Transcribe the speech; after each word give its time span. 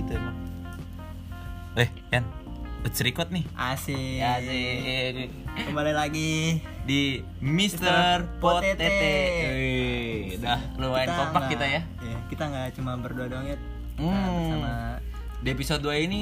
gitu 0.00 0.12
emang. 0.12 0.36
Eh, 1.76 1.88
Yan, 2.10 2.24
let's 2.80 2.98
record 2.98 3.28
nih. 3.28 3.44
Asik. 3.52 4.18
Asik. 4.18 5.30
Kembali 5.62 5.92
lagi. 5.92 6.58
Di 6.82 7.20
Mister 7.38 8.26
Potete. 8.36 8.90
Wih, 9.46 10.36
udah 10.36 10.58
lumayan 10.76 11.08
kompak 11.08 11.30
nggak- 11.38 11.50
kita 11.52 11.66
ya. 11.68 11.80
Iya, 12.00 12.16
kita 12.26 12.42
nggak 12.46 12.66
cuma 12.74 12.92
berdua 12.96 13.26
doang 13.26 13.46
ya. 13.46 13.56
Kita 13.92 14.02
Hmm. 14.02 14.34
bersama 14.34 14.72
Di 15.38 15.48
episode 15.50 15.80
2 15.82 15.96
ini 15.98 16.20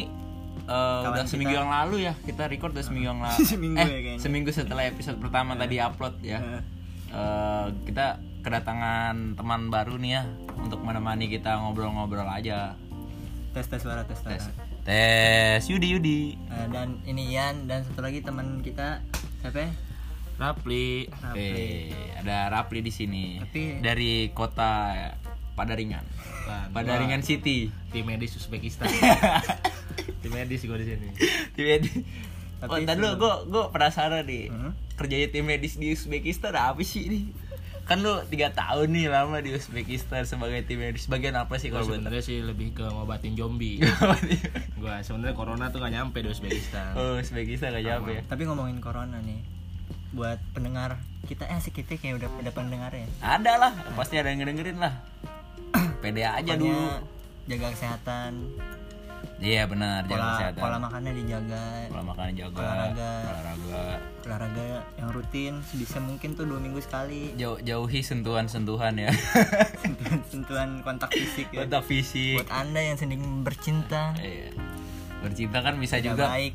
eh, 0.60 0.66
Kawan 0.66 1.08
udah 1.08 1.22
kita. 1.22 1.30
seminggu 1.30 1.54
yang 1.56 1.70
lalu 1.70 1.96
ya 2.02 2.14
kita 2.20 2.44
record 2.44 2.70
udah 2.70 2.82
seminggu 2.82 3.06
yang 3.08 3.22
lalu 3.24 3.38
Seminggu 3.40 3.78
eh 3.78 3.82
ya 3.84 3.90
kayaknya. 3.96 4.20
seminggu 4.20 4.50
setelah 4.52 4.84
episode 4.84 5.16
pertama 5.16 5.54
tadi 5.54 5.78
upload 5.78 6.18
ya 6.20 6.38
Eh, 7.08 7.66
kita 7.82 8.18
kedatangan 8.42 9.32
teman 9.32 9.60
baru 9.68 9.96
nih 9.96 10.12
ya 10.12 10.22
untuk 10.56 10.78
menemani 10.80 11.26
kita 11.26 11.56
ngobrol-ngobrol 11.56 12.26
aja 12.26 12.76
tes 13.50 13.64
tes 13.64 13.78
suara 13.78 14.02
tes 14.02 14.16
suara. 14.16 14.34
tes 14.34 14.44
tes 14.82 15.62
Yudi 15.66 15.88
Yudi 15.90 16.20
Eh, 16.48 16.66
dan 16.68 17.00
ini 17.04 17.32
Ian 17.32 17.64
dan 17.64 17.82
satu 17.82 18.00
lagi 18.00 18.20
teman 18.20 18.60
kita 18.60 19.02
siapa? 19.40 19.58
ya? 19.58 19.70
Rapli 20.38 21.10
Rapli. 21.10 21.42
Oke, 21.42 21.50
ada 22.16 22.46
Rapli 22.48 22.78
di 22.80 22.90
sini 22.90 23.24
Tapi- 23.38 23.80
dari 23.80 24.12
kota 24.30 24.94
Padaringan 25.52 26.06
Bukan, 26.38 26.66
Padaringan 26.70 27.18
gua 27.18 27.26
City 27.26 27.58
tim 27.90 28.04
medis 28.04 28.32
Uzbekistan 28.34 28.86
tim 30.22 30.30
medis 30.30 30.62
gue 30.62 30.76
di 30.76 30.86
sini 30.86 31.08
Tim 31.52 31.66
Tapi 32.58 32.70
Oh, 32.70 32.78
tadi 32.80 32.94
lu 32.96 33.08
sebelum- 33.08 33.18
gue 33.18 33.34
gue 33.50 33.64
penasaran 33.68 34.22
nih 34.24 34.46
Hmm? 34.48 34.72
kerjanya 34.94 35.28
tim 35.28 35.44
medis 35.44 35.74
di 35.74 35.90
Uzbekistan 35.90 36.50
apa 36.52 36.78
sih 36.80 37.02
ini? 37.04 37.20
Kan 37.88 38.04
lu 38.04 38.20
tiga 38.28 38.52
tahun 38.52 38.92
nih 38.92 39.08
lama 39.08 39.40
di 39.40 39.56
Uzbekistan 39.56 40.28
sebagai 40.28 40.60
tim 40.68 40.84
medis. 40.84 41.08
Bagian 41.08 41.32
apa 41.40 41.56
sih 41.56 41.72
kalau 41.72 41.88
sebenarnya 41.88 42.20
sih 42.20 42.44
lebih 42.44 42.76
ke 42.76 42.84
ngobatin 42.84 43.32
zombie 43.32 43.80
gue 44.82 44.94
sebenarnya 45.02 45.32
corona 45.32 45.72
tuh 45.72 45.80
gak 45.80 45.96
nyampe 45.96 46.20
di 46.20 46.28
Uzbekistan 46.28 46.94
oh, 46.94 47.16
Uzbekistan 47.16 47.72
gak 47.72 47.88
jawab 47.88 48.12
ya? 48.12 48.20
Tapi 48.28 48.44
ngomongin 48.44 48.84
corona 48.84 49.16
nih. 49.24 49.40
Buat 50.12 50.36
pendengar 50.52 51.00
kita 51.24 51.48
eh 51.48 51.56
asik 51.56 51.80
kita 51.80 51.96
kayak 51.96 52.20
udah 52.20 52.28
ada 52.44 52.52
pendengar 52.52 52.92
ya. 52.92 53.08
Ada 53.24 53.52
lah, 53.56 53.72
pasti 53.96 54.20
ada 54.20 54.32
yang 54.32 54.44
ngedengerin 54.44 54.80
lah. 54.80 54.92
Pede 56.04 56.24
aja 56.28 56.52
dulu. 56.56 56.68
Pokoknya 56.68 57.00
jaga 57.48 57.68
kesehatan, 57.72 58.32
Iya 59.38 59.64
benar, 59.64 60.02
jaga 60.02 60.10
pola, 60.10 60.26
kesehatan. 60.32 60.60
pola 60.60 60.78
makannya 60.80 61.12
dijaga, 61.14 61.62
Pola 61.86 62.02
makan 62.04 62.26
jaga, 62.32 62.58
Olahraga. 62.58 63.12
olahraga. 63.22 63.82
olahraga 64.20 64.64
yang 64.94 65.08
rutin 65.08 65.54
sebisa 65.62 65.98
mungkin 65.98 66.34
tuh 66.34 66.44
dua 66.44 66.58
minggu 66.58 66.78
sekali. 66.78 67.32
Jauh, 67.34 67.54
jauhi 67.60 68.02
sentuhan-sentuhan 68.02 68.98
ya. 68.98 69.14
Sentuhan 70.32 70.82
kontak 70.82 71.10
fisik 71.10 71.48
ya. 71.48 71.62
Kontak 71.62 71.82
fisik. 71.84 72.34
Buat 72.36 72.50
anda 72.52 72.80
yang 72.82 72.96
sedang 72.96 73.22
bercinta, 73.40 74.10
Iya. 74.16 74.50
Bercinta 75.18 75.58
kan 75.60 75.74
bisa 75.76 75.96
tidak 75.96 76.06
juga 76.08 76.24
baik. 76.28 76.54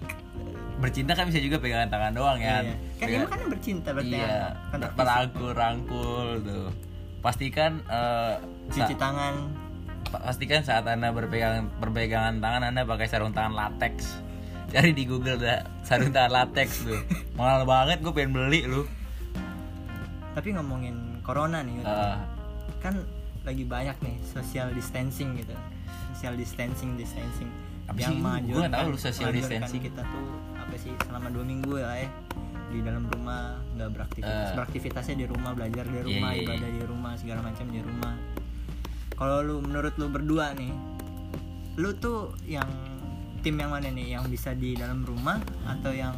bercinta 0.75 1.11
kan 1.13 1.25
bisa 1.25 1.39
juga 1.39 1.57
pegangan 1.57 1.87
tangan 1.87 2.11
doang 2.11 2.37
ya. 2.37 2.59
Iya. 2.61 2.75
Kan 2.93 3.07
Pegang- 3.07 3.29
kan 3.29 3.41
bercinta 3.47 3.89
berarti 3.91 4.11
iya, 4.13 4.27
ya, 4.27 4.43
kontak 4.69 4.91
fisik. 4.93 5.55
rangkul 5.55 6.27
tuh. 6.41 6.67
Pastikan 7.21 7.79
eh, 7.85 8.35
Cuci 8.67 8.95
tangan. 8.97 9.62
Pastikan 10.13 10.61
saat 10.61 10.85
anda 10.85 11.09
berpegang 11.09 11.73
berpegangan 11.77 12.37
tangan 12.37 12.61
anda 12.65 12.81
pakai 12.83 13.07
sarung 13.07 13.31
tangan 13.31 13.51
latex. 13.51 14.21
Cari 14.69 14.89
di 14.91 15.03
Google 15.03 15.37
dah 15.37 15.61
sarung 15.81 16.09
tangan 16.09 16.31
latex 16.33 16.83
tuh. 16.83 17.01
Mahal 17.33 17.63
banget 17.63 17.99
gue 17.99 18.11
pengen 18.11 18.31
beli 18.31 18.63
lu. 18.63 18.85
Tapi 20.33 20.49
ngomongin 20.51 21.21
corona 21.21 21.61
nih. 21.61 21.81
Eh, 21.81 22.17
kan 22.79 22.97
lagi 23.43 23.63
banyak 23.63 23.97
nih 23.99 24.15
social 24.23 24.69
distancing 24.71 25.35
gitu. 25.35 25.53
Social 26.11 26.33
distancing, 26.33 26.95
distancing. 26.95 27.49
Apa 27.85 27.99
sih? 27.99 28.15
Gua 28.17 28.65
nggak 28.65 28.73
tahu 28.73 28.87
lu 28.89 28.97
social 28.97 29.29
distancing. 29.29 29.81
kita 29.83 30.01
tuh 30.01 30.25
apa 30.55 30.75
sih 30.79 30.93
selama 31.03 31.27
dua 31.29 31.43
minggu 31.43 31.75
ya 31.75 31.91
eh 31.99 32.09
di 32.71 32.79
dalam 32.81 33.05
rumah 33.05 33.59
nggak 33.75 33.89
beraktivitas 33.91 34.47
Eh. 34.49 34.55
beraktivitasnya 34.55 35.15
di 35.19 35.25
rumah 35.27 35.51
belajar 35.53 35.85
di 35.85 35.99
rumah 35.99 36.31
Iya, 36.31 36.39
iya, 36.39 36.45
ibadah 36.47 36.69
di 36.71 36.81
rumah 36.81 37.11
segala 37.13 37.39
macam 37.43 37.65
di 37.67 37.77
rumah 37.77 38.13
kalau 39.23 39.39
lu 39.39 39.55
menurut 39.63 39.95
lu 39.95 40.11
berdua 40.11 40.51
nih 40.51 40.75
lu 41.79 41.95
tuh 41.95 42.35
yang 42.43 42.67
tim 43.39 43.55
yang 43.55 43.71
mana 43.71 43.87
nih? 43.87 44.19
Yang 44.19 44.35
bisa 44.35 44.51
di 44.51 44.75
dalam 44.75 45.07
rumah 45.07 45.39
atau 45.63 45.95
yang 45.95 46.11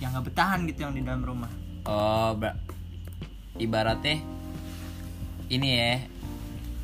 yang 0.00 0.08
nggak 0.16 0.32
betahan 0.32 0.64
gitu 0.64 0.88
yang 0.88 0.96
di 0.96 1.04
dalam 1.04 1.20
rumah? 1.20 1.52
Oh, 1.84 2.32
ibaratnya 3.60 4.24
ini 5.52 5.68
ya 5.68 5.92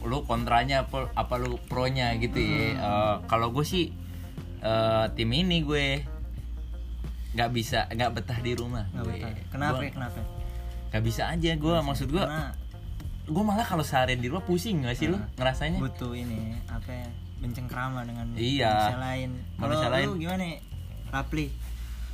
lu 0.04 0.28
kontranya 0.28 0.84
apa 0.84 1.08
apa 1.16 1.34
lu 1.40 1.56
pronya 1.72 2.12
gitu 2.20 2.36
ya. 2.36 2.76
Eh, 2.76 3.16
kalau 3.32 3.48
gue 3.48 3.64
sih 3.64 3.96
eh, 4.60 5.04
tim 5.16 5.32
ini 5.32 5.64
gue 5.64 6.04
nggak 7.32 7.48
bisa 7.48 7.88
nggak 7.88 8.12
betah 8.12 8.38
di 8.44 8.52
rumah 8.52 8.84
nggak 8.92 9.04
gue. 9.08 9.12
betah. 9.16 9.32
Kenapa 9.48 9.80
Gua 9.80 9.88
ya 9.88 9.92
kenapa? 9.96 10.20
nggak 10.92 11.02
bisa 11.08 11.22
aja 11.32 11.52
gue 11.56 11.76
maksud 11.80 12.08
gue 12.12 12.20
karena 12.20 12.52
gue 13.22 13.42
malah 13.42 13.62
kalau 13.62 13.86
seharian 13.86 14.18
di 14.18 14.26
rumah 14.26 14.42
pusing 14.42 14.82
gak 14.82 14.98
sih 14.98 15.06
lu 15.06 15.18
ngerasanya? 15.36 15.78
butuh 15.78 16.12
ini 16.12 16.58
apa 16.66 16.90
ya 16.90 17.08
bencengkrama 17.38 18.06
dengan 18.06 18.26
Iya. 18.34 18.70
manusia 18.70 18.98
lain. 18.98 19.30
Kalau 19.58 19.74
lu 19.74 19.90
lain. 19.90 20.08
gimana 20.16 20.44
Rapli? 21.10 21.46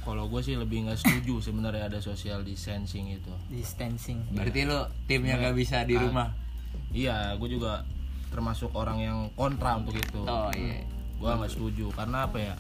Kalau 0.01 0.25
gue 0.25 0.41
sih 0.41 0.57
lebih 0.57 0.89
nggak 0.89 0.99
setuju 0.99 1.35
sebenarnya 1.45 1.85
ada 1.85 2.01
social 2.01 2.41
distancing 2.41 3.13
itu. 3.13 3.29
Distancing. 3.53 4.25
Berarti 4.33 4.65
lu 4.65 4.79
timnya 5.05 5.37
nggak. 5.37 5.53
bisa 5.53 5.85
di 5.85 6.01
rumah? 6.01 6.33
Iya 6.91 7.37
gue 7.37 7.49
juga 7.51 7.85
termasuk 8.29 8.73
orang 8.73 8.99
yang 8.99 9.19
kontra 9.37 9.77
untuk 9.77 9.93
itu. 9.95 10.25
Oh 10.25 10.49
iya. 10.57 10.81
Gue 11.15 11.29
nggak 11.29 11.53
setuju. 11.53 11.93
Karena 11.93 12.25
apa 12.25 12.39
ya 12.41 12.55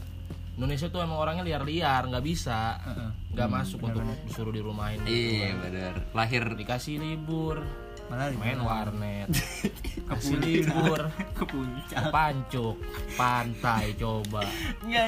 Indonesia 0.60 0.92
tuh 0.92 1.00
emang 1.00 1.16
orangnya 1.16 1.44
liar-liar 1.48 2.04
nggak 2.04 2.24
bisa. 2.24 2.76
Heeh. 2.84 3.10
nggak 3.32 3.48
masuk 3.48 3.78
untuk 3.80 4.02
disuruh 4.26 4.50
di 4.50 4.58
rumahin 4.58 4.98
iya 5.06 5.54
bener 5.54 5.94
lahir 6.10 6.42
dikasih 6.58 6.98
libur 6.98 7.62
malah 8.08 8.32
main 8.40 8.60
warnet. 8.64 9.28
Kasih 10.08 10.40
libur 10.40 11.12
ke 11.36 11.44
puncak. 11.44 12.00
Ke 12.00 12.08
pancuk. 12.08 12.76
Pantai 13.20 13.92
coba. 14.00 14.40
Nggak, 14.80 15.06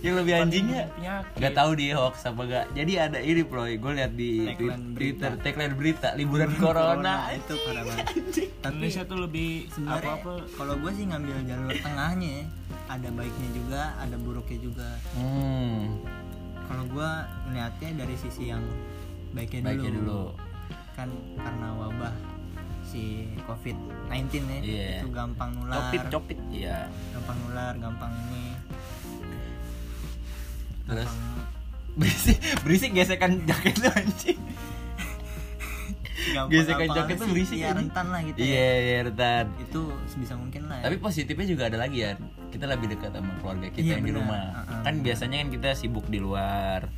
yang 0.00 0.14
lebih 0.16 0.32
anjingnya 0.40 0.88
penyakit. 0.96 1.36
Gak 1.36 1.52
tahu 1.52 1.70
di 1.76 1.86
hoax 1.92 2.24
apa 2.24 2.42
gak 2.48 2.64
Jadi 2.72 2.92
ada 2.96 3.18
ini 3.20 3.44
bro. 3.44 3.68
Gue 3.68 3.92
liat 3.92 4.12
di 4.16 4.48
Tagline 4.48 4.96
Twitter 4.96 5.32
Tagline 5.44 5.74
berita 5.76 6.16
Liburan 6.16 6.56
Corona. 6.56 7.28
itu 7.36 7.54
parah 7.68 7.84
banget. 7.84 8.06
Tapi 8.64 8.72
Indonesia 8.80 9.02
tuh 9.04 9.18
lebih 9.20 9.68
sebenarnya 9.68 10.12
apa 10.16 10.20
apa 10.24 10.32
kalau 10.56 10.74
gue 10.80 10.90
sih 10.96 11.04
ngambil 11.04 11.36
jalur 11.44 11.72
tengahnya. 11.76 12.28
Ya. 12.28 12.44
ada 12.88 13.08
baiknya 13.12 13.50
juga 13.52 13.82
ada 14.00 14.16
buruknya 14.16 14.58
juga. 14.64 14.88
Hmm. 15.12 16.00
Kalau 16.64 16.84
gue 16.88 17.10
melihatnya 17.48 18.00
dari 18.00 18.16
sisi 18.16 18.48
yang 18.48 18.64
baiknya 19.36 19.60
dulu, 19.60 19.68
Baiknya 19.68 19.92
dulu. 19.92 20.24
Kan 20.96 21.08
karena 21.36 21.68
wabah 21.76 22.37
si 22.88 23.02
COVID-19 23.44 24.32
ya. 24.48 24.60
Iya. 24.64 24.88
itu 24.98 25.08
gampang 25.12 25.52
nular. 25.54 25.76
Copit 25.78 26.02
copit. 26.08 26.38
Iya. 26.48 26.88
Gampang 27.12 27.36
nular 27.44 27.74
gampang 27.76 28.12
ini. 28.26 28.44
Terus? 30.88 31.04
Gampang, 31.04 31.46
Berisik 31.98 32.38
Berisik 32.62 32.90
gesekan 32.94 33.32
jaket 33.44 33.74
lu 33.76 33.88
anjing. 33.90 34.40
Gampang 36.28 36.50
Gesekan 36.52 36.88
jaket 36.92 37.16
tuh 37.16 37.28
berisik 37.28 37.56
Iya, 37.56 37.66
anjing. 37.68 37.78
rentan 37.88 38.06
lah 38.08 38.20
gitu 38.22 38.38
Iya 38.38 38.56
ya. 38.58 38.74
iya 38.78 38.98
Retan 39.06 39.46
itu 39.58 39.80
sebisa 40.06 40.34
mungkin 40.34 40.62
lah 40.66 40.76
ya. 40.78 40.84
Tapi 40.86 40.96
positifnya 40.98 41.46
juga 41.46 41.62
ada 41.66 41.78
lagi 41.78 41.98
ya. 42.00 42.10
Kita 42.48 42.64
lebih 42.64 42.86
dekat 42.88 43.10
sama 43.12 43.32
keluarga 43.38 43.68
kita 43.68 43.96
yang 43.96 44.04
di 44.04 44.12
rumah. 44.12 44.42
Uh-uh, 44.62 44.80
Kan 44.82 44.94
biasanya 45.00 45.36
kan 45.42 45.48
kita 45.50 45.68
sibuk 45.74 46.06
di 46.06 46.18
luar 46.18 46.88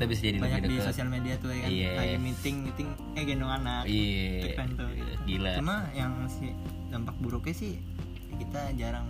Kita 0.00 0.08
bisa 0.08 0.22
jadi 0.32 0.38
banyak 0.40 0.60
lebih 0.64 0.80
di 0.80 0.80
sosial 0.80 1.08
media 1.12 1.34
tuh 1.36 1.52
ya 1.52 1.60
kan? 1.60 1.68
Iya. 1.68 1.92
lagi 1.92 2.16
meeting 2.24 2.56
meeting 2.64 2.88
eh 3.12 3.24
gendong 3.28 3.52
anak. 3.52 3.84
Iya. 3.84 4.56
Keren 4.56 4.68
tuh. 4.72 4.88
Gila. 5.28 5.52
Cuma 5.60 5.76
yang 5.92 6.12
si 6.24 6.56
dampak 6.88 7.20
buruknya 7.20 7.52
sih 7.52 7.76
kita 8.40 8.72
jarang 8.80 9.04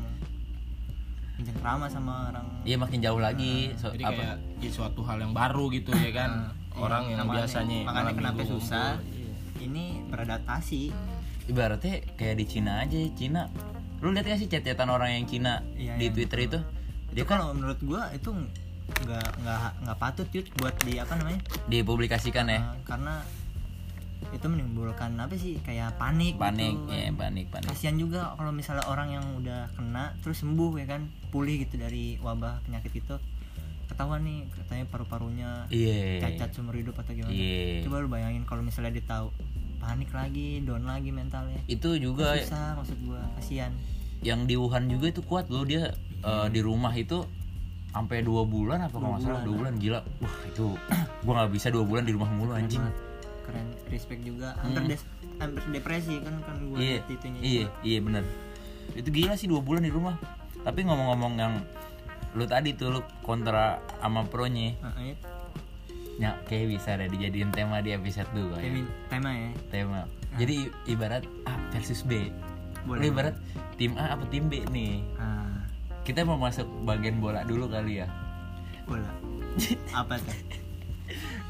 ramah 1.62 1.86
sama 1.86 2.34
orang. 2.34 2.42
Iya 2.66 2.74
makin 2.74 2.98
jauh 2.98 3.22
lagi. 3.22 3.70
So, 3.78 3.94
jadi 3.94 4.02
apa? 4.02 4.18
kayak 4.18 4.36
jadi 4.58 4.70
suatu 4.74 5.06
hal 5.06 5.22
yang 5.22 5.30
baru 5.30 5.70
gitu 5.70 5.94
ya 5.94 6.10
kan? 6.10 6.50
Iya, 6.50 6.82
orang 6.82 7.02
yang 7.06 7.18
makanya- 7.22 7.46
biasanya 7.46 7.78
makanya 7.86 8.12
kenapa 8.18 8.42
susah. 8.42 8.88
Iya. 8.98 9.30
ini 9.62 9.84
beradaptasi. 10.10 10.82
Ibaratnya 11.46 12.02
kayak 12.18 12.34
di 12.34 12.44
Cina 12.50 12.82
aja 12.82 12.98
Cina. 13.14 13.46
Lu 14.02 14.10
lihat 14.10 14.26
gak 14.26 14.42
sih 14.42 14.50
chat-chatan 14.50 14.90
orang 14.90 15.14
yang 15.14 15.24
Cina 15.30 15.62
Iya, 15.78 15.94
di 15.94 16.10
yang- 16.10 16.14
Twitter 16.18 16.38
itu? 16.50 16.58
Dia 17.14 17.22
itu 17.22 17.28
kan 17.30 17.38
kalau 17.38 17.54
menurut 17.54 17.78
gua 17.78 18.10
itu 18.10 18.34
nggak 18.92 19.28
nggak 19.42 19.70
nggak 19.86 19.98
patut 19.98 20.28
yud 20.34 20.46
buat 20.58 20.74
di 20.84 20.98
apa 20.98 21.12
namanya? 21.16 21.40
Dipublikasikan 21.70 22.46
ya. 22.50 22.60
Uh, 22.60 22.76
karena 22.86 23.14
itu 24.30 24.46
menimbulkan 24.46 25.16
apa 25.16 25.34
sih? 25.34 25.58
Kayak 25.64 25.96
panik 25.96 26.36
panik 26.36 26.76
gitu. 26.76 26.92
ya 26.92 27.10
panik 27.14 27.46
panik. 27.48 27.68
Kasihan 27.72 27.96
juga 27.96 28.34
kalau 28.36 28.52
misalnya 28.52 28.84
orang 28.86 29.08
yang 29.14 29.24
udah 29.40 29.72
kena 29.74 30.14
terus 30.20 30.42
sembuh 30.44 30.76
ya 30.78 30.86
kan? 30.86 31.08
Pulih 31.30 31.62
gitu 31.64 31.80
dari 31.80 32.20
wabah 32.20 32.62
penyakit 32.66 32.92
itu. 33.00 33.16
Ketahuan 33.90 34.22
nih 34.22 34.46
katanya 34.54 34.84
paru-parunya 34.86 35.50
iya. 35.74 36.22
cacat 36.22 36.54
seumur 36.54 36.78
hidup 36.78 36.94
atau 37.00 37.10
gimana. 37.10 37.34
Iya. 37.34 37.82
coba 37.82 37.96
lu 38.04 38.08
bayangin 38.08 38.46
kalau 38.46 38.62
misalnya 38.62 38.94
dia 38.94 39.04
tahu 39.04 39.34
panik 39.82 40.14
lagi 40.14 40.62
down 40.62 40.86
lagi 40.86 41.10
mentalnya. 41.10 41.58
Itu 41.66 41.98
juga 41.98 42.38
susah 42.38 42.78
maksud 42.78 42.98
gua 43.02 43.24
kasihan 43.40 43.74
yang 44.20 44.44
di 44.44 44.54
Wuhan 44.56 44.88
juga 44.88 45.08
itu 45.08 45.24
kuat 45.24 45.48
loh 45.48 45.64
dia 45.64 45.96
eh, 46.24 46.46
di 46.52 46.60
rumah 46.60 46.92
itu 46.92 47.24
sampai 47.90 48.22
dua 48.22 48.42
bulan 48.42 48.78
apa 48.82 48.94
kalau 48.94 49.14
nggak 49.14 49.22
salah 49.24 49.42
dua 49.42 49.54
bulan 49.56 49.74
gila. 49.76 50.00
Wah 50.18 50.36
itu 50.44 50.66
gua 51.24 51.32
nggak 51.36 51.50
bisa 51.50 51.66
dua 51.68 51.82
bulan 51.82 52.02
di 52.02 52.12
rumah 52.12 52.30
mulu 52.30 52.52
anjing. 52.52 52.82
Keren 53.42 53.66
respect 53.88 54.22
juga. 54.22 54.54
Hampir 54.56 54.82
des 54.88 55.02
hampir 55.36 55.62
depresi 55.70 56.20
kan 56.20 56.34
kan 56.40 56.56
gue 56.60 56.70
Hmm. 56.70 56.80
iya 56.80 56.98
itunya 57.04 57.40
iya 57.40 57.66
iya 57.82 57.98
bener. 57.98 58.22
Itu 58.92 59.08
gila 59.08 59.34
sih 59.34 59.46
dua 59.46 59.58
bulan 59.58 59.82
di 59.82 59.90
rumah. 59.90 60.14
Tapi 60.60 60.82
ngomong-ngomong 60.82 61.34
yang 61.34 61.54
lu 62.32 62.44
tadi 62.44 62.72
tuh 62.72 62.92
lu 62.92 63.00
kontra 63.20 63.80
sama 63.96 64.22
pronya. 64.22 64.76
Nah, 64.78 64.94
iya. 65.00 65.16
ya 66.20 66.30
kayak 66.44 66.68
bisa 66.70 66.94
deh 66.94 67.08
dijadiin 67.08 67.48
tema 67.48 67.80
di 67.80 67.90
episode 67.90 68.28
2 68.30 68.60
ya. 68.60 68.70
Tema- 69.08 69.32
ya. 69.34 69.50
Tema. 69.72 70.00
Jadi 70.36 70.54
i- 70.60 70.72
ibarat 70.86 71.24
A 71.42 71.56
versus 71.72 72.04
B. 72.04 72.28
Boleh. 72.84 73.00
Lu 73.00 73.06
ibarat 73.08 73.34
tim 73.74 73.96
A 73.96 74.14
apa 74.14 74.28
tim 74.28 74.46
B 74.46 74.62
nih? 74.68 75.00
Ah 75.16 75.59
kita 76.02 76.22
mau 76.22 76.36
masuk 76.36 76.64
bagian 76.82 77.18
bola 77.18 77.42
dulu 77.42 77.66
kali 77.66 78.00
ya. 78.00 78.08
Bola. 78.84 79.10
Apa 79.92 80.16
tuh? 80.16 80.36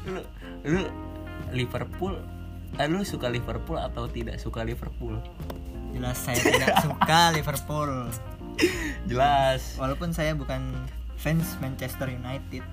Lu 0.07 0.21
lu 0.63 0.81
Liverpool 1.51 2.17
eh, 2.73 2.87
lu 2.87 3.03
suka 3.03 3.27
Liverpool 3.27 3.77
atau 3.77 4.07
tidak 4.07 4.37
suka 4.37 4.61
Liverpool? 4.61 5.19
Jelas 5.91 6.17
saya 6.17 6.39
tidak 6.39 6.73
suka 6.79 7.19
Liverpool. 7.37 7.91
Jelas. 9.05 9.75
Walaupun 9.75 10.11
saya 10.11 10.33
bukan 10.33 10.73
fans 11.15 11.57
Manchester 11.57 12.07
United. 12.07 12.63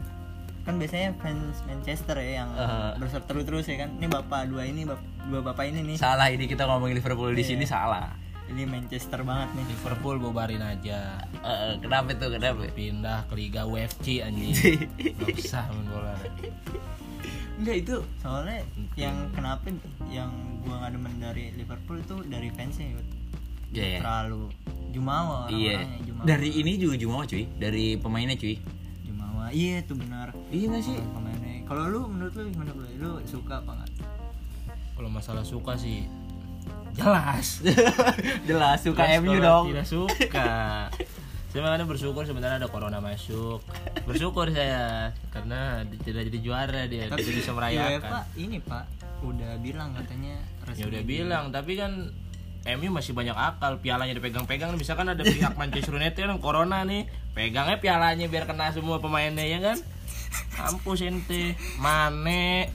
Kan 0.62 0.76
biasanya 0.76 1.16
fans 1.16 1.60
Manchester 1.64 2.16
ya 2.16 2.44
yang 2.44 2.50
Eh. 2.54 2.92
berseteru 2.96 3.40
terus 3.42 3.64
ya 3.66 3.76
kan. 3.78 3.90
Ini 3.94 4.06
bapak 4.06 4.48
dua 4.48 4.64
ini 4.64 4.84
bap- 4.84 5.00
dua 5.24 5.40
bapak 5.42 5.64
ini 5.66 5.80
nih. 5.84 5.96
Salah 5.96 6.28
ini 6.28 6.44
kita 6.44 6.64
ngomongin 6.64 6.94
Liverpool 6.94 7.32
di 7.32 7.40
Iya. 7.40 7.50
sini 7.50 7.64
salah 7.64 8.12
ini 8.48 8.62
Manchester 8.64 9.20
banget 9.22 9.48
nih. 9.54 9.64
Liverpool 9.76 10.16
bubarin 10.16 10.64
aja. 10.64 11.20
Eh, 11.44 11.76
kenapa 11.80 12.16
tuh? 12.16 12.32
Kenapa? 12.32 12.64
Pindah 12.72 13.28
ke 13.28 13.34
Liga 13.36 13.68
UFC 13.68 14.24
anjing. 14.24 14.52
Nggak 15.20 15.36
usah 15.36 15.68
main 15.72 15.86
bola. 15.92 16.16
Enggak 17.58 17.76
itu 17.82 17.96
soalnya 18.22 18.62
yang 18.94 19.16
kenapa 19.34 19.66
yang 20.08 20.30
gua 20.62 20.78
nggak 20.78 20.92
demen 20.94 21.14
dari 21.18 21.44
Liverpool 21.58 21.98
itu 21.98 22.16
dari 22.30 22.48
fansnya 22.54 22.94
Yud. 22.94 23.08
ya 23.68 23.84
ya 23.84 24.00
terlalu 24.00 24.48
jumawa 24.96 25.44
iya. 25.52 25.84
orang-orangnya 25.84 26.00
jumawa. 26.08 26.24
Dari 26.24 26.48
ini 26.56 26.72
juga 26.80 26.94
Jumawa 26.96 27.22
cuy. 27.28 27.44
Dari 27.58 27.84
pemainnya 28.00 28.36
cuy. 28.38 28.56
Jumawa. 29.04 29.44
Iya 29.52 29.84
itu 29.84 29.92
benar. 29.98 30.32
Iya 30.48 30.64
gak 30.72 30.82
sih? 30.86 30.96
Pemainnya. 30.96 31.54
Kalau 31.68 31.84
lu 31.90 32.00
menurut 32.08 32.32
lu 32.32 32.48
gimana 32.48 32.72
lu 32.72 32.86
lu 32.96 33.10
suka 33.28 33.60
apa 33.60 33.70
nggak? 33.76 33.90
Kalau 34.96 35.10
masalah 35.12 35.44
suka 35.44 35.76
sih 35.76 36.08
jelas. 36.96 37.46
Jelas 38.48 38.78
suka 38.84 39.02
Jelas 39.04 39.20
MU 39.20 39.34
dong. 39.40 39.64
tidak 39.72 39.86
suka. 39.88 40.50
Saya 41.48 41.64
makanya 41.64 41.88
bersyukur 41.88 42.28
sebenarnya 42.28 42.60
ada 42.60 42.68
corona 42.68 43.00
masuk. 43.00 43.64
Bersyukur 44.04 44.52
saya 44.52 45.16
karena 45.32 45.80
tidak 46.04 46.28
jadi 46.28 46.38
juara 46.44 46.84
dia 46.84 47.08
tidak 47.08 47.24
bisa 47.24 47.56
UEFA 47.56 47.56
merayakan. 47.56 48.20
Ini 48.36 48.56
pak 48.68 48.84
udah 49.24 49.56
bilang 49.58 49.96
katanya 49.96 50.38
resmi 50.62 50.84
ya 50.84 50.86
udah 50.92 51.02
bilang 51.02 51.44
tapi 51.50 51.74
kan 51.74 52.14
MU 52.78 52.88
masih 52.92 53.16
banyak 53.16 53.34
akal 53.34 53.80
pialanya 53.80 54.14
dipegang-pegang 54.14 54.76
misalkan 54.76 55.08
ada 55.08 55.24
pihak 55.24 55.56
Manchester 55.60 55.96
United 55.96 56.20
yang 56.20 56.38
corona 56.38 56.84
nih 56.84 57.08
pegangnya 57.32 57.80
pialanya 57.80 58.28
biar 58.28 58.44
kena 58.44 58.70
semua 58.70 59.00
pemainnya 59.00 59.42
ya 59.42 59.58
kan? 59.58 59.80
Kampus 60.52 61.00
ente 61.08 61.56
Mane 61.80 62.68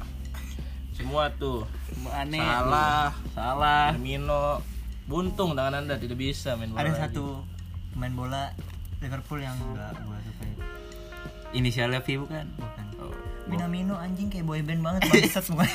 semua 0.94 1.30
tuh. 1.34 1.66
Aneh. 2.10 2.40
Salah. 2.40 3.12
Salah. 3.34 3.86
Firmino. 3.94 4.62
Buntung 5.04 5.52
tangan 5.52 5.84
anda 5.84 6.00
tidak 6.00 6.16
bisa 6.16 6.56
main 6.56 6.72
bola 6.72 6.80
ada 6.80 6.92
lagi. 6.96 7.02
satu 7.12 7.44
pemain 7.92 8.14
bola 8.14 8.44
Liverpool 8.98 9.36
yang 9.38 9.52
enggak 9.60 9.92
gua 10.00 10.16
suka 10.24 10.44
itu. 10.48 10.64
inisialnya 11.54 12.00
V 12.00 12.24
bukan? 12.24 12.46
Bukan. 12.56 12.86
Oh. 12.98 13.12
Minamino 13.46 14.00
anjing 14.00 14.32
kayak 14.32 14.48
boyband 14.48 14.80
banget 14.80 15.02
bangsat 15.06 15.44
semua. 15.44 15.68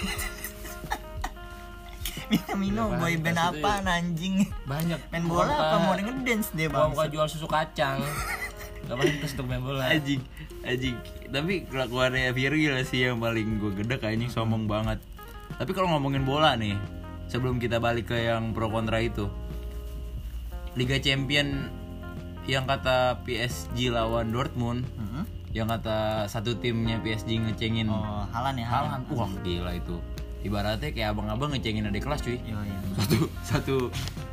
Minamino 2.29 2.88
Ya, 2.88 2.97
boyband 2.97 3.38
apa 3.38 3.70
anjing? 3.85 4.49
banyak 4.65 5.00
main 5.09 5.25
bola 5.25 5.53
apa? 5.53 5.76
Mau 5.81 5.93
ngedance 5.93 6.53
dia 6.53 6.69
bang 6.69 6.88
jual 7.09 7.29
susu 7.29 7.44
kacang 7.44 8.00
Gak 8.87 8.97
pantas 8.97 9.33
untuk 9.35 9.47
main 9.51 9.63
bola. 9.65 9.83
Anjing 9.91 10.23
anjing. 10.63 10.97
Tapi 11.29 11.67
kelakuannya 11.67 12.31
Virgil 12.31 12.79
sih 12.87 13.09
yang 13.09 13.19
paling 13.19 13.59
gue 13.59 13.73
gedek 13.75 14.05
anjing 14.05 14.31
sombong 14.31 14.69
banget. 14.71 15.03
Tapi 15.57 15.71
kalau 15.75 15.91
ngomongin 15.97 16.23
bola 16.23 16.55
nih 16.55 16.77
sebelum 17.27 17.59
kita 17.59 17.81
balik 17.83 18.13
ke 18.13 18.29
yang 18.29 18.57
pro 18.57 18.73
kontra 18.73 19.01
itu 19.05 19.29
Liga 20.77 20.97
Champion 21.03 21.69
yang 22.49 22.65
kata 22.65 23.21
PSG 23.29 23.93
lawan 23.93 24.33
Dortmund 24.33 24.89
Hmm? 24.97 25.25
yang 25.53 25.69
kata 25.69 26.29
satu 26.29 26.61
timnya 26.61 27.01
PSG 27.01 27.41
ngecengin 27.41 27.89
oh 27.89 28.25
Halan 28.33 28.61
ya 28.61 28.67
Haaland. 28.69 29.05
Wah 29.13 29.33
gila 29.41 29.73
itu. 29.77 29.97
Ibaratnya 30.45 30.95
kayak 30.95 31.17
abang-abang 31.17 31.51
ngecengin 31.57 31.89
adik 31.89 32.07
kelas 32.07 32.23
cuy. 32.23 32.39
Yo, 32.47 32.57
iya. 32.63 32.79
satu 33.01 33.19
satu 33.43 33.77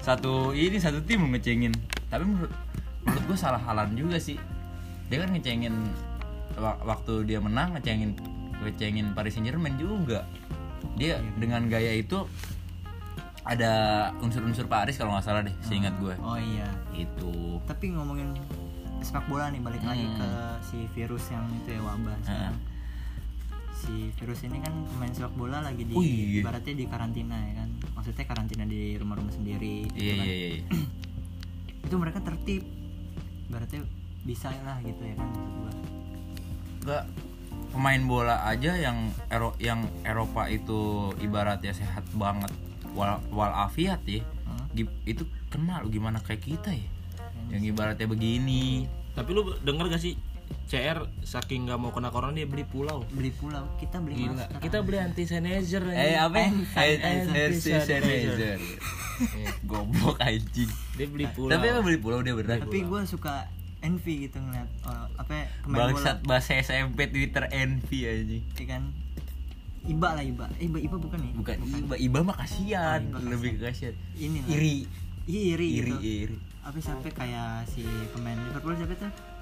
satu 0.05 0.33
ini 0.53 0.77
satu 0.77 1.01
tim 1.01 1.23
ngecengin. 1.33 1.73
Tapi 2.11 2.23
menurut 2.27 2.51
menurut 3.25 3.33
gue 3.33 3.37
salah 3.41 3.57
Halan 3.57 3.97
juga 3.97 4.21
sih. 4.21 4.37
Dia 5.09 5.25
kan 5.25 5.33
ngecengin 5.33 5.73
wa- 6.55 6.77
waktu 6.85 7.25
dia 7.25 7.41
menang 7.41 7.73
ngecengin 7.73 8.13
ngecengin 8.61 9.17
Paris 9.17 9.33
Saint 9.33 9.49
Germain 9.49 9.73
juga. 9.75 10.29
Dia 10.93 11.17
dengan 11.35 11.65
gaya 11.65 11.89
itu 11.91 12.29
ada 13.41 13.73
unsur-unsur 14.19 14.65
Paris 14.65 14.93
kalau 14.95 15.13
nggak 15.13 15.25
salah 15.25 15.41
deh 15.41 15.53
seingat 15.59 15.97
gue. 15.97 16.13
Oh 16.21 16.37
iya. 16.37 16.69
Itu. 16.91 17.57
Tapi 17.65 17.93
ngomongin 17.93 18.37
sepak 19.01 19.25
bola 19.25 19.49
nih 19.49 19.57
balik 19.59 19.81
lagi 19.81 20.01
Hmm. 20.03 20.17
ke 20.17 20.29
si 20.63 20.77
virus 20.91 21.25
yang 21.29 21.45
itu 21.55 21.69
ya 21.71 21.81
wabah 21.81 22.17
sekarang. 22.21 22.57
si 23.75 23.91
virus 24.15 24.41
ini 24.41 24.57
kan 24.59 24.71
pemain 24.87 25.11
sepak 25.11 25.35
bola 25.35 25.59
lagi 25.59 25.83
di 25.83 25.93
Oh, 25.93 26.01
iya. 26.01 26.41
ibaratnya 26.41 26.73
di 26.73 26.85
karantina 26.85 27.37
ya 27.39 27.53
kan. 27.59 27.69
Maksudnya 27.91 28.23
karantina 28.23 28.63
di 28.63 28.93
rumah-rumah 28.95 29.29
sendiri 29.31 29.89
gitu 29.89 29.97
iya 29.99 30.13
kan. 30.15 30.25
iya 30.25 30.35
iya. 30.53 30.63
Itu 31.85 31.95
mereka 31.97 32.17
tertib 32.19 32.65
ibaratnya 33.49 33.81
bisa 34.25 34.49
lah 34.65 34.77
gitu 34.81 35.01
ya 35.05 35.13
kan 35.17 35.27
maksud 35.29 35.53
gua. 35.53 35.71
Enggak 36.81 37.03
pemain 37.75 38.01
bola 38.07 38.35
aja 38.47 38.71
yang 38.79 39.11
Ero 39.27 39.51
yang 39.59 39.83
Eropa 40.07 40.47
itu 40.47 41.11
ibaratnya 41.19 41.75
sehat 41.75 42.07
banget 42.15 42.49
wal 42.95 43.19
walafiat 43.33 43.99
ya 44.07 44.23
Hmm. 44.45 44.85
Itu 45.09 45.25
kenal 45.49 45.89
gimana 45.89 46.21
kayak 46.21 46.45
kita 46.45 46.69
ya? 46.69 46.89
Yang 47.49 47.73
ibaratnya 47.73 48.05
begini. 48.05 48.85
Tapi 49.17 49.29
lu 49.33 49.41
denger 49.63 49.89
gak 49.89 50.03
sih 50.03 50.13
CR 50.65 51.05
saking 51.21 51.69
gak 51.69 51.77
mau 51.77 51.93
kena 51.93 52.09
corona 52.09 52.33
dia 52.33 52.49
beli 52.49 52.65
pulau. 52.65 53.05
Beli 53.13 53.29
pulau 53.29 53.69
kita 53.77 54.01
beli 54.01 54.25
Gila, 54.25 54.33
masker. 54.33 54.59
Kita 54.65 54.77
beli 54.81 54.97
anti 54.97 55.23
sanitizer 55.29 55.83
eh 55.93 56.17
apa? 56.17 56.49
Sanitizer. 56.73 57.85
sanitizer 57.85 58.57
goblok 59.69 60.17
anjing. 60.19 60.71
Dia 60.97 61.07
beli 61.07 61.25
pulau. 61.29 61.53
Tapi 61.53 61.65
emang 61.69 61.85
beli 61.85 61.99
pulau? 62.01 62.19
Dia 62.25 62.33
bener 62.33 62.65
tapi 62.65 62.81
gua 62.81 63.05
suka 63.05 63.45
envy 63.85 64.25
gitu 64.25 64.41
ngeliat 64.41 64.65
orang 64.89 65.05
apa 65.21 65.31
ya, 65.37 65.45
bangsat 65.69 66.17
bahasa 66.25 66.57
SMP 66.57 67.05
Twitter 67.13 67.45
envy 67.53 67.99
anjing. 68.09 68.43
Ya 68.57 68.65
kan? 68.65 68.83
Iba 69.85 70.17
lah 70.17 70.25
iba. 70.25 70.49
Eh, 70.57 70.65
iba 70.65 70.81
iba 70.81 70.97
bukan 70.97 71.21
nih 71.21 71.33
bukan 71.37 71.55
iba. 71.61 71.93
Iba 71.93 72.19
mah 72.25 72.35
kasihan. 72.41 73.05
Oh, 73.13 73.21
Iba 73.21 73.37
lebih 73.37 73.61
kasihan. 73.61 73.93
Ini 74.17 74.41
lah. 74.41 74.49
iri. 74.49 74.77
Iya, 75.25 75.41
iri, 75.57 75.67
iri 75.77 75.93
gitu. 75.93 75.97
iri. 76.01 76.37
Apa 76.65 76.81
sampai 76.81 77.13
kayak 77.13 77.69
si 77.69 77.85
pemain 78.09 78.37
Liverpool 78.49 78.73
siapa 78.73 78.97
tuh 78.97 79.34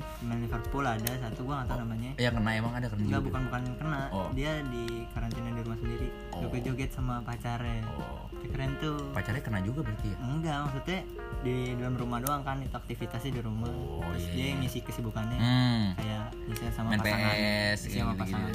pemain 0.00 0.38
Liverpool 0.40 0.84
ada 0.84 1.10
satu 1.20 1.40
gua 1.46 1.62
nggak 1.62 1.68
tahu 1.70 1.78
namanya. 1.84 2.10
ya 2.16 2.30
kena 2.32 2.50
emang 2.56 2.72
ada 2.76 2.86
kena 2.88 3.02
Enggak 3.06 3.22
bukan 3.28 3.40
bukan 3.48 3.62
kena. 3.78 4.00
Oh. 4.10 4.28
dia 4.34 4.52
di 4.68 4.84
karantina 5.12 5.48
di 5.52 5.60
rumah 5.64 5.78
sendiri. 5.78 6.08
Oh. 6.32 6.40
joget-joget 6.44 6.90
sama 6.92 7.14
pacarnya. 7.22 7.84
Oh. 7.96 8.26
Keren 8.40 8.72
tuh. 8.80 8.98
Pacarnya 9.14 9.42
kena 9.44 9.60
juga 9.62 9.80
berarti 9.86 10.08
ya? 10.10 10.16
Enggak 10.24 10.56
maksudnya 10.66 11.00
di 11.40 11.56
dalam 11.76 11.94
rumah 11.96 12.18
doang 12.20 12.42
kan 12.42 12.58
itu 12.60 12.74
aktivitasnya 12.74 13.32
di 13.36 13.42
rumah. 13.44 13.68
Oh, 13.68 14.04
terus 14.12 14.26
iya, 14.28 14.34
dia 14.34 14.44
iya. 14.44 14.54
ngisi 14.60 14.78
kesibukannya. 14.82 15.38
Hmm. 15.38 15.84
Kayak 15.96 16.24
misalnya 16.48 16.72
sama 16.74 16.88
Main 16.92 17.00
pasangan. 17.00 17.34
PS, 17.36 17.78
isi 17.86 17.98
sama 18.00 18.14
pasangan. 18.16 18.54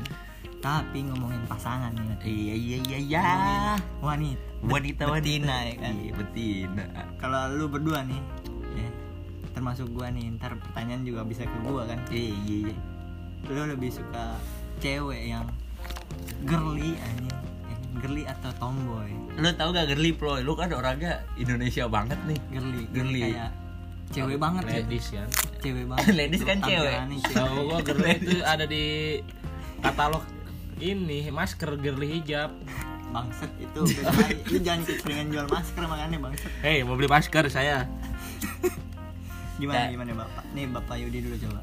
Tapi 0.66 0.98
ngomongin 1.06 1.44
pasangan 1.46 1.94
nih 1.94 2.26
iya 2.26 2.56
iya 2.58 2.78
iya 2.82 3.00
ya 3.06 3.22
ngomongin 3.22 3.62
wanita. 4.02 4.42
Wanita 4.66 5.04
wanita 5.06 5.14
betina 5.14 5.56
ya 5.62 5.76
kan? 5.78 5.94
Iya 5.94 6.12
betina. 6.18 6.86
Kalau 7.22 7.42
lu 7.54 7.66
berdua 7.70 8.02
nih 8.02 8.22
termasuk 9.56 9.88
gua 9.96 10.12
nih 10.12 10.36
ntar 10.36 10.60
pertanyaan 10.60 11.08
juga 11.08 11.24
bisa 11.24 11.48
ke 11.48 11.58
gua 11.64 11.88
kan. 11.88 11.98
Iya 12.12 12.36
iya 12.46 12.58
iya. 12.70 12.78
Lu 13.48 13.64
lebih 13.72 13.90
suka 13.90 14.36
cewek 14.84 15.32
yang 15.32 15.48
girly 16.44 17.00
anjing. 17.00 17.32
Eh, 17.72 17.78
girly 18.04 18.24
atau 18.28 18.52
tomboy? 18.60 19.10
Lu 19.40 19.48
tau 19.56 19.72
gak 19.72 19.88
girly 19.96 20.12
pro 20.12 20.38
lu 20.44 20.54
kan 20.60 20.70
orangnya 20.76 21.24
Indonesia 21.40 21.88
banget 21.88 22.20
nih. 22.28 22.40
Girly 22.52 22.84
Girly. 22.92 23.22
kayak 23.32 23.50
cewek 24.12 24.38
banget 24.38 24.64
ya. 24.68 24.74
Ladies 24.84 25.08
kan. 25.10 25.28
Cewek 25.64 25.86
banget. 25.88 26.06
Ladies 26.14 26.44
kan 26.44 26.58
cewek. 26.60 26.96
Tahu 27.32 27.56
gua 27.72 27.80
girly 27.80 28.10
itu 28.20 28.38
ada 28.44 28.66
di 28.68 28.86
katalog 29.80 30.24
ini 30.84 31.32
masker 31.32 31.80
girly 31.80 32.20
hijab. 32.20 32.52
Bangset 33.16 33.48
itu 33.64 33.80
lu 34.52 34.58
jangan 34.60 34.84
keseringan 34.84 35.28
jual 35.32 35.48
masker 35.48 35.88
makanya 35.88 36.20
bangset 36.20 36.52
Hei 36.60 36.84
mau 36.84 37.00
beli 37.00 37.08
masker 37.08 37.48
saya 37.48 37.88
gimana 39.58 39.80
Nah. 39.80 39.90
gimana 39.90 40.12
bapak? 40.18 40.44
Nih 40.52 40.66
bapak 40.68 40.96
Yudi 40.98 41.20
dulu 41.22 41.36
coba. 41.40 41.62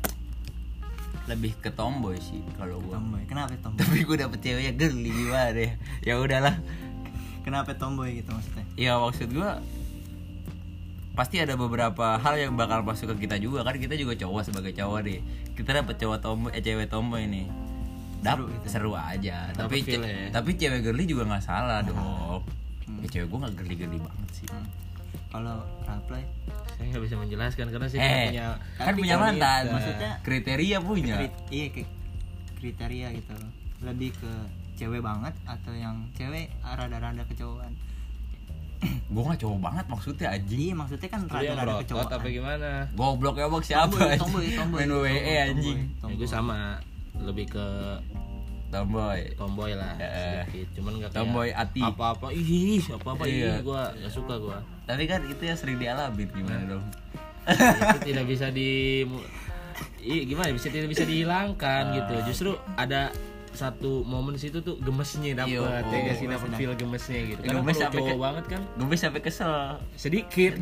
Lebih 1.24 1.52
ke 1.56 1.70
tomboy 1.70 2.18
sih 2.18 2.42
kalau 2.54 2.80
gua. 2.80 2.96
Tomboy. 2.96 3.22
Kenapa 3.24 3.54
tomboy? 3.56 3.78
Tapi 3.78 3.98
gue 4.00 4.16
dapet 4.18 4.38
ceweknya 4.40 4.72
geli 4.74 5.10
gimana 5.10 5.54
ya 5.54 5.72
ya 6.02 6.14
udahlah. 6.16 6.56
Kenapa 7.40 7.70
tomboy 7.72 8.16
gitu 8.16 8.30
maksudnya? 8.30 8.64
Ya 8.74 8.96
maksud 8.96 9.28
gua 9.30 9.62
pasti 11.12 11.36
ada 11.36 11.54
beberapa 11.54 12.16
hal 12.16 12.40
yang 12.40 12.56
bakal 12.56 12.80
masuk 12.80 13.12
ke 13.14 13.26
kita 13.26 13.36
juga 13.36 13.62
kan? 13.62 13.76
Kita 13.76 13.92
juga 13.94 14.16
cowok 14.16 14.42
sebagai 14.42 14.72
cowok 14.72 14.98
deh 15.02 15.20
kita 15.52 15.70
dapet 15.74 15.94
cowok 15.96 16.18
tomboy 16.18 16.50
eh 16.50 16.60
cewek 16.60 16.88
tomboy 16.88 17.22
nih. 17.24 17.46
Dap, 18.18 18.38
Seru 18.38 18.46
gitu. 18.48 18.66
seru 18.68 18.92
aja. 18.94 19.50
Tapi 19.52 19.82
feel 19.82 19.98
ce- 19.98 20.06
ya. 20.06 20.30
tapi 20.32 20.54
cewek 20.54 20.80
girly 20.80 21.04
juga 21.04 21.26
nggak 21.26 21.42
salah 21.42 21.82
dong 21.82 21.98
ya 22.98 23.08
cewek 23.10 23.26
gue 23.28 23.38
nggak 23.40 23.54
girly 23.56 23.74
girly 23.76 23.98
banget 23.98 24.28
sih. 24.32 24.46
Hmm. 24.48 24.66
Kalau 25.32 25.64
Raplay 25.82 26.24
saya 26.72 26.86
nggak 26.88 27.02
bisa 27.02 27.16
menjelaskan 27.16 27.66
karena 27.72 27.86
saya 27.88 28.00
eh 28.00 28.24
punya 28.28 28.46
kan 28.76 28.84
Tapi 28.86 28.98
punya 29.00 29.16
mantan. 29.16 29.62
maksudnya- 29.72 30.16
kriteria 30.20 30.78
punya. 30.78 31.14
Iya 31.48 31.66
kayak 31.72 31.88
kriteria 32.54 33.08
gitu. 33.16 33.32
Loh 33.34 33.50
lebih 33.82 34.14
ke 34.14 34.30
cewek 34.72 35.02
banget 35.02 35.34
atau 35.42 35.74
yang 35.74 36.06
cewek 36.12 36.46
rada-rada 36.62 37.22
kecowokan 37.26 37.74
gue 38.82 39.22
nggak 39.22 39.38
cowok 39.38 39.58
banget 39.62 39.84
maksudnya 39.86 40.28
anjing. 40.34 40.58
Iya 40.60 40.74
maksudnya 40.74 41.08
kan 41.08 41.20
rada-rada 41.30 41.74
kecowokan 41.86 42.18
apa 42.18 42.28
gimana? 42.28 42.70
Goblok 42.92 43.36
ya 43.38 43.46
bang 43.46 43.62
siapa 43.62 43.94
tomboy 43.94 44.10
anjing? 44.10 44.18
tomboy 44.18 44.46
tomboy. 44.52 44.78
Main 44.80 44.90
WWE 44.90 45.34
anjing. 45.40 45.78
ya, 45.78 46.00
tomboy. 46.02 46.18
gue 46.18 46.28
sama. 46.28 46.58
Lebih 47.14 47.46
ke 47.46 47.66
tomboy. 48.72 49.20
Tomboy 49.36 49.70
lah 49.76 49.92
Eh. 50.00 50.40
sedikit 50.48 50.80
cuman 50.80 50.92
nggak 50.98 51.12
tomboy 51.12 51.48
ati. 51.52 51.80
apa-apa. 51.84 52.26
Ih 52.32 52.80
apa-apa 52.88 53.22
Iya. 53.28 53.60
ih 53.60 53.62
gua 53.62 53.92
nggak 53.92 54.10
suka 54.10 54.34
gua. 54.40 54.58
Tapi 54.82 55.04
kan 55.04 55.20
itu 55.28 55.42
yang 55.44 55.54
sering 55.54 55.76
dialamin 55.76 56.28
gimana 56.32 56.64
dong? 56.66 56.84
Itu 57.44 57.98
tidak 58.02 58.24
bisa 58.26 58.48
di 58.48 59.04
Ih, 60.02 60.26
gimana? 60.26 60.50
Ya, 60.50 60.54
bisa 60.54 60.68
tidak 60.68 60.90
bisa 60.90 61.06
dihilangkan 61.06 61.94
gitu. 61.94 62.14
Justru 62.26 62.50
ada 62.74 63.14
satu 63.52 64.00
momen 64.02 64.34
situ 64.34 64.58
tuh 64.58 64.76
gemesnya 64.78 65.36
Yo, 65.44 65.62
dapet 65.62 65.84
ya 65.86 65.98
gak 66.02 66.16
sih? 66.16 66.26
dapet 66.26 66.48
feel 66.54 66.72
gemesnya 66.72 67.20
gitu. 67.26 67.40
Karena 67.40 67.60
Gemes 67.60 67.76
sampai 67.76 67.98
cowok 67.98 68.08
ke- 68.08 68.20
banget 68.20 68.44
kan 68.48 68.60
bisa 68.82 69.02
sampai 69.02 69.20
kesel. 69.20 69.54
sedikit. 69.94 70.52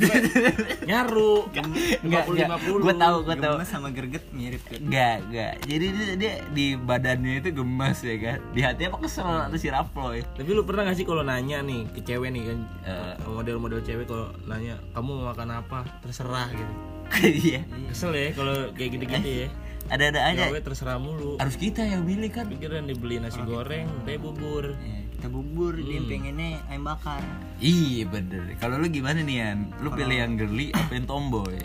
Nyaru. 0.89 1.47
50 1.49 2.03
50 2.03 2.83
gue 2.83 2.95
tahu 2.97 3.17
gue 3.23 3.37
tahu. 3.37 3.55
Gemes 3.57 3.69
sama 3.69 3.89
gerget 3.91 4.25
mirip 4.31 4.63
kan 4.65 4.81
Enggak, 4.81 5.17
enggak. 5.25 5.53
Jadi 5.65 5.87
dia, 5.89 6.09
dia 6.17 6.33
di 6.49 6.67
badannya 6.75 7.33
itu 7.39 7.51
gemas 7.53 7.99
ya 8.01 8.17
kan. 8.17 8.39
Di 8.51 8.61
hatinya 8.61 8.89
apa 8.91 8.99
kesel? 9.03 9.27
Atau 9.47 9.59
si 9.59 9.69
Raploy. 9.69 10.23
tapi 10.31 10.51
lu 10.51 10.63
pernah 10.63 10.83
gak 10.85 10.97
sih 10.97 11.05
kalau 11.05 11.23
nanya 11.23 11.61
nih 11.61 11.87
ke 11.91 12.01
cewek 12.03 12.31
nih 12.31 12.43
kan? 12.47 12.59
Eh. 12.83 13.15
model-model 13.25 13.81
cewek 13.81 14.05
kalau 14.05 14.29
nanya 14.45 14.75
kamu 14.91 15.11
mau 15.13 15.27
makan 15.31 15.49
apa? 15.57 15.79
Terserah 16.01 16.49
gitu. 16.51 16.75
Iya. 17.21 17.67
kesel 17.91 18.15
ya 18.15 18.31
kalau 18.33 18.71
kayak 18.71 18.91
gitu-gitu 18.95 19.31
ya 19.45 19.49
Ada-ada 19.91 20.21
aja. 20.25 20.45
cewek 20.47 20.63
terserah 20.63 20.97
mulu 20.97 21.35
Harus 21.37 21.55
kita 21.55 21.83
yang 21.83 22.03
milih 22.03 22.31
kan. 22.31 22.47
pikiran 22.47 22.85
dibeli 22.85 23.19
nasi 23.19 23.41
goreng 23.41 23.91
teh 24.03 24.17
bubur 24.17 24.73
Ya, 24.73 24.99
kita 25.13 25.27
bubur 25.27 25.75
dia 25.75 25.99
Hmm. 25.99 26.07
pengennya 26.07 26.51
ayam 26.65 26.83
bakar 26.85 27.21
Iya 27.59 28.07
bener. 28.07 28.55
Kalau 28.57 28.77
lu 28.77 28.87
gimana 28.87 29.19
nih 29.19 29.37
Yan? 29.41 29.59
Lu 29.79 29.91
pilih 29.91 30.17
yang 30.17 30.33
girly 30.35 30.71
apa 30.71 30.93
yang 30.93 31.05
tomboy? 31.05 31.59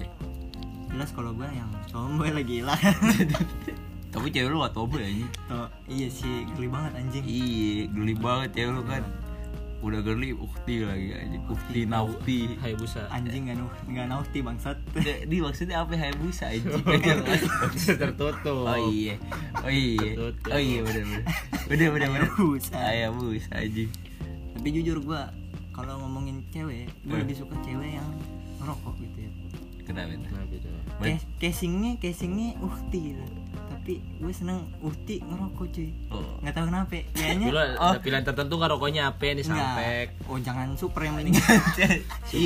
jelas 0.87 1.11
kalau 1.11 1.31
gua 1.31 1.47
yang 1.49 1.67
tomboy 1.85 2.29
lagi 2.29 2.59
lah 2.61 2.79
Tapi 4.13 4.27
cewek 4.29 4.47
lu 4.47 4.57
gak 4.57 4.71
tomboy 4.71 5.03
aja. 5.03 5.27
Iya 5.85 6.07
sih 6.07 6.47
geli 6.49 6.65
banget 6.65 6.91
anjing 6.95 7.23
Iya, 7.23 7.73
girly 7.89 8.15
banget 8.15 8.49
cewek 8.53 8.71
lu 8.71 8.83
kan. 8.85 9.03
Udah 9.85 10.01
girly, 10.01 10.33
ukti 10.33 10.81
lagi 10.81 11.13
aja. 11.13 11.37
Ukti 11.45 11.85
nauti. 11.85 12.57
Hai 12.57 12.73
busa 12.73 13.05
anjing 13.13 13.45
nggak 13.45 13.61
nuh 13.61 13.69
nggak 13.85 14.09
nauti 14.09 14.41
bangsat 14.41 14.81
Di 15.29 15.37
maksudnya 15.37 15.85
apa 15.85 15.93
ya 15.93 16.09
busa 16.17 16.49
anjing? 16.49 16.81
tertutup 18.01 18.65
Oh 18.65 18.89
iya. 18.89 19.13
Oh 19.61 19.69
iya. 19.69 20.33
Oh 20.49 20.57
iya 20.57 20.81
bener 20.81 21.05
bener. 21.05 21.23
Bener 21.69 21.87
bener 21.93 22.07
bener. 22.09 22.29
Hayabusa. 22.33 22.73
Hayabusa 22.73 23.53
anjing. 23.61 23.91
tapi 24.57 24.81
jujur 24.81 24.97
gua 25.05 25.29
kalau 25.69 26.01
ngomongin 26.01 26.41
cewek 26.49 26.89
gua 27.05 27.21
lebih 27.21 27.37
suka 27.37 27.53
cewek 27.61 28.01
yang 28.01 28.09
ngerokok 28.57 28.97
gitu 28.97 29.29
ya 29.29 29.31
Kenapa 29.85 30.17
itu? 30.17 30.25
Kenapa 30.25 30.53
itu? 30.57 30.69
Casingnya 31.37 31.91
casingnya 32.01 32.57
uhti 32.57 33.13
gitu 33.13 33.23
tapi 33.85 34.01
gue 34.01 34.33
seneng 34.33 34.65
uhti 34.81 35.21
ngerokok 35.21 35.69
cuy 35.69 35.93
Oh. 36.09 36.41
nggak 36.41 36.57
tahu 36.57 36.65
kenapa 36.65 36.89
kayaknya 37.13 37.47
Dulu 37.53 37.59
ada 37.61 37.99
pilihan 38.01 38.23
tertentu 38.25 38.53
nggak 38.57 38.71
rokoknya 38.73 39.01
apa 39.05 39.25
nih 39.29 39.45
sampek 39.45 40.07
oh 40.25 40.41
jangan 40.41 40.73
super 40.73 41.05
yang 41.05 41.21
penting 41.21 41.37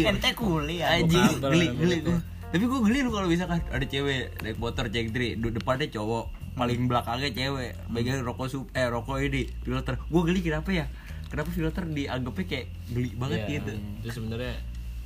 ente 0.03 0.29
kuliah 0.35 0.99
kabel, 0.99 1.39
geli, 1.39 1.67
geli 1.71 1.95
gua. 2.03 2.19
Tapi 2.51 2.59
gue 2.59 2.79
geli 2.83 2.99
lu 2.99 3.15
kalau 3.15 3.31
misalkan 3.31 3.63
ada 3.63 3.85
cewek 3.87 4.35
naik 4.35 4.59
motor 4.59 4.91
cek 4.91 5.15
du- 5.39 5.53
depannya 5.53 5.87
cowok, 5.87 6.27
paling 6.57 6.91
belakangnya 6.91 7.29
cewek, 7.29 7.71
megang 7.87 8.19
rokok 8.19 8.47
sup, 8.49 8.65
eh 8.73 8.83
rokok 8.83 9.21
ini 9.21 9.47
filter. 9.63 9.95
Gue 10.03 10.21
geli 10.25 10.41
kenapa 10.41 10.67
ya? 10.73 10.91
Kenapa 11.29 11.53
filter 11.53 11.87
dianggapnya 11.87 12.43
kayak 12.43 12.65
geli 12.89 13.15
banget 13.15 13.39
Iya. 13.39 13.51
gitu? 13.55 13.71
Itu 14.01 14.09
sebenarnya 14.11 14.59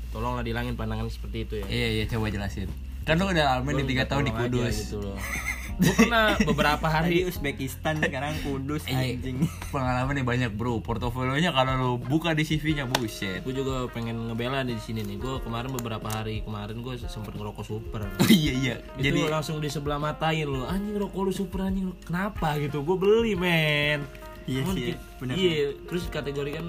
tolonglah 0.09 0.41
dilangin 0.41 0.73
pandangan 0.73 1.05
seperti 1.05 1.43
itu 1.43 1.53
ya. 1.59 1.65
Iya 1.67 1.87
iya 1.93 2.03
coba 2.07 2.31
jelasin. 2.31 2.71
Kan 3.03 3.19
lu 3.19 3.27
udah 3.27 3.45
alamin 3.53 3.83
di 3.83 3.91
tiga 3.91 4.07
tahun 4.07 4.23
di 4.23 4.31
aja 4.31 4.39
Kudus. 4.39 4.75
gitu 4.81 4.97
loh. 5.03 5.19
Gue 5.75 5.93
pernah 5.95 6.37
beberapa 6.39 6.85
tadi 6.85 6.93
hari 6.93 7.17
Uzbekistan 7.23 7.97
sekarang 7.97 8.37
Kudus 8.39 8.85
Iya, 8.85 9.15
anjing 9.15 9.47
pengalaman 9.69 10.13
nih 10.13 10.23
banyak 10.23 10.51
bro. 10.51 10.79
Portofolionya 10.79 11.49
kalau 11.49 11.73
lu 11.73 11.91
buka 11.97 12.31
di 12.31 12.43
CV-nya 12.43 12.85
buset. 12.85 13.41
gue 13.41 13.53
juga 13.53 13.89
pengen 13.89 14.27
ngebela 14.27 14.61
di 14.61 14.77
sini 14.77 15.01
nih. 15.01 15.17
Gue 15.17 15.39
kemarin 15.39 15.71
beberapa 15.71 16.05
hari 16.05 16.41
kemarin 16.41 16.79
gue 16.79 16.93
sempet 16.99 17.33
ngerokok 17.33 17.63
super. 17.63 18.01
Oh 18.15 18.27
iya 18.27 18.53
iya. 18.53 18.75
Jadi 18.95 19.19
Jadi 19.19 19.31
langsung 19.31 19.57
di 19.57 19.67
sebelah 19.67 19.97
matain 19.97 20.45
lo 20.45 20.65
anjing 20.65 20.93
rokok 20.95 21.21
lu 21.21 21.31
super 21.31 21.59
anjing 21.63 21.85
lu. 21.85 21.95
kenapa 22.01 22.55
gitu 22.57 22.81
gue 22.81 22.95
beli 22.95 23.33
men 23.33 24.05
Iya 24.43 24.61
sih, 24.69 24.91
benar. 25.17 25.35
iya 25.35 25.71
terus 25.81 26.03
kategori 26.05 26.51
kan 26.53 26.65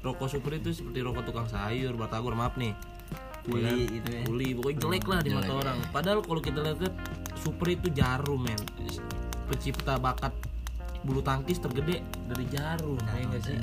rokok 0.00 0.28
super 0.28 0.54
itu 0.54 0.70
seperti 0.70 1.02
rokok 1.02 1.24
tukang 1.24 1.46
sayur 1.46 1.92
batagor 1.92 2.32
maaf 2.32 2.54
nih 2.54 2.78
Kuli 3.42 3.58
Ya 3.58 3.70
kan? 3.70 3.78
gitu 3.88 4.08
ya. 4.08 4.20
Kuli, 4.22 4.48
pokoknya 4.54 4.78
jelek 4.80 5.04
lah 5.04 5.18
di 5.18 5.30
mata 5.30 5.52
orang 5.52 5.76
padahal 5.90 6.18
kalau 6.20 6.38
kita 6.38 6.58
lihat 6.62 6.94
super 7.46 7.66
itu 7.68 7.86
jarum 7.90 8.42
men 8.42 8.58
pencipta 9.46 9.94
bakat 9.96 10.34
bulu 11.00 11.22
tangkis 11.22 11.56
tergede 11.56 12.02
dari 12.26 12.44
jarum 12.48 12.98
ya 12.98 13.22
enggak 13.22 13.40
sih 13.40 13.54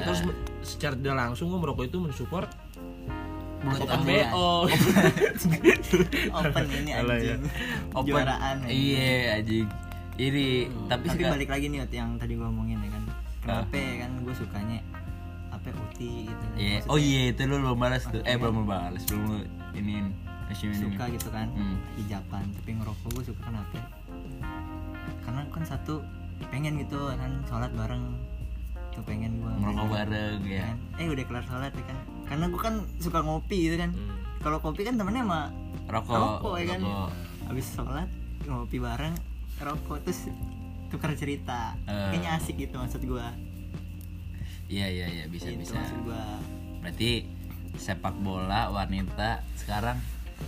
terus 0.00 0.20
me- 0.22 0.34
secara 0.62 0.94
tidak 0.94 1.16
langsung 1.18 1.50
gue 1.50 1.58
merokok 1.58 1.84
itu 1.84 1.98
mensupport 1.98 2.46
Bulu 3.60 3.78
open. 3.80 4.02
BO 4.02 4.66
open 6.34 6.64
ini 6.72 6.90
Alah, 6.92 7.14
ya. 7.14 7.38
anjing 7.38 7.42
Open. 7.92 8.08
juaraan 8.08 8.56
ya. 8.60 8.68
Iya 8.68 9.10
anjing. 9.36 9.66
Ini 10.12 10.46
tapi, 10.84 11.06
tapi 11.06 11.06
seka- 11.16 11.30
balik 11.30 11.46
lagi 11.48 11.66
nih 11.66 11.78
Ot, 11.80 11.92
yang 11.92 12.10
tadi 12.16 12.34
gua 12.34 12.48
omongin 12.48 12.78
ya 12.80 12.90
kan 12.90 13.02
kenapa 13.40 13.74
ya 13.74 13.94
kan 14.02 14.10
gue 14.18 14.34
sukanya 14.34 14.78
apa 15.48 15.66
uti 15.70 16.26
gitu. 16.26 16.44
Iya. 16.52 16.74
Maksudnya 16.76 16.90
Oh 16.90 16.98
iya 16.98 17.22
itu 17.28 17.40
lu 17.44 17.54
belum 17.56 17.78
balas 17.78 18.02
tuh. 18.04 18.22
Eh 18.22 18.34
belum 18.34 18.64
balas 18.64 19.02
belum 19.06 19.22
lu 19.24 19.36
ini 19.72 19.92
suka 20.54 21.04
gitu 21.08 21.28
kan 21.28 21.48
Hmm. 21.50 21.76
hijaban 21.94 22.44
tapi 22.52 22.70
ngerokok 22.74 23.08
gue 23.10 23.24
suka 23.26 23.40
kenapa 23.42 23.80
karena 25.20 25.42
kan 25.48 25.64
satu 25.64 26.02
pengen 26.44 26.74
gitu 26.76 26.98
kan 27.08 27.30
sholat 27.44 27.70
bareng 27.72 28.02
tuh 28.90 29.02
pengen 29.02 29.38
gue 29.38 29.48
Ngerokok 29.54 29.88
bareng 29.88 30.38
ya. 30.44 30.64
kan. 30.66 30.76
eh 30.98 31.08
udah 31.08 31.24
kelar 31.24 31.44
sholat 31.44 31.72
ya 31.72 31.84
kan 31.84 31.98
karena 32.24 32.44
gue 32.46 32.60
kan 32.60 32.74
suka 32.98 33.18
ngopi 33.20 33.58
gitu 33.66 33.76
kan 33.76 33.90
Hmm. 33.90 34.16
kalau 34.40 34.58
kopi 34.58 34.82
kan 34.82 34.94
temennya 34.94 35.22
sama 35.22 35.40
Rokok. 35.86 36.16
rokok 36.16 36.54
ya 36.54 36.64
kan 36.68 36.80
rokok. 36.82 37.10
habis 37.46 37.66
sholat 37.68 38.08
ngopi 38.42 38.78
bareng 38.78 39.14
rokok 39.58 39.98
terus 40.02 40.28
tukar 40.88 41.14
cerita 41.14 41.72
Eh. 41.84 42.10
kayaknya 42.10 42.30
asik 42.36 42.56
gitu 42.58 42.76
maksud 42.76 43.00
gue 43.00 43.26
Iya 44.66 44.88
iya 44.88 45.06
iya 45.06 45.24
bisa 45.26 45.48
itu 45.48 45.60
bisa. 45.62 45.76
maksud 45.76 45.98
gue 46.02 46.24
Berarti 46.80 47.10
sepak 47.74 48.12
bola 48.18 48.68
wanita 48.68 49.40
sekarang 49.54 49.96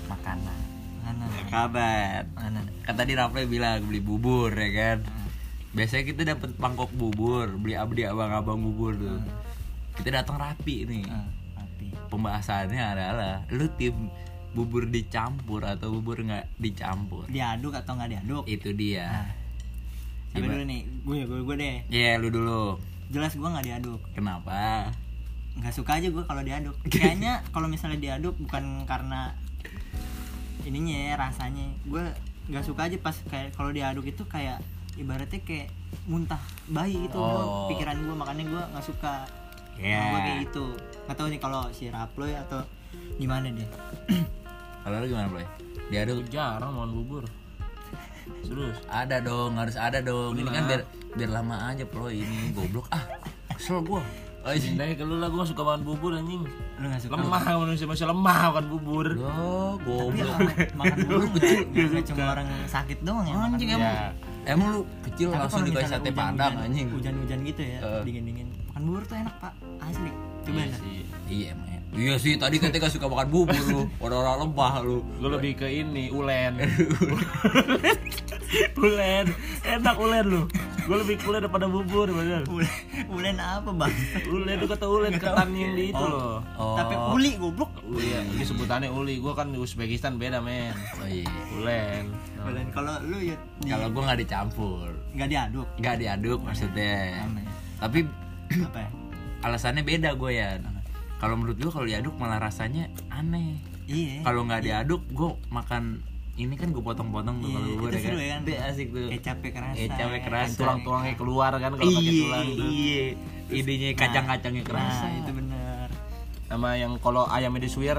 makanan. 0.05 0.59
mana 1.01 1.25
Kabar. 1.47 2.25
mana 2.33 2.61
Kan 2.83 2.95
tadi 2.95 3.13
Rafle 3.13 3.45
bilang 3.45 3.85
beli 3.85 4.01
bubur 4.01 4.51
ya 4.51 4.71
kan. 4.71 4.99
Hmm. 5.03 5.29
Biasanya 5.75 6.05
kita 6.05 6.23
dapat 6.25 6.51
mangkok 6.57 6.91
bubur, 6.91 7.51
beli 7.55 7.75
abdi 7.75 8.03
abang-abang 8.03 8.57
bubur 8.57 8.95
tuh. 8.95 9.21
Kita 9.95 10.11
datang 10.15 10.39
rapi 10.39 10.87
nih. 10.87 11.05
Ah, 11.07 11.27
rapi 11.57 11.91
Pembahasannya 12.09 12.79
adalah 12.81 13.43
lu 13.49 13.67
tim 13.75 13.95
bubur 14.51 14.87
dicampur 14.87 15.61
atau 15.63 15.91
bubur 15.91 16.23
nggak 16.23 16.47
dicampur. 16.57 17.27
diaduk 17.27 17.75
atau 17.75 17.95
nggak 17.95 18.11
diaduk 18.13 18.45
Itu 18.47 18.71
dia. 18.71 19.11
Nah, 19.11 19.29
Siapa 20.31 20.47
dulu 20.47 20.65
nih 20.65 20.83
gue 21.01 21.19
gue 21.27 21.41
gue 21.43 21.57
deh 21.57 21.77
Iya 21.91 22.19
lu 22.19 22.27
dulu. 22.27 22.75
jelas 23.07 23.35
gue 23.35 23.45
nggak 23.45 23.67
diaduk 23.69 24.01
Kenapa? 24.15 24.91
nggak 25.55 25.71
suka 25.71 25.99
aja 25.99 26.11
gue 26.11 26.25
kalau 26.25 26.43
diaduk 26.43 26.75
kayaknya 26.91 27.39
kalau 27.51 27.67
misalnya 27.67 27.99
diaduk 28.01 28.35
bukan 28.37 28.83
karena 28.85 29.31
ininya 30.65 30.97
ya 30.97 31.15
rasanya 31.15 31.67
gue 31.83 32.05
nggak 32.47 32.65
suka 32.65 32.85
aja 32.85 32.97
pas 32.99 33.17
kayak 33.25 33.53
kalau 33.53 33.71
diaduk 33.71 34.05
itu 34.05 34.25
kayak 34.25 34.61
ibaratnya 34.95 35.41
kayak 35.41 35.69
muntah 36.05 36.41
bayi 36.67 37.07
bro 37.07 37.21
Oh. 37.21 37.69
pikiran 37.69 37.97
gue 37.99 38.15
makanya 38.15 38.45
gue 38.45 38.63
nggak 38.71 38.85
suka 38.85 39.25
Ya. 39.75 40.01
gue 40.07 40.21
kayak 40.21 40.39
gitu 40.45 40.65
nggak 41.05 41.17
tahu 41.17 41.29
nih 41.29 41.41
kalau 41.41 41.63
si 41.71 41.89
Raploy 41.89 42.33
atau 42.33 42.63
gimana 43.17 43.49
deh 43.49 43.69
Kalau 44.85 45.01
lu 45.01 45.09
gimana, 45.09 45.33
Boy? 45.33 45.41
Diaduk 45.89 46.29
Jarang 46.29 46.77
makan 46.77 46.93
bubur. 46.93 47.25
Serius. 48.45 48.77
ada 48.85 49.17
dong, 49.17 49.57
harus 49.57 49.77
ada 49.77 49.97
dong. 49.99 50.37
Ini 50.37 50.45
kan 50.45 50.69
biar 50.69 50.83
biar 51.17 51.31
lama 51.33 51.73
aja, 51.73 51.89
Bro. 51.89 52.13
Ini 52.13 52.53
goblok. 52.53 52.93
Ah, 52.93 53.01
kesel 53.49 53.81
gua. 53.81 54.05
Anjing. 54.45 54.77
Nah, 54.77 54.93
kalau 54.93 55.17
lah 55.17 55.29
gua 55.29 55.43
suka 55.43 55.63
makan 55.63 55.83
bubur 55.83 56.13
anjing. 56.13 56.45
lu 56.75 56.85
nggak 56.85 57.01
suka 57.01 57.17
Lemah 57.17 57.43
manusia 57.57 57.87
masih 57.87 58.05
lemah 58.05 58.39
makan 58.47 58.65
bubur. 58.69 59.07
Loh, 59.11 59.81
tapi 59.81 60.21
goblok. 60.21 60.39
makan 60.75 60.99
bubur 61.03 61.41
nggak 61.65 61.87
nggak 61.89 62.05
cuma 62.05 62.25
orang 62.31 62.47
sakit 62.67 62.99
doang 63.01 63.25
ya 63.25 63.35
makan 63.35 63.51
Anjing 63.53 63.71
emang. 63.71 63.89
Ya. 63.89 64.09
Emang 64.45 64.67
lu 64.71 64.81
kecil 65.03 65.29
Tapi 65.29 65.41
langsung 65.41 65.65
dikasih 65.65 65.89
sate 65.91 66.11
padang 66.13 66.53
anjing. 66.61 66.87
hujan-hujan 66.91 67.39
gitu 67.43 67.63
ya 67.65 67.79
Eh. 67.81 68.03
dingin-dingin 68.05 68.47
makan 68.69 68.83
bubur 68.85 69.03
tuh 69.03 69.17
enak 69.17 69.35
pak 69.39 69.53
asli 69.81 70.13
coba 70.45 70.61
Iya 70.61 70.77
sih. 70.77 70.99
Iya 71.27 71.47
emang 71.51 71.69
ya. 71.69 71.81
Iya 71.95 72.15
sih, 72.19 72.35
tadi 72.35 72.59
katanya 72.59 72.85
gak 72.85 72.93
suka 72.93 73.07
makan 73.07 73.29
bubur 73.31 73.63
lu. 73.65 73.81
Orang-orang 73.99 74.37
lemah 74.45 74.75
lu. 74.83 74.99
Gue 75.17 75.31
lebih 75.31 75.53
ke 75.57 75.67
ini 75.71 76.11
ulen. 76.11 76.59
ulen, 78.77 79.25
enak 79.65 79.97
ulen 79.97 80.25
lu. 80.27 80.43
Gue 80.85 80.97
lebih 81.01 81.15
ke 81.17 81.25
ulen 81.25 81.41
daripada 81.41 81.65
bubur 81.65 82.07
bener. 82.07 82.45
ulen 82.45 82.69
ulen 83.09 83.37
apa 83.41 83.73
bang 83.73 83.95
Ulen 84.29 84.55
itu 84.61 84.67
kata 84.69 84.85
ulen 84.85 85.13
ketan 85.17 85.49
yang 85.57 85.73
di 85.73 85.89
itu 85.89 86.05
loh. 86.05 86.45
Oh. 86.55 86.77
tapi 86.77 86.93
uli 86.93 87.41
goblok 87.41 87.73
Iya, 87.89 88.21
ini 88.27 88.45
sebutannya 88.45 88.93
uli. 88.93 89.17
Gue 89.17 89.33
kan 89.33 89.49
di 89.49 89.57
Uzbekistan 89.57 90.21
beda 90.21 90.45
men. 90.45 90.77
Oh 91.01 91.09
iya. 91.09 91.29
Ulen. 91.57 92.05
Ulen 92.45 92.67
kalau 92.69 93.01
lu 93.01 93.17
ya 93.19 93.37
Kalau 93.65 93.89
gua 93.89 94.03
nggak 94.13 94.21
dicampur, 94.21 94.89
nggak 95.13 95.29
diaduk 95.29 95.69
nggak 95.79 95.97
diaduk 95.97 96.39
maksudnya. 96.45 97.25
Aneh. 97.25 97.47
Tapi 97.81 97.99
apa 98.61 98.79
ya 98.85 98.89
alasannya 99.49 99.83
beda 99.83 100.11
gue 100.15 100.31
ya. 100.33 100.61
Kalau 101.17 101.35
menurut 101.41 101.57
gua 101.57 101.73
kalau 101.73 101.87
diaduk 101.89 102.15
malah 102.17 102.37
rasanya 102.37 102.93
aneh. 103.09 103.57
iya 103.85 104.21
Kalau 104.21 104.45
nggak 104.45 104.61
diaduk, 104.61 105.01
gua 105.13 105.33
makan 105.49 106.05
ini 106.35 106.55
kan 106.55 106.69
gue 106.69 106.81
potong-potong 106.81 107.37
tuh 107.39 107.49
kalau 107.49 107.69
ya 107.87 107.95
kan. 107.95 108.15
kan? 108.19 108.41
Itu 108.43 108.53
asik 108.61 108.89
tuh. 108.91 109.07
kecapnya 109.09 109.51
kerasa 109.53 109.79
Kecapnya 109.81 110.07
ya. 110.13 110.25
kerasa. 110.25 110.57
tulang-tulangnya 110.57 111.15
keluar 111.15 111.53
kan 111.55 111.73
kalau 111.73 111.91
pakai 111.93 112.03
Iya, 112.05 112.21
tulang 112.21 112.47
tuh. 112.51 112.69
iya. 112.69 113.05
Idenya 113.47 113.89
kacang-kacangnya 113.95 114.63
kerasa. 114.63 115.05
nah 115.05 115.13
itu 115.15 115.31
bener 115.33 115.89
Sama 116.45 116.69
yang 116.75 116.93
kalau 116.99 117.25
ayamnya 117.27 117.63
disuir, 117.63 117.99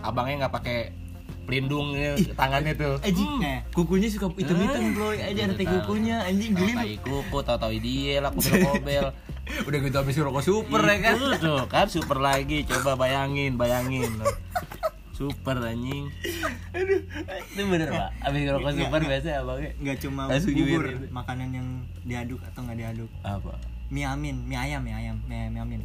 abangnya 0.00 0.34
nggak 0.40 0.54
pakai 0.54 0.78
pelindung 1.42 1.94
ya, 1.94 2.14
tangannya 2.32 2.74
tuh. 2.74 2.94
Anjing, 3.00 3.38
Eh. 3.40 3.58
kukunya 3.70 4.06
suka 4.06 4.30
hitam-hitam 4.32 4.92
bro, 4.92 5.10
aja 5.10 5.26
ada 5.40 5.54
teh 5.54 5.66
kukunya, 5.66 6.16
anjing 6.22 6.52
geli. 6.52 6.72
Tai 6.72 6.94
kuku, 7.00 7.38
tahu-tahu 7.40 7.72
dia 7.76 8.18
lah, 8.20 8.30
kobel-kobel. 8.30 9.04
Udah 9.66 9.78
gitu 9.80 9.96
habis 9.96 10.14
rokok 10.16 10.42
super 10.42 10.78
ya 10.80 10.96
kan. 11.00 11.14
Tuh 11.36 11.66
kan 11.66 11.86
super 11.86 12.18
lagi, 12.18 12.62
coba 12.64 12.94
bayangin, 12.96 13.54
bayangin. 13.54 14.10
Super 15.20 15.56
anjing. 15.60 16.08
Aduh, 16.72 17.00
itu 17.52 17.62
bener 17.68 17.88
pak. 17.92 18.08
Abis 18.24 18.40
rokok 18.48 18.72
super 18.72 19.00
biasanya 19.04 19.36
abangnya 19.44 19.70
nggak 19.76 19.96
cuma 20.00 20.22
Langsung 20.32 20.56
bubur 20.56 20.80
nyuirin. 20.88 21.12
makanan 21.12 21.48
yang 21.52 21.68
diaduk 22.08 22.40
atau 22.40 22.60
nggak 22.64 22.78
diaduk 22.80 23.10
apa? 23.20 23.52
mie 23.90 24.06
amin 24.06 24.36
mie 24.46 24.54
ayam 24.54 24.80
mie 24.86 24.94
ayam 24.94 25.18
mie, 25.26 25.50
mie 25.50 25.60
amin 25.60 25.80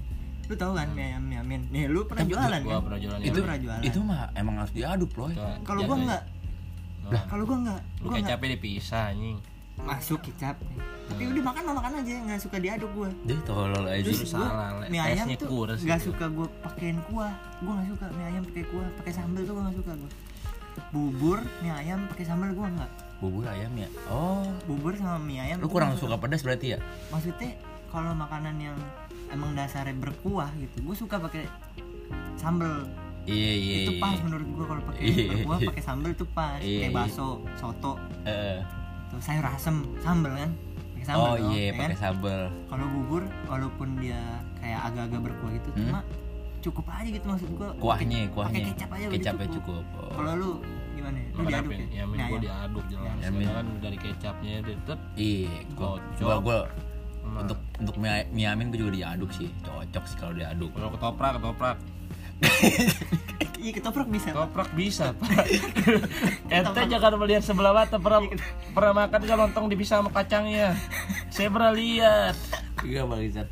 lu 0.45 0.53
tahu 0.53 0.77
kan 0.77 0.87
mie 0.93 1.09
ayam 1.09 1.25
mie 1.25 1.41
amin 1.41 1.61
nih 1.73 1.89
lu 1.89 2.05
pernah 2.05 2.21
jualan 2.21 2.59
Gua 2.61 2.77
kan 2.77 2.81
pernah 2.85 2.99
jualan 3.01 3.19
Itu 3.25 3.39
pernah 3.41 3.59
jualan 3.59 3.81
itu 3.81 3.99
mah 4.05 4.21
emang 4.37 4.55
harus 4.61 4.73
diaduk 4.77 5.11
loh. 5.17 5.29
Coba, 5.33 5.57
kalau 5.65 5.81
ya, 5.81 5.87
gua 5.89 5.97
ya. 5.97 6.05
nggak 6.05 6.21
kalau 7.27 7.43
gua 7.43 7.57
nggak 7.65 7.81
gua 8.05 8.11
kecapnya 8.21 8.49
dipisah 8.55 9.03
anjing. 9.11 9.37
Masuk 9.83 10.19
kecap. 10.23 10.55
Tapi 11.05 11.21
udah 11.29 11.43
makan 11.43 11.63
makan 11.75 11.91
aja. 12.01 12.13
Nggak 12.23 12.39
suka 12.41 12.57
diaduk 12.57 12.89
gua. 12.95 13.09
Deh 13.27 13.39
tolol 13.43 13.85
aja. 13.85 14.05
Terus 14.05 14.31
salah, 14.31 14.81
mie 14.87 15.01
ayam 15.01 15.27
tuh 15.35 15.47
kurang 15.49 15.77
nggak 15.77 15.99
itu. 16.01 16.07
suka 16.09 16.25
gua 16.31 16.47
pakein 16.63 16.97
kuah. 17.11 17.33
Gua 17.61 17.71
nggak 17.77 17.89
suka 17.93 18.05
mie 18.15 18.25
ayam 18.31 18.41
pakai 18.47 18.63
kuah. 18.71 18.87
Pakai 19.03 19.13
sambal 19.13 19.41
tuh 19.43 19.53
gua 19.53 19.63
nggak 19.67 19.77
suka 19.83 19.91
gua. 19.99 20.11
Bubur 20.91 21.39
mie 21.59 21.73
ayam 21.73 21.99
pakai 22.07 22.25
sambal 22.25 22.49
gua 22.55 22.67
nggak. 22.71 22.91
Bubur 23.19 23.43
ayam 23.47 23.71
ya. 23.75 23.87
Oh, 24.11 24.43
bubur 24.65 24.93
sama 24.95 25.19
mie 25.19 25.39
ayam 25.39 25.57
lu 25.59 25.67
kurang 25.71 25.95
suka 25.95 26.19
pedas 26.19 26.43
berarti 26.43 26.75
ya? 26.75 26.79
maksudnya 27.09 27.55
kalau 27.87 28.11
makanan 28.11 28.59
yang 28.59 28.75
emang 29.31 29.55
dasarnya 29.55 29.95
berkuah 29.95 30.51
gitu 30.59 30.83
gue 30.83 30.95
suka 30.95 31.15
pakai 31.17 31.47
sambel 32.35 32.83
Iya 33.25 33.51
iya. 33.57 33.75
itu 33.87 33.97
iya. 33.97 34.03
pas 34.03 34.19
menurut 34.21 34.45
gue 34.45 34.65
kalau 34.67 34.81
pakai 34.85 35.01
Iya, 35.01 35.23
berkuah 35.33 35.57
pakai 35.65 35.81
sambel 35.81 36.11
tuh 36.13 36.29
pas. 36.29 36.59
Iya, 36.61 36.77
kayak 36.85 36.93
bakso 36.93 37.41
soto 37.57 37.97
tuh 39.15 39.21
sayur 39.21 39.45
asem 39.45 39.75
sambel 39.97 40.33
kan 40.33 40.51
pakai 40.91 41.05
sambel 41.05 41.23
oh 41.25 41.35
iya, 41.47 41.61
ya 41.61 41.71
kan? 41.71 41.79
pakai 41.85 41.97
sambal. 41.97 42.41
kalau 42.67 42.85
bubur 42.89 43.23
walaupun 43.45 43.87
dia 43.97 44.21
kayak 44.57 44.79
agak-agak 44.85 45.19
berkuah 45.23 45.51
gitu 45.53 45.69
Hmm? 45.71 45.79
cuma 45.81 45.99
cukup 46.61 46.85
aja 46.89 47.09
gitu 47.11 47.25
maksud 47.25 47.49
gue 47.51 47.69
Kuahnya, 47.77 48.19
kuahnya. 48.27 48.49
pakai 48.51 48.61
kecap 48.67 48.89
aja 48.91 49.05
udah 49.05 49.15
Kecapnya 49.15 49.47
cukup. 49.53 49.83
Oh. 49.95 50.11
kalau 50.11 50.33
lu 50.33 50.51
gimana 50.91 51.17
lu 51.21 51.37
Makan 51.37 51.45
diaduk 51.47 51.71
ya, 51.71 51.77
ya? 51.77 51.85
Ya, 51.85 52.03
Mie 52.03 52.17
gue 52.17 52.25
ayam. 52.25 52.41
diaduk 52.41 52.85
jelas. 52.89 53.15
Ya, 53.15 53.29
kan 53.53 53.65
dari 53.79 53.97
kecapnya 53.97 54.53
tetep 54.61 54.99
Iya, 55.15 55.55
gua, 55.71 55.89
Cocok. 56.11 56.25
gua, 56.25 56.35
gua 56.41 56.59
sama- 57.21 57.39
untuk 57.41 57.59
untuk 57.77 57.95
mie, 57.97 58.25
mie 58.29 58.47
amin 58.47 58.65
gua 58.67 58.79
juga 58.79 58.91
diaduk 58.93 59.29
sih. 59.31 59.49
Cocok 59.61 60.03
sih 60.05 60.17
kalau 60.17 60.33
diaduk. 60.33 60.69
Kalau 60.73 60.89
ketoprak, 60.89 61.31
ketoprak. 61.37 61.77
Iya 63.65 63.71
ketoprak 63.73 64.07
bisa. 64.09 64.29
Ketoprak 64.31 64.69
bisa, 64.77 65.05
Pak. 65.19 65.45
Ente 66.51 66.81
jangan 66.91 67.13
melihat 67.17 67.43
sebelah 67.43 67.73
mata 67.73 67.97
pernah 67.97 68.21
pernah 68.71 68.93
makan 69.05 69.21
kan 69.25 69.37
lontong 69.37 69.65
dipisah 69.71 70.03
sama 70.03 70.11
kacangnya. 70.13 70.77
Saya 71.33 71.49
pernah 71.49 71.71
lihat. 71.73 72.35
Iya 72.85 73.07
bangsat. 73.07 73.49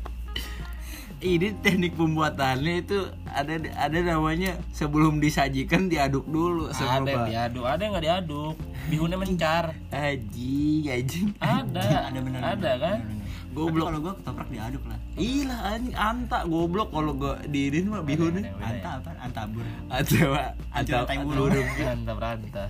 Ini 1.24 1.56
teknik 1.64 1.96
pembuatannya 1.96 2.84
itu 2.84 3.08
ada 3.24 3.56
ada 3.80 3.98
namanya 4.04 4.60
sebelum 4.76 5.24
disajikan 5.24 5.88
diaduk 5.88 6.28
dulu 6.28 6.68
Ada 6.68 7.00
yang 7.00 7.24
diaduk, 7.24 7.64
ada 7.64 7.80
yang 7.80 7.92
nggak 7.96 8.06
diaduk. 8.06 8.54
Bihunnya 8.92 9.16
mencar. 9.16 9.72
Aji, 9.88 10.84
anjing. 10.84 11.32
Ada, 11.40 12.12
ada 12.12 12.18
benar 12.20 12.40
ada 12.44 12.70
kan? 12.76 12.98
goblok 13.00 13.23
Goblok. 13.54 13.86
kalau 13.86 14.00
gue 14.02 14.12
ketoprak 14.18 14.48
diaduk 14.50 14.82
lah 14.90 14.98
Iya 15.14 15.56
anjing 15.62 15.94
anta 15.94 16.38
goblok 16.42 16.90
kalau 16.90 17.14
gua 17.14 17.38
diinin 17.46 17.86
mah 17.86 18.02
bihunnya. 18.02 18.50
Beda 18.50 18.50
ya. 18.50 18.66
anta 18.66 18.90
apa 18.98 19.10
antabur 19.22 19.64
Atau 19.86 20.30
atau 20.74 21.00
tai 21.06 21.18
burung. 21.22 21.54
Anta 21.86 22.12
beranta. 22.18 22.62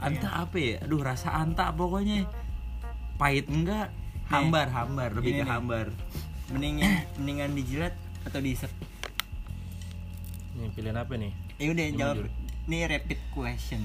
anta 0.00 0.28
apa 0.32 0.56
ya? 0.56 0.74
Aduh 0.80 1.00
rasa 1.04 1.28
anta 1.36 1.68
pokoknya 1.76 2.24
pahit 3.20 3.46
enggak 3.52 3.92
hambar 4.32 4.66
hambar 4.72 5.12
lebih 5.12 5.40
ke 5.40 5.44
nih. 5.44 5.48
hambar. 5.48 5.86
mendingan 6.46 7.04
mendingan 7.20 7.50
dijilat 7.52 7.94
atau 8.24 8.40
diisep 8.40 8.72
Ini 10.56 10.72
pilihan 10.72 10.96
apa 10.96 11.14
nih? 11.20 11.32
ya 11.56 11.68
udah 11.72 11.84
Gimana, 11.88 12.00
jawab 12.00 12.16
ini 12.66 12.78
rapid 12.82 13.20
question 13.30 13.80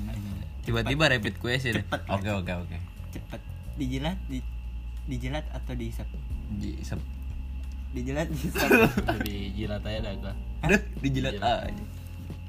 Tiba-tiba 0.61 1.03
repeat 1.09 1.35
question. 1.41 1.73
Cepet. 1.73 2.01
Oke 2.05 2.29
oke 2.29 2.51
oke. 2.53 2.77
cepet 3.11 3.41
dijilat 3.81 4.17
di, 4.29 4.45
dijilat 5.11 5.43
atau 5.51 5.73
diisep 5.73 6.07
Di 6.53 6.79
sep. 6.79 6.99
dijilat 7.91 8.31
diisep 8.31 8.69
Lebih 9.19 9.39
jilat 9.53 9.83
aja 9.83 9.99
dah 10.01 10.13
gua. 10.17 10.33
Aduh, 10.63 10.79
dijilat 10.97 11.35
Jilat. 11.35 11.67
aja. 11.67 11.83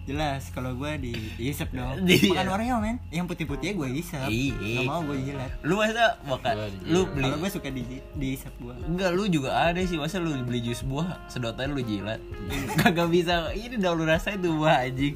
jelas 0.02 0.50
kalau 0.50 0.74
gue 0.74 0.98
di 0.98 1.14
diisep 1.36 1.70
dong 1.70 2.02
Di- 2.02 2.26
makan 2.34 2.50
Oreo 2.50 2.76
men 2.76 2.98
yang 3.08 3.22
putih 3.22 3.42
putihnya 3.44 3.74
gue 3.76 3.88
isep 3.96 4.26
Iya. 4.26 4.82
nggak 4.82 4.84
mau 4.84 4.98
gue 5.00 5.14
jilat 5.20 5.50
Lu 5.62 5.78
masa 5.78 6.18
makan 6.22 6.54
dijilat. 6.58 6.90
lu 6.90 7.00
beli 7.08 7.22
kalau 7.24 7.38
gue 7.38 7.50
suka 7.52 7.68
di 7.68 7.82
diisep 8.12 8.50
gue 8.56 8.74
Enggak, 8.82 9.10
lu 9.10 9.26
juga 9.26 9.50
ada 9.64 9.78
sih. 9.80 9.94
Masa 9.94 10.18
lu 10.18 10.34
beli 10.40 10.58
jus 10.60 10.82
buah, 10.82 11.22
sedotan 11.26 11.70
lu 11.70 11.80
jilat. 11.80 12.18
Kagak 12.82 13.06
bisa. 13.08 13.50
Ini 13.52 13.78
udah 13.78 13.92
lu 13.92 14.02
rasain 14.04 14.36
tuh 14.36 14.50
buah 14.52 14.82
anjing. 14.82 15.14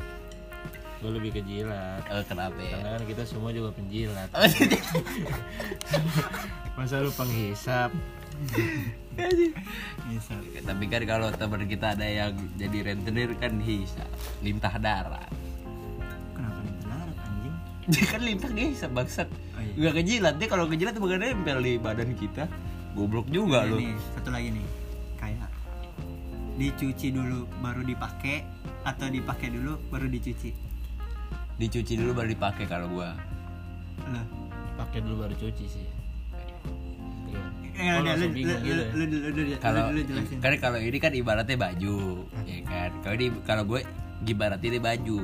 Gue 0.96 1.12
lebih 1.12 1.30
ke 1.36 1.40
jilat. 1.44 2.00
Eh, 2.08 2.24
kenapa 2.24 2.56
ya? 2.56 2.80
Karena 2.80 2.88
kan 2.96 3.04
kita 3.04 3.22
semua 3.28 3.52
juga 3.52 3.68
penjilat. 3.76 4.32
Masa 6.76 7.04
lu 7.04 7.12
penghisap? 7.12 7.92
Tapi 10.68 10.84
kan 10.88 11.02
kalau 11.08 11.28
teman 11.32 11.64
kita 11.68 11.96
ada 11.96 12.04
yang 12.04 12.36
jadi 12.56 12.92
rentenir 12.92 13.32
kan 13.36 13.56
bisa 13.60 14.04
lintah 14.40 14.72
darah. 14.76 15.28
kenapa 16.36 16.60
nih 16.64 16.74
darat 16.84 17.16
anjing 17.24 17.56
Dia 17.92 18.04
kan 18.08 18.20
lintah 18.24 18.50
geser 18.52 18.90
bangsat. 18.92 19.28
Oh, 19.28 19.60
iya. 19.60 19.72
Enggak 19.76 19.94
kejilat 20.00 20.34
dia 20.40 20.48
kalau 20.48 20.64
kejilat 20.68 20.92
tuh 20.96 21.02
bakal 21.04 21.18
nempel 21.20 21.58
di 21.60 21.76
badan 21.80 22.12
kita. 22.16 22.48
Goblok 22.96 23.28
juga 23.28 23.68
lu. 23.68 23.76
Ini 23.80 23.92
satu 24.16 24.32
lagi 24.32 24.48
nih 24.48 24.66
kayak 25.20 25.48
dicuci 26.56 27.12
dulu 27.12 27.44
baru 27.60 27.84
dipakai 27.84 28.40
atau 28.88 29.12
dipakai 29.12 29.52
dulu 29.52 29.76
baru 29.92 30.08
dicuci 30.08 30.65
Dicuci 31.56 31.96
dulu 31.96 32.12
baru 32.12 32.28
dipakai 32.36 32.68
kalau 32.68 32.92
gua. 32.92 33.16
Loh. 34.04 34.26
Pakai 34.76 35.00
dulu 35.00 35.24
baru 35.24 35.34
cuci 35.40 35.64
sih. 35.64 35.86
Iya. 37.32 37.42
Eh, 37.76 37.96
lu, 38.00 38.28
Kalau 39.60 39.92
kan 40.40 40.52
kalau 40.60 40.78
ini 40.80 40.96
kan 41.00 41.12
ibaratnya 41.12 41.56
baju, 41.56 42.24
ya 42.48 42.60
kan. 42.64 42.90
Kalau 43.04 43.16
di 43.16 43.26
kalau 43.44 43.62
gue 43.68 43.80
ibaratnya 44.24 44.68
ini 44.76 44.80
baju. 44.80 45.20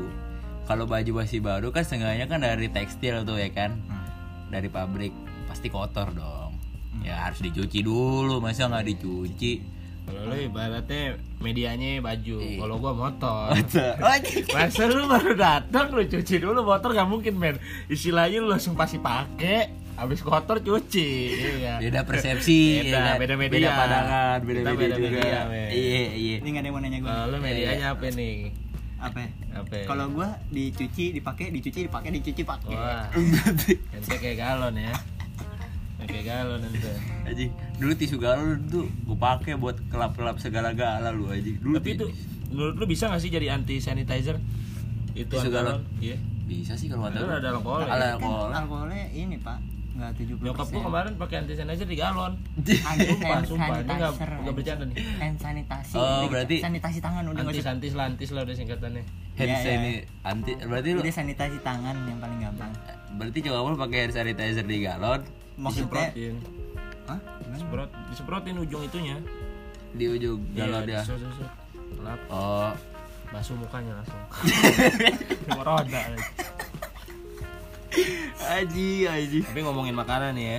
Kalau 0.63 0.85
baju 0.89 1.11
masih 1.25 1.41
baru 1.43 1.69
kan 1.75 1.85
seenggaknya 1.85 2.29
kan 2.29 2.45
dari 2.45 2.69
tekstil 2.69 3.25
tuh 3.25 3.37
ya 3.41 3.49
kan. 3.53 3.77
Hmm. 3.89 4.05
Dari 4.53 4.69
pabrik 4.69 5.13
pasti 5.49 5.69
kotor 5.69 6.13
dong. 6.13 6.57
Ya 7.01 7.29
harus 7.29 7.41
dicuci 7.41 7.81
dulu, 7.85 8.41
masa 8.41 8.69
nggak 8.69 8.85
dicuci. 8.95 9.72
Kalau 10.03 10.23
lu 10.25 10.37
ibaratnya 10.37 11.03
medianya 11.39 11.99
baju, 11.99 12.37
Iya. 12.37 12.59
kalau 12.59 12.75
gua 12.77 12.93
motor. 12.93 13.55
Oh, 14.03 14.09
anjing. 14.09 14.45
Masa 14.49 14.83
lu 14.87 15.07
baru 15.07 15.33
datang 15.33 15.87
lu 15.89 16.03
cuci 16.03 16.35
dulu 16.37 16.61
motor 16.61 16.91
gak 16.91 17.07
mungkin 17.07 17.35
men 17.35 17.57
Istilahnya 17.87 18.39
lu 18.39 18.49
langsung 18.49 18.75
pasti 18.75 18.97
pakai 18.97 19.71
Habis 19.93 20.21
kotor 20.21 20.59
cuci 20.59 21.09
iya. 21.61 21.77
beda 21.79 22.03
persepsi 22.03 22.81
Beda, 22.83 22.89
ya 22.89 23.01
kan? 23.05 23.17
beda 23.21 23.35
media. 23.37 23.55
beda 23.55 23.71
pandangan 23.73 24.39
beda 24.41 24.61
media 24.65 24.75
beda 24.75 24.95
juga 24.97 25.09
media, 25.13 25.41
men. 25.45 25.69
iya 25.71 26.03
iya 26.13 26.37
Ini 26.39 26.49
nggak 26.49 26.59
ada 26.59 26.67
yang 26.67 26.75
mau 26.75 26.83
nanya 26.83 26.99
gue. 26.99 27.09
Kalau 27.09 27.25
lu 27.29 27.37
medianya 27.39 27.87
apa 27.93 28.07
nih? 28.11 28.37
apa? 28.99 29.19
Apa? 29.53 29.77
Kalau 29.85 30.07
gua 30.09 30.29
dicuci, 30.49 31.11
dipakai, 31.13 31.51
dicuci, 31.51 31.85
dipakai, 31.85 32.09
dicuci, 32.11 32.43
pakai. 32.43 32.71
Wah, 32.73 33.11
ente 33.93 34.15
kayak 34.23 34.37
galon 34.39 34.75
ya 34.75 34.95
Kayak 36.05 36.25
galon 36.27 36.61
ente 36.63 36.91
Anjing, 37.23 37.51
dulu 37.77 37.93
tisu 37.95 38.17
galon 38.17 38.59
tuh 38.67 38.85
gue 38.87 39.17
pakai 39.17 39.55
buat 39.55 39.77
kelap-kelap 39.87 40.37
segala-gala 40.37 41.09
lu 41.09 41.29
anjing. 41.29 41.57
Dulu 41.57 41.77
Tapi 41.77 41.91
itu 41.95 42.07
menurut 42.49 42.75
lu 42.75 42.85
bisa 42.85 43.07
gak 43.07 43.19
sih 43.19 43.29
jadi 43.29 43.53
anti 43.53 43.79
sanitizer? 43.79 44.37
Itu 45.13 45.29
Tisu 45.31 45.49
galon? 45.49 45.85
Iya 45.99 46.17
bisa 46.43 46.75
sih 46.75 46.87
kalau 46.87 47.07
Itu 47.07 47.23
ada. 47.23 47.39
ada 47.39 47.49
alkohol 47.51 47.81
ya? 47.81 47.89
Ada 47.89 47.97
Kan 48.03 48.13
alkohol. 48.15 48.49
alkoholnya 48.53 49.03
ini 49.11 49.37
pak, 49.37 49.57
nggak 49.93 50.11
70 50.19 50.41
Nyokap 50.43 50.67
gua 50.69 50.83
kemarin 50.83 51.13
pakai 51.17 51.37
anti 51.39 51.55
sanitizer 51.55 51.87
di 51.87 51.97
galon 51.97 52.33
Anti 52.55 52.75
Sumpah, 53.07 53.41
sumpah, 53.43 53.67
ini 53.75 53.89
nggak- 53.89 54.15
sanitizer, 54.15 54.31
nggak 54.37 54.55
bercanda 54.55 54.85
nih. 54.85 54.97
Hand 55.17 55.37
sanitasi. 55.39 55.95
Oh, 55.95 56.03
Udah, 56.03 56.29
berarti- 56.29 56.61
sanitasi 56.61 56.99
tangan 56.99 57.23
udah 57.25 57.33
nggak 57.39 57.49
Anti 57.49 57.59
usah. 57.59 57.69
santis 57.71 57.93
lantis 57.95 58.29
lah 58.31 58.43
udah 58.43 58.55
singkatannya 58.55 59.03
Hand 59.33 59.39
Iya, 59.39 59.49
iya. 59.49 59.57
sanitizer 59.57 60.05
anti 60.23 60.53
berarti 60.61 60.89
lu 60.91 61.01
Udah 61.01 61.15
sanitasi 61.15 61.57
tangan 61.63 61.97
yang 62.05 62.19
paling 62.19 62.39
gampang. 62.39 62.71
berarti 63.13 63.39
coba 63.43 63.57
lu 63.65 63.79
pakai 63.79 63.99
hand 64.03 64.15
sanitizer 64.15 64.67
di 64.67 64.79
galon 64.83 65.21
Maksudnya, 65.55 66.09
Disemprotin 66.09 66.35
Hah? 67.03 67.19
Disemprot, 67.47 67.91
disemprotin 68.09 68.57
ujung 68.59 68.83
itunya 68.83 69.17
di 69.93 70.05
ujung 70.09 70.41
galon 70.53 70.83
Iya, 70.83 71.01
ya. 71.01 71.17
Lap, 72.01 72.21
Oh, 72.27 72.73
basuh 73.29 73.53
mukanya 73.55 73.93
langsung 73.95 74.21
roda 75.59 76.01
aji 78.43 79.05
aji. 79.05 79.39
Tapi 79.43 79.61
ngomongin 79.61 79.93
makanan 79.93 80.33
nih 80.33 80.47
ya 80.47 80.59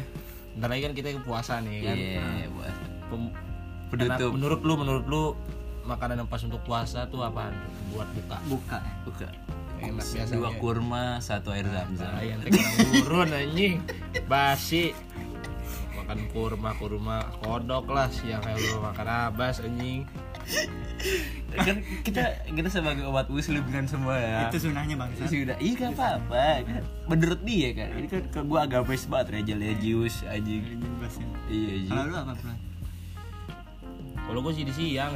Ntar 0.54 0.70
lagi 0.70 0.82
kan 0.84 0.94
kita 0.94 1.08
puasa 1.20 1.58
nih 1.60 1.78
kan 1.82 1.96
Iya, 1.96 2.26
buat 2.48 2.76
Pem- 3.10 3.34
Penutup. 3.90 4.32
menurut 4.34 4.62
lu 4.62 4.74
menurut 4.76 5.06
lu 5.06 5.24
makanan 5.84 6.18
yang 6.18 6.30
pas 6.30 6.40
untuk 6.40 6.62
puasa 6.62 7.06
tuh 7.06 7.22
apaan 7.22 7.54
buat 7.90 8.08
buka 8.16 8.38
buka. 8.48 8.80
buka. 9.04 9.28
Enak 9.84 10.06
Dua 10.06 10.16
biasanya. 10.24 10.50
kurma, 10.60 11.06
satu 11.20 11.50
air 11.52 11.68
zam-zam. 11.68 12.08
nah, 12.12 12.24
yang 12.24 12.40
gurun 13.04 13.30
anjing. 13.32 13.84
Basi. 14.26 14.96
Makan 16.00 16.20
kurma 16.36 16.72
kurma 16.76 17.18
kodok 17.40 17.88
lah 17.92 18.12
siang 18.12 18.44
kayak 18.44 18.60
lu 18.60 18.84
makan 18.84 19.08
abas 19.32 19.64
anjing. 19.64 20.04
Kan 21.54 21.80
kita 22.04 22.44
kita 22.50 22.68
sebagai 22.68 23.08
umat 23.08 23.32
muslim 23.32 23.64
kan 23.72 23.88
semua 23.88 24.20
ya. 24.20 24.52
Itu 24.52 24.68
sunahnya 24.68 25.00
bang. 25.00 25.10
sudah 25.16 25.56
iya 25.64 25.74
gak 25.80 25.92
apa-apa. 25.96 26.68
Kan 26.68 26.84
menurut 27.08 27.40
dia 27.48 27.72
kan 27.72 27.90
ini 27.96 28.08
kan 28.12 28.24
ke 28.28 28.40
gua 28.44 28.68
agamis 28.68 29.08
banget 29.08 29.40
religius 29.40 30.26
anjing. 30.28 30.64
Iya 31.48 31.70
anjing 31.80 31.92
Kalau 31.92 32.04
lu 32.12 32.16
apa 32.20 32.34
bro? 32.36 32.73
Kalau 34.34 34.50
gue 34.50 34.54
sih 34.58 34.66
di 34.66 34.74
siang. 34.74 35.14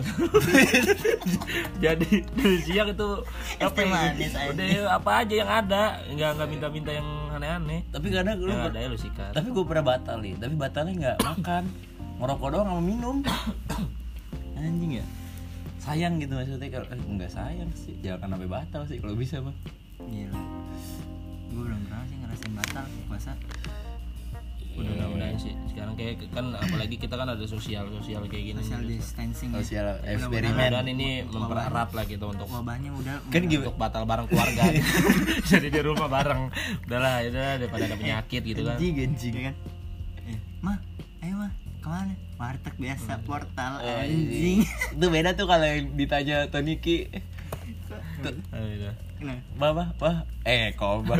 Jadi 1.84 2.21
di 2.21 2.62
siang 2.62 2.93
itu 2.93 3.10
teh 3.58 3.65
ya? 3.82 3.89
manis 3.89 4.30
aja. 4.38 4.53
udah 4.53 4.93
apa 4.93 5.12
aja 5.25 5.34
yang 5.34 5.49
ada. 5.49 5.84
Nggak 6.13 6.30
nggak 6.38 6.49
minta-minta 6.53 6.91
yang 6.93 7.10
aneh-aneh. 7.34 7.82
Tapi 7.89 8.13
kadang 8.13 8.38
lu 8.38 8.53
yang 8.53 8.69
ada 8.69 8.77
ya 8.77 8.93
lu 8.93 8.93
sikat. 8.93 9.34
tapi 9.34 9.49
gua 9.49 9.65
pernah 9.65 9.97
batal 9.97 10.21
nih. 10.21 10.38
Tapi 10.38 10.53
batalnya 10.53 10.93
nggak 10.93 11.17
makan. 11.34 11.63
Ngerokok 12.21 12.47
doang 12.53 12.67
sama 12.69 12.82
minum. 12.86 13.15
Anjing 14.62 15.01
ya. 15.01 15.06
Sayang 15.82 16.21
gitu 16.21 16.38
maksudnya. 16.38 16.69
Kalau 16.69 16.86
eh, 16.86 17.01
nggak 17.17 17.32
sayang 17.34 17.69
sih. 17.73 17.97
Jangan 18.06 18.38
sampai 18.38 18.49
batal 18.53 18.86
sih 18.86 19.01
kalau 19.01 19.17
bisa 19.17 19.41
mah 19.41 19.58
Gila. 19.97 20.38
Gue 21.58 21.63
belum 21.65 21.80
pernah 21.89 22.06
sih 22.06 22.17
ngerasain 22.21 22.53
batal 22.53 22.86
puasa. 23.10 23.34
Udah 24.79 25.07
mudahan 25.07 25.35
sih. 25.35 25.53
Sekarang 25.67 25.93
kayak 25.93 26.29
kan 26.29 26.53
apalagi 26.53 26.95
kita 26.95 27.13
kan 27.13 27.27
ada 27.27 27.41
sosial 27.43 27.89
sosial 27.91 28.21
kayak 28.25 28.43
gini 28.47 28.59
Social 28.59 28.83
distancing. 28.83 29.49
ya. 29.49 29.57
sosial 29.59 29.85
mudah-mudahan 29.95 30.53
eksperimen. 30.53 30.85
Ini 30.91 31.09
mempererat 31.27 31.89
lah 31.91 32.05
gitu 32.05 32.25
untuk 32.27 32.47
Wabahnya 32.47 32.89
udah 32.91 33.15
kan 33.23 33.41
gimana? 33.41 33.59
untuk 33.59 33.75
batal 33.75 34.03
bareng 34.03 34.27
keluarga. 34.27 34.63
Gitu. 34.69 34.89
jadi 35.51 35.67
di 35.67 35.81
rumah 35.81 36.07
bareng. 36.07 36.41
Udahlah 36.83 37.13
ya 37.19 37.27
udah 37.29 37.47
daripada 37.57 37.83
ada 37.85 37.95
penyakit 37.95 38.41
gitu 38.43 38.61
kan. 38.61 38.75
Anjing 38.75 38.95
anjing. 38.99 39.33
Iya 39.33 39.43
kan? 39.43 39.55
Eh, 40.23 40.37
mah, 40.59 40.77
ayo 41.19 41.33
mah, 41.37 41.51
ke 41.77 41.87
mana? 41.87 42.13
Warteg 42.37 42.75
biasa, 42.75 43.11
portal 43.23 43.73
Eh, 43.81 44.03
anjing. 44.03 44.59
itu 44.93 45.05
beda 45.07 45.33
tuh 45.33 45.45
kalau 45.45 45.65
yang 45.65 45.89
ditanya 45.91 46.45
Toniki 46.45 47.09
Nah, 49.17 49.34
Mama, 49.58 49.97
wah, 49.97 50.21
eh 50.45 50.69
koba. 50.77 51.17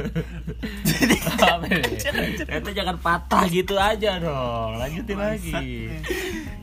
Apa 1.42 1.66
nih? 1.66 1.98
Itu 2.46 2.70
jangan 2.70 2.98
patah 3.02 3.50
gitu 3.50 3.74
aja 3.74 4.22
dong. 4.22 4.78
Lanjutin 4.78 5.18
lagi. 5.18 5.90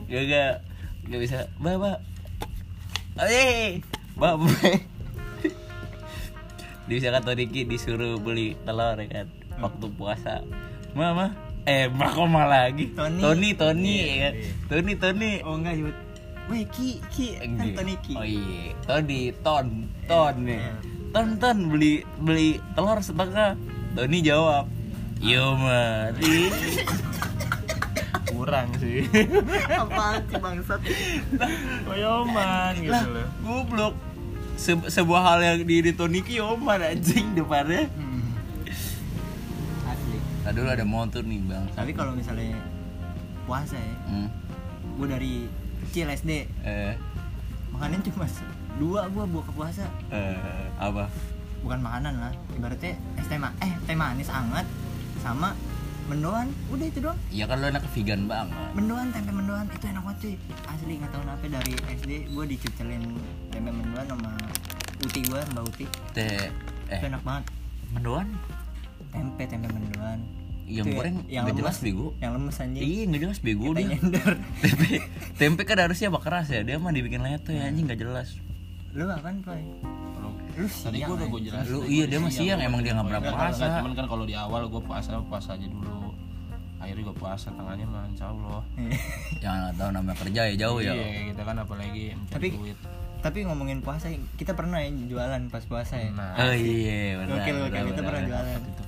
Gak 0.07 0.23
gak 0.31 0.53
gak 1.11 1.21
bisa. 1.21 1.39
Mbak, 1.59 1.75
mbak. 1.75 1.99
Eh, 3.19 3.83
mbak, 4.15 4.35
mbak. 4.39 4.79
Di 6.85 7.01
bisa 7.01 7.11
kata 7.11 7.33
Diki 7.35 7.65
disuruh 7.65 8.21
beli 8.21 8.55
telur 8.63 8.95
ya 9.01 9.09
kan 9.11 9.27
waktu 9.59 9.87
puasa. 9.99 10.45
Mama, 10.95 11.35
eh 11.67 11.91
Makoma 11.91 12.47
lagi. 12.47 12.95
Tony. 12.95 13.19
Tony, 13.19 13.49
Tony, 13.59 13.91
Iya, 13.91 14.07
ya 14.07 14.19
kan. 14.23 14.33
Tony, 14.71 14.93
Tony. 14.95 15.31
oh 15.43 15.55
enggak 15.59 15.75
yut. 15.83 15.97
Weh 16.47 16.63
ki 16.71 17.03
ki 17.11 17.27
kan. 17.43 17.75
Tony 17.75 17.95
ki. 18.05 18.15
Oh 18.15 18.23
iya, 18.23 18.71
Tony, 18.87 19.35
Ton, 19.43 19.89
Ton 20.07 20.35
nih. 20.47 20.63
Ton, 21.15 21.39
Ton 21.39 21.59
beli 21.69 21.93
beli 22.19 22.49
telur 22.75 22.99
setengah. 22.99 23.55
Tony 23.95 24.19
jawab, 24.21 24.67
Yo 25.23 25.55
mari. 25.55 26.51
Kurang 28.27 28.75
sih. 28.77 29.07
Apaan 29.79 30.27
sih 30.27 30.37
bangsat? 30.37 30.81
Koyoman 31.87 32.75
gitu 32.77 32.91
lah, 32.91 33.05
loh. 33.07 33.29
goblok. 33.41 33.95
Se- 34.55 34.91
sebuah 34.91 35.23
hal 35.25 35.39
yang 35.41 35.59
di 35.63 35.81
di 35.81 35.93
Tony 35.93 36.19
ki 36.19 36.39
Yoman 36.39 36.79
anjing 36.81 37.31
depannya. 37.33 37.87
Hmm. 37.89 38.35
Asli. 39.85 40.19
Nah, 40.43 40.51
dulu 40.51 40.69
ada 40.69 40.83
motor 40.85 41.23
nih 41.23 41.39
bang. 41.41 41.67
Tapi 41.73 41.91
kalau 41.91 42.11
misalnya 42.13 42.59
puasa 43.45 43.75
ya, 43.75 43.95
Hmm. 44.05 44.29
gue 44.95 45.07
dari 45.07 45.33
kecil 45.85 46.07
SD 46.09 46.31
Eh, 46.61 46.95
makanan 47.71 48.03
cuma 48.05 48.27
dua 48.77 49.07
gue 49.07 49.25
buka 49.27 49.51
puasa. 49.51 49.85
Eh, 50.09 50.67
apa? 50.77 51.07
bukan 51.61 51.81
makanan 51.81 52.21
lah 52.21 52.29
ibaratnya 52.53 52.93
es 53.17 53.25
teh 53.25 53.41
ma- 53.41 53.57
eh 53.59 53.73
teh 53.89 53.97
manis 53.97 54.29
anget 54.29 54.69
sama 55.19 55.57
mendoan 56.05 56.53
udah 56.69 56.85
itu 56.85 57.01
doang. 57.01 57.17
Iya 57.33 57.49
kan 57.49 57.57
lo 57.57 57.67
anak 57.67 57.89
vegan 57.89 58.29
banget. 58.29 58.53
mendoan 58.77 59.09
tempe 59.09 59.33
mendoan 59.33 59.65
itu 59.67 59.87
enak 59.87 60.03
banget 60.05 60.19
cuy. 60.21 60.35
Asli 60.69 60.93
nggak 61.01 61.11
tahu 61.11 61.21
kenapa 61.25 61.45
dari 61.51 61.73
SD 61.89 62.11
gue 62.29 62.45
dicucelin 62.47 63.03
tempe 63.49 63.71
mendoan 63.73 64.05
sama 64.05 64.31
uti 65.01 65.21
gue 65.25 65.41
mbak 65.41 65.65
uti. 65.65 65.87
Teh, 66.13 66.53
eh, 66.87 66.99
itu 67.01 67.07
enak 67.09 67.23
banget. 67.25 67.45
Mendoan? 67.91 68.29
tempe 69.09 69.43
tempe 69.47 69.69
mendoan. 69.71 70.21
Yang 70.65 70.87
Itu 70.87 70.97
goreng 70.97 71.17
yang 71.27 71.45
nggak 71.45 71.57
jelas 71.57 71.77
bego. 71.81 72.13
yang 72.19 72.37
lemes 72.37 72.57
anjing. 72.59 72.83
Iya 72.83 73.03
nggak 73.09 73.23
jelas 73.23 73.39
bego 73.41 73.67
dia. 73.73 73.89
tempe 74.63 74.89
tempe 75.35 75.63
kan 75.65 75.79
harusnya 75.79 76.09
apa 76.09 76.21
keras 76.21 76.53
ya 76.53 76.61
dia 76.61 76.77
mah 76.77 76.93
dibikin 76.93 77.25
leto 77.25 77.49
ya 77.49 77.65
anjing 77.65 77.89
nggak 77.89 78.01
jelas 78.01 78.37
lu 78.95 79.03
apaan 79.05 79.37
Ploy? 79.41 79.63
Kalau- 80.15 80.35
lu 80.55 80.65
Tadi 80.65 80.71
siang 80.95 81.05
gua 81.05 81.17
udah 81.17 81.27
gue 81.27 81.35
anjing. 81.35 81.47
jelasin. 81.51 81.69
Lu- 81.69 81.81
Gua 81.81 81.91
iya, 81.91 82.05
di 82.05 82.09
dia 82.09 82.19
mah 82.21 82.33
siang, 82.33 82.61
emang 82.61 82.81
dia 82.81 82.93
nggak 82.93 83.07
pernah 83.07 83.23
puasa. 83.27 83.65
Cuman 83.75 83.93
kan 83.93 84.07
kalau 84.07 84.25
di 84.25 84.35
awal 84.35 84.63
gue 84.65 84.79
puasa 84.81 85.11
puasa 85.21 85.49
aja 85.53 85.67
dulu. 85.67 86.15
Akhirnya 86.77 87.03
gue 87.03 87.17
puasa 87.17 87.49
tengahnya 87.51 87.87
mah 87.87 88.05
insya 88.07 88.27
Allah. 88.29 88.61
jangan 89.37 89.59
nggak 89.65 89.75
tahu 89.75 89.89
namanya 89.91 90.17
kerja 90.21 90.41
ya 90.45 90.55
jauh 90.59 90.79
ya 90.79 90.93
Iya 90.93 91.07
kita 91.31 91.43
kan 91.43 91.57
apalagi 91.59 92.05
Tapi- 92.29 92.53
duit. 92.53 92.79
tapi 93.19 93.39
ngomongin 93.43 93.81
puasa 93.81 94.07
kita 94.37 94.53
pernah 94.53 94.79
ya 94.79 94.93
jualan 94.93 95.43
pas 95.49 95.65
puasa 95.65 95.97
ya 95.97 96.13
Nah, 96.13 96.37
oh 96.37 96.53
iya 96.53 97.17
benar 97.19 97.41
Gokil, 97.41 97.57
gokil. 97.57 97.73
benar, 97.73 97.85
Kita 97.89 98.03
pernah 98.05 98.23
jualan. 98.23 98.61
itu 98.61 98.83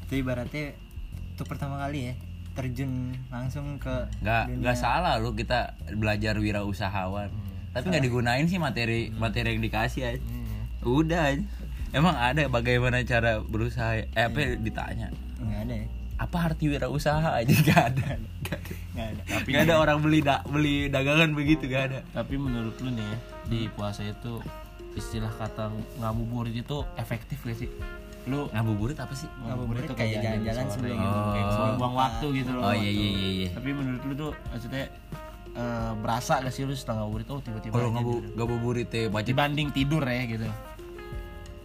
itu 0.00 0.14
ibaratnya 0.16 0.64
untuk 1.30 1.46
pertama 1.46 1.76
kali 1.78 2.00
ya 2.02 2.14
terjun 2.50 2.90
langsung 3.28 3.76
ke 3.76 4.08
nggak 4.18 4.58
nggak 4.58 4.74
salah 4.74 5.14
lu 5.16 5.30
kita 5.32 5.70
belajar 5.92 6.34
wirausahawan 6.34 7.28
tapi 7.70 7.84
nggak 7.86 8.02
digunain 8.02 8.44
sih 8.44 8.58
materi 8.58 9.10
materi 9.12 9.54
yang 9.54 9.62
dikasih 9.62 10.02
aja. 10.06 10.18
Iya. 10.18 10.60
udah 10.82 11.20
aja. 11.30 11.44
emang 11.90 12.14
ada 12.14 12.46
bagaimana 12.46 13.02
cara 13.02 13.38
berusaha 13.38 13.98
eh 13.98 14.24
apa 14.26 14.58
ditanya? 14.58 15.10
Nggak 15.38 15.60
ada 15.66 15.74
ya. 15.74 15.86
Apa 16.20 16.36
arti 16.52 16.68
wirausaha 16.68 17.30
aja? 17.32 17.48
Nggak 17.64 17.80
ada. 17.80 18.08
Nggak 18.44 18.58
ada. 18.60 18.74
Nggak 18.92 19.06
ada. 19.08 19.22
Nggak 19.46 19.62
ada 19.64 19.74
orang 19.76 19.98
beli 19.98 20.18
da 20.20 20.36
beli 20.44 20.76
dagangan 20.86 21.30
begitu 21.32 21.64
nggak 21.64 21.84
ada. 21.90 22.00
Tapi 22.12 22.34
menurut 22.36 22.76
lu 22.78 22.90
nih 22.92 23.06
ya, 23.06 23.16
di 23.48 23.60
puasa 23.72 24.04
itu 24.04 24.38
istilah 24.92 25.30
kata 25.30 25.70
ngabuburit 25.96 26.52
itu 26.52 26.82
efektif 26.94 27.38
gak 27.40 27.56
sih? 27.56 27.70
Lu 28.26 28.50
ngabuburit 28.52 28.98
apa 28.98 29.14
sih? 29.14 29.30
Ngabuburit 29.40 29.86
tuh 29.86 29.96
kayak 29.96 30.18
jalan-jalan 30.20 30.64
sebelum 30.68 30.98
gitu, 30.98 31.20
kayak 31.30 31.46
Oh. 31.50 31.74
buang 31.78 31.94
waktu 31.96 32.26
gitu 32.36 32.50
loh. 32.52 32.62
oh 32.68 32.74
iya 32.74 32.90
iya 32.90 33.08
iya 33.08 33.28
iya. 33.32 33.48
Tapi 33.54 33.70
menurut 33.70 34.02
lu 34.04 34.12
tuh 34.12 34.32
maksudnya 34.50 34.84
eh, 35.52 35.92
berasa 35.98 36.38
gak 36.38 36.50
sih 36.50 36.62
lu 36.62 36.72
setelah 36.72 37.04
ngabuburit 37.04 37.26
oh 37.28 37.40
tiba-tiba 37.40 37.72
kalau 37.72 37.90
ngabu 37.90 38.12
ngabuburit 38.34 38.86
teh 38.86 39.06
baca 39.06 39.24
dibanding 39.24 39.68
tidur 39.70 40.02
ya 40.02 40.22
gitu. 40.24 40.46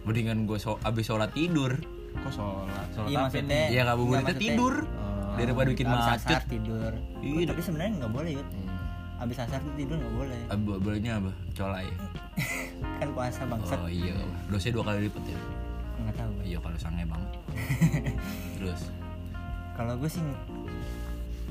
Mendingan 0.02 0.46
gue 0.46 0.58
so 0.58 0.78
abis 0.82 1.04
sholat 1.04 1.30
tidur. 1.30 1.74
Kok 2.16 2.32
sholat? 2.32 2.86
Sholat 2.94 3.08
Iya 3.10 3.16
apa 3.16 3.24
maksudnya 3.28 3.62
ya 3.68 3.82
ngabuburitnya 3.84 4.22
Nggak, 4.22 4.34
maksudnya 4.34 4.54
tidur. 4.54 4.74
Oh. 4.86 5.34
daripada 5.36 5.68
bikin 5.68 5.86
abis 5.86 6.00
macet. 6.00 6.26
asar 6.30 6.42
tidur. 6.48 6.92
Iya. 7.20 7.44
tapi 7.46 7.60
sebenarnya 7.60 7.92
nggak 8.00 8.12
boleh 8.12 8.30
yud. 8.40 8.48
Hmm. 8.48 8.64
abis 9.16 9.36
asar 9.40 9.58
tuh 9.60 9.74
tidur 9.74 9.96
nggak 9.96 10.14
boleh. 10.14 10.40
Bo- 10.60 10.80
bolehnya 10.80 11.12
apa? 11.16 11.32
Colai. 11.52 11.88
Kan 13.00 13.08
puasa 13.12 13.42
bangsat. 13.44 13.78
Oh 13.80 13.88
iya. 13.88 14.16
Dosanya 14.48 14.72
dua 14.76 14.84
kali 14.86 14.98
lipat 15.08 15.24
ya? 15.24 15.38
Nggak 15.96 16.14
tahu 16.20 16.30
iya 16.44 16.58
kalau 16.60 16.78
sange 16.78 17.04
banget. 17.08 17.30
Terus? 18.60 18.80
Kalau 19.72 19.92
gue 19.96 20.08
sih 20.08 20.24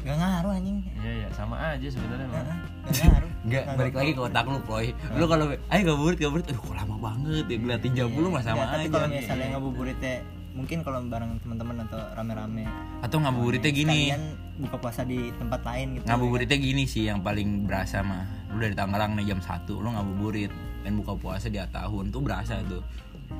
nggak 0.05 0.17
ngaruh 0.17 0.51
anjing 0.53 0.77
iya 0.95 1.11
iya 1.17 1.27
sama 1.33 1.55
aja 1.57 1.87
sebenarnya 1.89 2.27
mah. 2.29 2.37
Heeh, 2.37 2.57
nggak 2.85 3.05
ngaruh 3.11 3.29
Enggak, 3.41 3.63
balik 3.73 3.93
lagi 3.95 4.11
ke 4.11 4.21
otak 4.23 4.45
lu, 4.45 4.57
Ploy. 4.59 4.85
Lu 5.13 5.25
kalau 5.25 5.45
ayo 5.53 5.81
ngabuburit, 5.83 6.17
ngabuburit, 6.17 6.45
aduh 6.47 6.61
kok 6.61 6.75
lama 6.75 6.95
banget 6.99 7.45
ya 7.45 7.57
ngeliatin 7.57 7.91
jam 7.93 8.09
lu 8.09 8.29
mah 8.29 8.41
sama 8.41 8.57
Ya, 8.57 8.65
tapi 8.67 8.81
aja. 8.81 8.89
kalau 8.91 9.07
misalnya 9.11 9.47
ngabuburitnya 9.53 10.13
mungkin 10.55 10.77
kalau 10.81 10.99
bareng 11.03 11.31
teman-teman 11.43 11.75
atau 11.83 11.99
rame-rame 12.15 12.63
Atau 13.01 13.17
ngabuburitnya 13.19 13.69
gini. 13.69 14.09
kalian 14.09 14.23
buka 14.57 14.77
puasa 14.79 15.01
di 15.03 15.29
tempat 15.35 15.61
lain 15.61 15.87
gitu 15.93 16.03
Ngabuburitnya 16.07 16.57
gini 16.57 16.83
sih 16.85 17.03
yang 17.05 17.21
paling 17.21 17.65
berasa 17.65 18.01
mah. 18.01 18.25
Lu 18.49 18.57
dari 18.57 18.73
Tangerang 18.73 19.13
nih 19.13 19.25
jam 19.27 19.41
1, 19.41 19.51
lu 19.67 19.89
ngabuburit 19.89 20.49
dan 20.81 20.91
buka 20.95 21.13
puasa 21.13 21.45
di 21.45 21.59
tahun 21.59 22.09
tuh 22.09 22.21
berasa 22.21 22.61
tuh. 22.63 22.81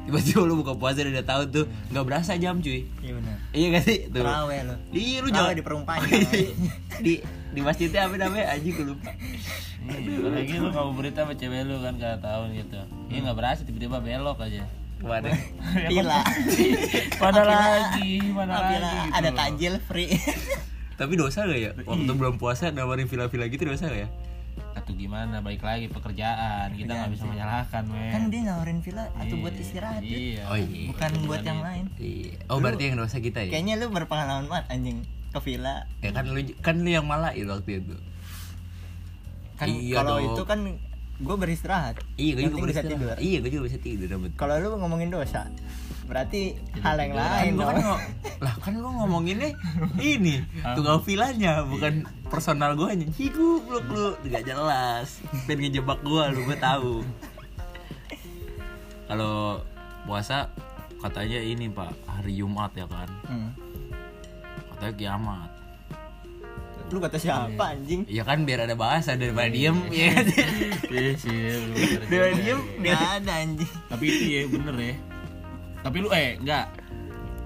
Tiba-tiba 0.05 0.45
lu 0.45 0.61
buka 0.61 0.77
puasa 0.77 1.01
di 1.01 1.11
tahun 1.11 1.45
tuh 1.49 1.65
nggak 1.89 2.05
berasa 2.05 2.37
jam 2.37 2.61
cuy. 2.61 2.85
iya 3.01 3.11
benar 3.17 3.37
Iya 3.49 3.65
gak 3.73 3.83
sih? 3.83 3.97
Tuh. 4.07 4.21
terawih 4.21 4.59
lo 4.63 4.75
Iya 4.93 5.17
lu 5.19 5.29
jangan 5.29 5.55
diperumpanjang 5.55 6.21
di 7.01 7.13
di 7.55 7.59
masjidnya 7.63 8.05
apa 8.05 8.15
namanya? 8.15 8.45
Aji 8.53 8.69
gue 8.69 8.85
lupa. 8.85 9.09
Iya, 9.85 10.17
apalagi 10.17 10.53
lu 10.57 10.67
ngabuburit 10.69 11.13
sama 11.13 11.33
cewek 11.33 11.61
lu 11.65 11.77
kan 11.79 11.93
kada 11.95 12.17
tahun 12.19 12.47
gitu. 12.53 12.77
Iya 13.07 13.19
nggak 13.25 13.37
berasa 13.37 13.61
tiba-tiba 13.63 13.97
belok 13.97 14.39
aja. 14.39 14.63
Ke 14.95 15.03
mana? 15.03 15.27
pila 15.91 16.21
Mana 17.19 17.41
lagi, 17.43 18.11
mana 18.31 18.53
lagi 18.55 18.75
gitu 18.79 19.11
ada 19.11 19.27
loh. 19.27 19.35
takjil 19.35 19.73
free 19.83 20.11
Tapi 20.95 21.13
dosa 21.19 21.43
gak 21.43 21.59
ya? 21.59 21.71
Waktu 21.83 22.07
belum 22.07 22.39
puasa 22.39 22.71
nawarin 22.71 23.11
villa-villa 23.11 23.51
gitu 23.51 23.67
dosa 23.67 23.91
gak 23.91 24.07
ya? 24.07 24.09
Atau 24.75 24.93
gimana? 24.95 25.41
Baik 25.41 25.63
lagi 25.63 25.87
pekerjaan, 25.87 26.71
kita 26.75 26.91
nggak 26.91 27.11
bisa 27.11 27.25
menyalahkan, 27.25 27.83
men. 27.87 28.11
kan 28.11 28.23
dia 28.29 28.41
nawarin 28.45 28.79
villa 28.79 29.05
atau 29.15 29.35
buat 29.39 29.55
istirahat. 29.55 30.01
Iya. 30.03 30.43
Oh 30.47 30.57
iya. 30.59 30.91
bukan 30.91 31.11
buat 31.25 31.41
yang 31.43 31.59
lain 31.63 31.85
Iya. 31.97 32.33
Oh 32.47 32.57
berarti 32.59 32.83
yang 32.91 32.97
dosa 32.99 33.17
kita 33.19 33.39
ya? 33.47 33.51
kayaknya 33.51 33.75
lu 33.81 33.91
berpengalaman 33.91 34.45
banget 34.47 34.65
anjing 34.71 34.97
ke 35.35 35.39
villa 35.43 35.83
Ya 35.99 36.09
kan 36.15 36.23
lu 36.31 36.39
kan 36.63 36.75
lu 36.79 36.89
yang 36.89 37.05
malah 37.07 37.35
waktu 37.35 37.83
itu. 37.83 37.95
kan 39.55 39.67
Iya 39.71 40.03
kalau 40.03 40.17
itu 40.19 40.41
kan 40.43 40.59
gue 41.15 41.36
beristirahat. 41.36 41.95
Iya, 42.15 42.32
gue 42.34 42.41
Yang 42.41 42.54
juga 42.54 42.67
bisa 42.67 42.84
tidur. 42.84 43.15
Iya, 43.15 43.38
gue 43.39 43.49
juga 43.49 43.63
bisa 43.65 43.80
tidur 43.80 44.08
kalau 44.36 44.54
lu 44.58 44.67
ngomongin 44.78 45.10
dosa 45.10 45.47
berarti 46.06 46.54
hal 46.78 47.01
yang 47.01 47.17
lain 47.17 47.49
Kan 47.49 47.58
gua 47.58 47.65
kan 47.65 47.75
dong. 47.75 47.82
ngo- 47.82 48.04
lah 48.38 48.54
kan 48.62 48.73
lu 48.78 48.89
ngomonginnya 48.93 49.58
ini 50.13 50.38
tunggal 50.75 51.01
vilanya 51.01 51.65
bukan 51.65 52.06
personal 52.25 52.75
gue 52.75 52.86
aja. 52.88 53.08
Hidup 53.12 53.62
lu 53.63 53.80
lu 53.82 54.06
nggak 54.21 54.45
jelas. 54.45 55.17
Pengen 55.45 55.65
ngejebak 55.65 55.99
gue 56.01 56.23
lu 56.32 56.45
gue 56.45 56.58
tahu. 56.58 57.01
Kalau 59.06 59.62
puasa 60.04 60.49
katanya 60.97 61.38
ini 61.38 61.69
pak 61.69 61.89
hari 62.06 62.34
Jumat 62.36 62.73
ya 62.73 62.86
kan? 62.86 63.10
Hmm. 63.25 63.49
katanya 64.71 64.93
kiamat 64.93 65.49
lu 66.85 66.97
kata 66.99 67.17
siapa 67.17 67.73
anjing 67.73 68.05
ya 68.05 68.21
kan 68.21 68.45
biar 68.45 68.63
ada 68.63 68.77
bahasa 68.77 69.17
daripada 69.17 69.49
diem 69.49 69.73
ya 69.89 70.13
kan? 70.13 70.25
Iya 70.85 71.11
sih, 71.17 71.33
lu 71.33 71.73
bener 71.73 72.01
daripada 72.05 72.13
juga. 72.29 72.37
diem 72.37 72.59
nggak 72.77 73.01
ada 73.19 73.33
anjing 73.41 73.71
Tapi 73.89 74.03
itu 74.05 74.23
ya 74.23 74.41
bener 74.45 74.75
ya. 74.77 74.95
Tapi 75.81 75.95
lu 75.97 76.09
eh 76.09 76.29
enggak. 76.37 76.65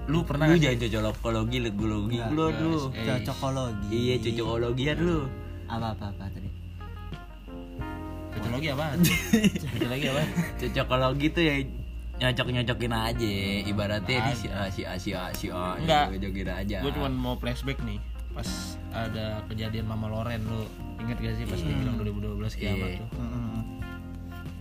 Lu 0.06 0.18
pernah 0.22 0.44
lu 0.44 0.56
jangan 0.56 0.76
cocokologi 0.82 1.58
legologi 1.60 2.18
lu 2.30 2.50
lu 2.50 2.90
Eh, 2.90 3.04
cocokologi 3.06 3.94
iya 3.94 4.14
cocokologian 4.18 4.96
lu 4.98 5.18
apa 5.66 5.94
apa 5.94 6.04
apa 6.10 6.24
tadi 6.28 6.50
Cocologi 8.30 8.68
apa? 8.70 8.84
Cocologi 9.56 10.06
apa? 10.08 10.22
cocokologi 10.56 11.26
tuh 11.30 11.42
ya 11.42 11.54
nyocok 12.20 12.48
nyocokin 12.52 12.92
aja 12.92 13.30
ibaratnya 13.64 14.16
ini 14.20 14.32
si 14.34 14.46
A 14.46 14.68
si 14.68 14.82
A 14.84 14.94
si 14.98 15.10
A 15.16 15.32
si 15.32 15.46
A 15.48 15.80
nyocokin 15.80 16.48
aja 16.48 16.76
Gue 16.84 16.92
cuma 16.92 17.08
mau 17.08 17.34
flashback 17.34 17.80
nih. 17.80 17.96
Pas 18.30 18.46
ada 18.90 19.42
kejadian 19.46 19.84
Mama 19.84 20.06
Loren 20.06 20.40
lu 20.44 20.60
inget 20.98 21.16
gak 21.16 21.34
sih 21.34 21.44
pas 21.44 21.56
dia 21.56 21.72
bilang 21.72 21.96
2012 21.96 22.36
kiamat 22.54 22.88
Iya. 22.88 22.98
tuh. 23.00 23.08
Mm-mm. 23.16 23.58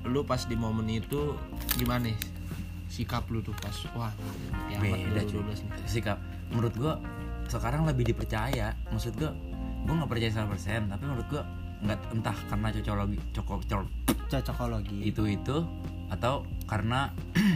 Lu 0.07 0.19
pas 0.23 0.39
di 0.39 0.53
momen 0.53 0.87
itu 0.87 1.35
gimana 1.75 2.07
sikap 2.89 3.23
lu 3.29 3.39
tuh 3.39 3.53
pas 3.55 3.73
wah 3.93 4.11
kiamat 4.67 4.97
beda 5.05 5.21
cuy 5.23 5.39
2012 5.45 5.61
nih. 5.61 5.69
sikap 5.85 6.17
menurut 6.49 6.73
gua 6.73 6.93
sekarang 7.45 7.85
lebih 7.85 8.09
dipercaya 8.09 8.73
maksud 8.89 9.13
gua 9.13 9.29
gua 9.85 9.93
nggak 10.01 10.09
percaya 10.09 10.31
100% 10.33 10.89
tapi 10.89 11.03
menurut 11.05 11.27
gua 11.29 11.43
nggak 11.79 11.99
entah 12.11 12.37
karena 12.49 12.67
cocokologi 12.73 13.17
cocok 13.31 13.61
cocok 13.69 13.87
cocokologi 14.27 14.97
itu 15.05 15.21
itu 15.29 15.57
atau 16.09 16.41
karena 16.65 17.13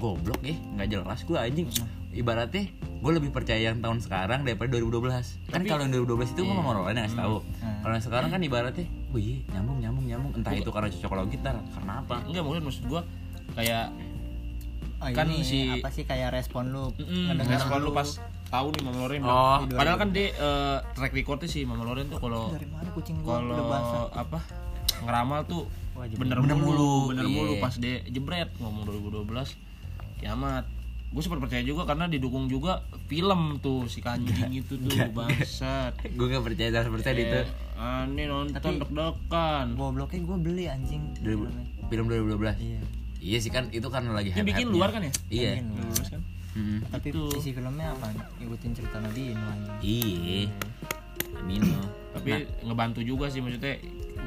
goblok 0.00 0.40
ya 0.40 0.56
nggak 0.74 0.88
jelas 0.88 1.20
gua 1.28 1.44
anjing 1.44 1.68
ibaratnya 2.10 2.66
gue 3.00 3.12
lebih 3.14 3.30
percaya 3.30 3.70
yang 3.70 3.78
tahun 3.78 3.98
sekarang 3.98 4.42
daripada 4.42 4.68
2012 4.72 5.48
kan 5.48 5.60
kalau 5.62 5.82
yang 5.82 5.92
2012 5.96 6.34
itu 6.34 6.40
gua 6.42 6.54
mau 6.54 6.74
orang 6.74 6.92
yang 6.92 7.06
ngasih 7.06 7.18
tahu. 7.18 7.36
Kalau 7.80 7.94
yang 7.94 8.04
sekarang 8.04 8.28
kan 8.28 8.40
ibaratnya 8.40 8.86
oh 9.08 9.16
iya 9.16 9.36
nyambung 9.50 9.78
nyambung 9.78 10.04
nyambung. 10.04 10.32
Entah 10.34 10.52
itu 10.52 10.68
karena 10.68 10.88
cocokologi 10.90 11.36
ntar 11.38 11.56
karena 11.70 11.92
apa. 11.98 12.16
Enggak 12.24 12.42
mungkin 12.42 12.62
maksud 12.62 12.84
gua 12.84 13.02
kayak 13.50 13.84
oh, 14.98 15.08
kan 15.08 15.26
ini 15.26 15.42
si- 15.42 15.70
apa 15.72 15.88
sih 15.88 16.04
kayak 16.04 16.28
respon 16.30 16.70
lu? 16.70 16.90
Mm, 16.98 17.40
respon 17.40 17.78
lu 17.80 17.90
pas 17.90 18.08
tahu 18.50 18.66
nih 18.74 18.82
Mama 18.82 18.98
Loren 19.00 19.20
Oh. 19.22 19.62
bilang, 19.62 19.78
padahal 19.78 19.96
kan 19.96 20.08
dia 20.10 20.26
eh, 20.28 20.78
track 20.92 21.14
recordnya 21.14 21.46
sih 21.46 21.62
Mama 21.62 21.86
Loren 21.86 22.10
tuh 22.10 22.18
kalau 22.18 22.50
dari 22.50 22.66
mana 22.66 22.90
kucing 22.90 23.22
gua? 23.22 23.38
kalau 23.38 24.10
apa 24.10 24.38
ngeramal 25.00 25.46
tuh 25.46 25.64
Wajib. 25.90 26.16
bener, 26.18 26.36
Bener 26.40 26.56
mulu, 26.56 26.74
mulu, 26.74 26.92
bener 27.08 27.24
iya. 27.24 27.34
mulu 27.34 27.52
pas 27.56 27.74
dia 27.76 28.02
jebret 28.04 28.50
ngomong 28.56 28.84
2012 28.84 29.56
kiamat 30.18 30.64
gue 31.10 31.22
sempat 31.26 31.42
percaya 31.42 31.62
juga 31.66 31.82
karena 31.90 32.06
didukung 32.06 32.46
juga 32.46 32.86
film 33.10 33.58
tuh 33.58 33.90
si 33.90 33.98
kanjing 33.98 34.62
itu 34.62 34.78
tuh 34.78 34.94
bangsat. 35.10 35.98
Gue 36.18 36.30
nggak 36.30 36.44
percaya 36.46 36.86
100% 36.86 36.86
itu. 37.18 37.38
Eh, 37.42 37.46
aneh 37.82 38.30
nonton 38.30 38.74
deg-degan. 38.78 39.74
gobloknya 39.74 40.20
gue 40.22 40.38
beli 40.38 40.64
anjing. 40.70 41.02
2000 41.18 41.90
film 41.90 42.06
2012 42.06 42.62
iya. 42.62 42.80
Iya 43.18 43.38
sih 43.42 43.50
kan 43.50 43.66
itu 43.74 43.90
kan 43.90 44.06
lagi 44.14 44.30
yang 44.30 44.46
bikin 44.46 44.70
luar 44.70 44.94
kan 44.94 45.02
ya? 45.02 45.12
Iya. 45.28 45.50
Bikin 45.58 45.66
luar. 45.74 45.90
2012 45.98 46.14
kan? 46.14 46.22
Mm. 46.50 46.78
tapi 46.90 47.14
Itu. 47.14 47.22
isi 47.38 47.50
filmnya 47.54 47.94
apa? 47.94 48.06
Ngikutin 48.42 48.70
cerita 48.74 48.96
Nabi 49.02 49.22
Nuh 49.34 49.48
anjing. 49.50 49.78
Iya. 49.82 50.42
Amino 51.42 52.00
tapi 52.10 52.42
ngebantu 52.66 53.00
juga 53.06 53.30
sih 53.30 53.38
maksudnya 53.38 53.78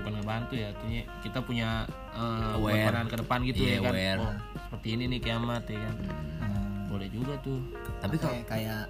bukan 0.02 0.14
ngebantu 0.20 0.54
ya 0.56 0.72
artinya 0.72 1.02
kita 1.20 1.40
punya 1.44 1.70
eh, 2.16 2.56
buat 2.60 2.74
Aware. 2.76 3.12
ke 3.12 3.18
depan 3.20 3.40
gitu 3.44 3.60
Iya, 3.64 3.72
ya 3.72 3.80
kan? 3.80 3.94
aware. 3.94 4.20
oh, 4.24 4.34
seperti 4.68 4.88
ini 4.96 5.04
nih 5.12 5.20
kiamat 5.20 5.64
ya 5.68 5.80
kan? 5.80 5.96
Hmm. 6.00 6.63
Boleh 6.94 7.10
juga 7.10 7.34
tuh. 7.42 7.60
Tapi 8.00 8.16
kalau 8.22 8.38
kayak 8.46 8.48
kayak 8.48 8.84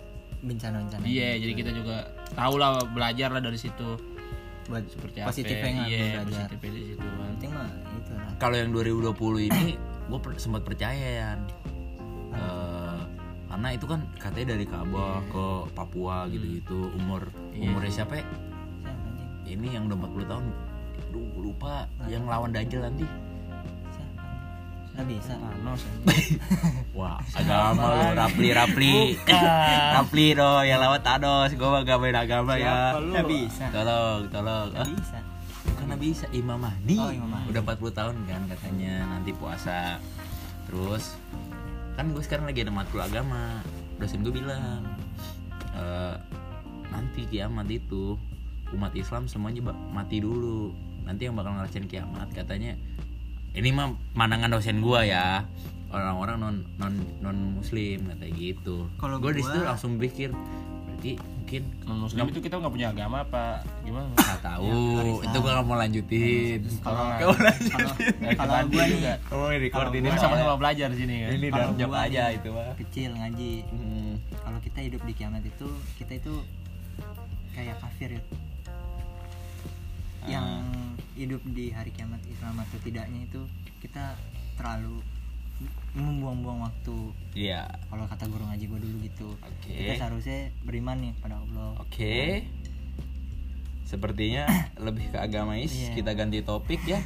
bencana-bencana 0.43 1.03
iya 1.07 1.39
jadi 1.39 1.53
kita 1.55 1.71
juga 1.71 2.03
tahu 2.35 2.59
lah 2.59 2.83
belajar 2.91 3.31
lah 3.31 3.39
dari 3.39 3.55
situ. 3.55 3.95
Buat 4.67 4.83
seperti 4.91 5.23
positifnya 5.23 5.63
apa 5.63 5.75
nggak 5.75 5.87
iya 5.87 5.99
belajar. 6.03 6.23
positifnya 6.27 6.71
di 6.71 6.83
situ 6.91 7.05
kan. 7.07 7.27
Penting 7.35 7.51
mah 7.51 7.69
itu 7.71 8.11
lah 8.15 8.31
kalau 8.39 8.55
yang 8.59 8.69
2020 8.75 9.49
ini 9.51 9.65
gue 10.11 10.19
sempat 10.35 10.61
percaya 10.67 11.07
ya 11.23 11.31
Eh, 12.33 13.01
karena 13.45 13.67
itu 13.77 13.85
kan 13.85 14.01
katanya 14.17 14.57
dari 14.57 14.65
Kabah 14.65 15.21
ke 15.29 15.45
Papua 15.77 16.25
gitu-gitu. 16.27 16.89
Umur 16.97 17.29
umurnya 17.53 17.93
siapa 18.03 18.19
ya? 18.19 18.25
ini 19.43 19.75
yang 19.75 19.85
udah 19.85 19.97
40 20.01 20.25
tahun. 20.31 20.45
Duh, 21.13 21.29
lupa. 21.37 21.85
Yang 22.09 22.23
lawan 22.25 22.49
Dajjal 22.55 22.89
nanti 22.89 23.05
nggak 24.93 25.07
bisa. 25.09 25.33
Thanos 25.33 25.81
wah 26.97 27.17
agama 27.33 27.81
lu 27.89 28.05
Rapli 28.13 28.49
Rapli 28.51 28.93
Rapli 29.91 30.25
dong 30.33 30.63
yang 30.63 30.79
lawan 30.79 31.01
Thanos. 31.01 31.49
Gue 31.51 31.69
gak 31.81 31.97
main 31.97 32.13
agama 32.13 32.53
ya. 32.55 32.93
Nggak 32.95 33.25
bisa. 33.25 33.65
tolong 33.69 34.29
tolong. 34.29 34.69
Nggak 34.69 34.81
Ah, 34.81 34.89
bisa. 34.89 35.17
Karena 35.73 35.95
bisa. 35.95 36.25
Imam 36.31 36.59
Mahdi. 36.59 36.95
Oh, 36.95 37.09
Imam 37.09 37.27
Mahdi. 37.27 37.47
udah 37.49 37.61
40 37.65 37.89
tahun 37.91 38.15
kan 38.23 38.41
katanya 38.47 38.93
nanti 39.09 39.31
puasa. 39.31 39.97
Terus 40.65 41.17
kan 41.93 42.09
gue 42.09 42.21
sekarang 42.21 42.45
lagi 42.45 42.61
ada 42.61 42.69
matkul 42.69 42.99
agama. 42.99 43.61
Dosen 43.97 44.21
gue 44.21 44.33
bilang 44.33 44.85
"Eh, 45.73 46.15
nanti 46.87 47.25
kiamat 47.25 47.65
itu 47.65 48.13
umat 48.71 48.93
Islam 48.93 49.25
semuanya 49.25 49.61
mati 49.89 50.17
dulu. 50.17 50.69
Nanti 51.03 51.25
yang 51.25 51.33
bakal 51.33 51.53
ngerasain 51.53 51.85
kiamat 51.85 52.29
katanya 52.31 52.77
ini 53.53 53.69
mah 53.69 53.87
pandangan 54.11 54.49
dosen 54.51 54.79
gue 54.79 55.01
ya. 55.05 55.45
Orang-orang 55.87 56.35
non 56.37 56.55
non 56.75 56.93
non 57.19 57.37
muslim 57.53 58.01
katanya 58.03 58.33
gitu. 58.33 58.89
Kalau 58.97 59.17
gue 59.17 59.31
di 59.31 59.39
gua- 59.39 59.47
situ 59.47 59.59
langsung 59.61 59.91
pikir 59.95 60.29
berarti 60.33 61.11
mungkin 61.19 61.61
non 61.83 61.97
muslim 61.99 62.23
itu 62.25 62.39
kita 62.39 62.55
nggak 62.55 62.71
punya 62.71 62.87
agama 62.89 63.21
apa 63.21 63.45
gimana? 63.83 64.09
Nggak 64.11 64.41
tahu. 64.41 64.73
Itu 65.21 65.37
gua 65.37 65.51
nggak 65.53 65.67
mau 65.67 65.77
lanjutin. 65.77 66.59
Kalau 66.79 67.01
Nggak. 67.03 67.19
kalau 67.21 67.91
Dari 67.93 68.35
kalau 68.35 68.53
gua 68.65 68.85
juga. 68.87 69.13
nih 69.13 69.29
oh 69.29 69.49
record 69.53 69.85
Kalau 69.85 69.93
ini 69.93 70.07
gua- 70.07 70.17
sama-sama 70.19 70.53
belajar 70.57 70.87
sini 70.91 71.15
kan 71.19 71.29
ini 71.31 71.47
Kalau 71.47 71.67
darjab 71.69 71.87
gua 71.87 71.99
aja 72.01 72.23
itu 72.31 72.49
mah. 72.49 72.73
kecil 72.75 73.09
ngaji. 73.13 73.53
Hmm. 73.69 74.11
kalau 74.43 74.59
kita 74.59 74.79
hidup 74.81 75.01
di 75.03 75.13
kiamat 75.13 75.43
itu 75.43 75.67
kita 75.95 76.13
itu 76.15 76.33
kayak 77.51 77.77
kafir 77.77 78.09
ya. 78.11 78.21
Yang 80.25 80.47
hidup 81.13 81.41
di 81.53 81.69
hari 81.69 81.93
kiamat 81.93 82.21
Islam 82.25 82.57
atau 82.57 82.77
tidaknya 82.81 83.23
itu 83.23 83.41
kita 83.79 84.17
terlalu 84.57 85.01
membuang-buang 85.93 86.65
waktu. 86.65 86.97
Iya. 87.37 87.69
Kalau 87.87 88.09
kata 88.09 88.25
guru 88.25 88.43
ngaji 88.49 88.65
gue 88.65 88.79
dulu 88.81 88.95
gitu. 89.05 89.29
Oke. 89.39 89.71
kita 89.71 89.93
seharusnya 90.01 90.49
beriman 90.65 90.97
nih 90.99 91.13
pada 91.21 91.37
Allah. 91.37 91.77
Oke. 91.79 92.43
Sepertinya 93.85 94.49
lebih 94.81 95.13
ke 95.13 95.17
agamais 95.21 95.69
Iya. 95.69 95.93
kita 95.93 96.11
ganti 96.17 96.41
topik 96.41 96.81
ya 96.83 96.97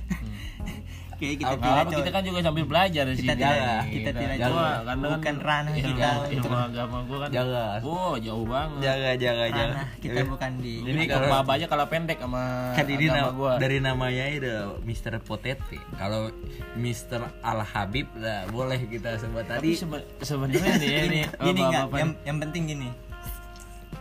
kayak 1.18 1.36
kita 1.36 1.52
Apa, 1.52 1.60
tidak 1.60 1.82
apa, 1.82 1.92
kita 1.92 2.10
kan 2.10 2.22
juga 2.22 2.40
sambil 2.40 2.64
belajar 2.64 3.04
di 3.04 3.10
Kita 3.10 3.18
sini. 3.18 3.30
tidak- 3.34 3.58
Jangan, 3.58 3.84
kita 3.88 4.10
tidak 4.12 4.36
Cuma 4.38 4.38
jaga. 4.38 4.76
karena 4.80 4.88
kan 4.88 4.98
Bukan 5.18 5.36
ranah 5.40 5.74
ilmu, 5.74 5.88
kita. 5.90 6.10
Ilmu 6.30 6.56
agama 6.56 6.98
gua 7.04 7.18
kan. 7.20 7.30
Jaga. 7.32 7.66
Oh, 7.82 8.14
jauh 8.16 8.46
banget. 8.46 8.80
jaga 8.80 9.10
jaga 9.18 9.46
jaga 9.48 9.66
ranah 9.68 9.88
kita 9.98 10.20
bukan 10.24 10.52
di 10.58 10.74
Ini 10.80 11.04
kalau- 11.08 11.46
aja 11.48 11.66
kalau 11.66 11.86
pendek 11.88 12.18
sama 12.18 12.44
kan 12.72 12.86
ini 12.88 13.06
nama, 13.08 13.32
gua. 13.32 13.54
dari 13.58 13.78
namanya 13.80 14.26
itu 14.28 14.54
Mr. 14.84 15.20
Potete 15.20 15.80
kalau 15.92 16.32
Mr. 16.76 17.20
Al 17.42 17.60
Habib 17.64 18.08
lah 18.16 18.46
boleh 18.48 18.80
kita 18.86 19.18
sebut 19.18 19.44
tadi 19.44 19.74
sebe- 19.74 20.06
sebenarnya 20.20 20.76
nih 20.76 20.88
ini 21.04 21.20
gini 21.26 21.60
nggak 21.60 21.88
bapak-bapak 21.88 21.98
yang 21.98 22.12
yang 22.24 22.38
penting 22.40 22.64
gini 22.68 22.90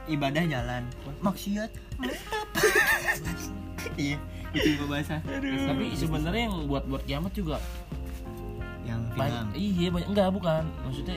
ibadah 0.07 0.43
jalan 0.45 0.83
maksiat 1.19 1.71
iya 3.97 4.19
itu 4.53 4.79
gua 4.79 4.89
bahasa 4.93 5.17
Tapi 5.23 5.85
sebenarnya 5.93 6.43
yang 6.45 6.57
buat 6.65 6.85
buat 6.85 7.03
kiamat 7.03 7.33
juga 7.33 7.57
yang 8.83 9.03
film 9.11 9.47
Iya 9.53 9.89
banyak 9.91 10.09
enggak 10.09 10.29
bukan. 10.31 10.63
Maksudnya 10.83 11.17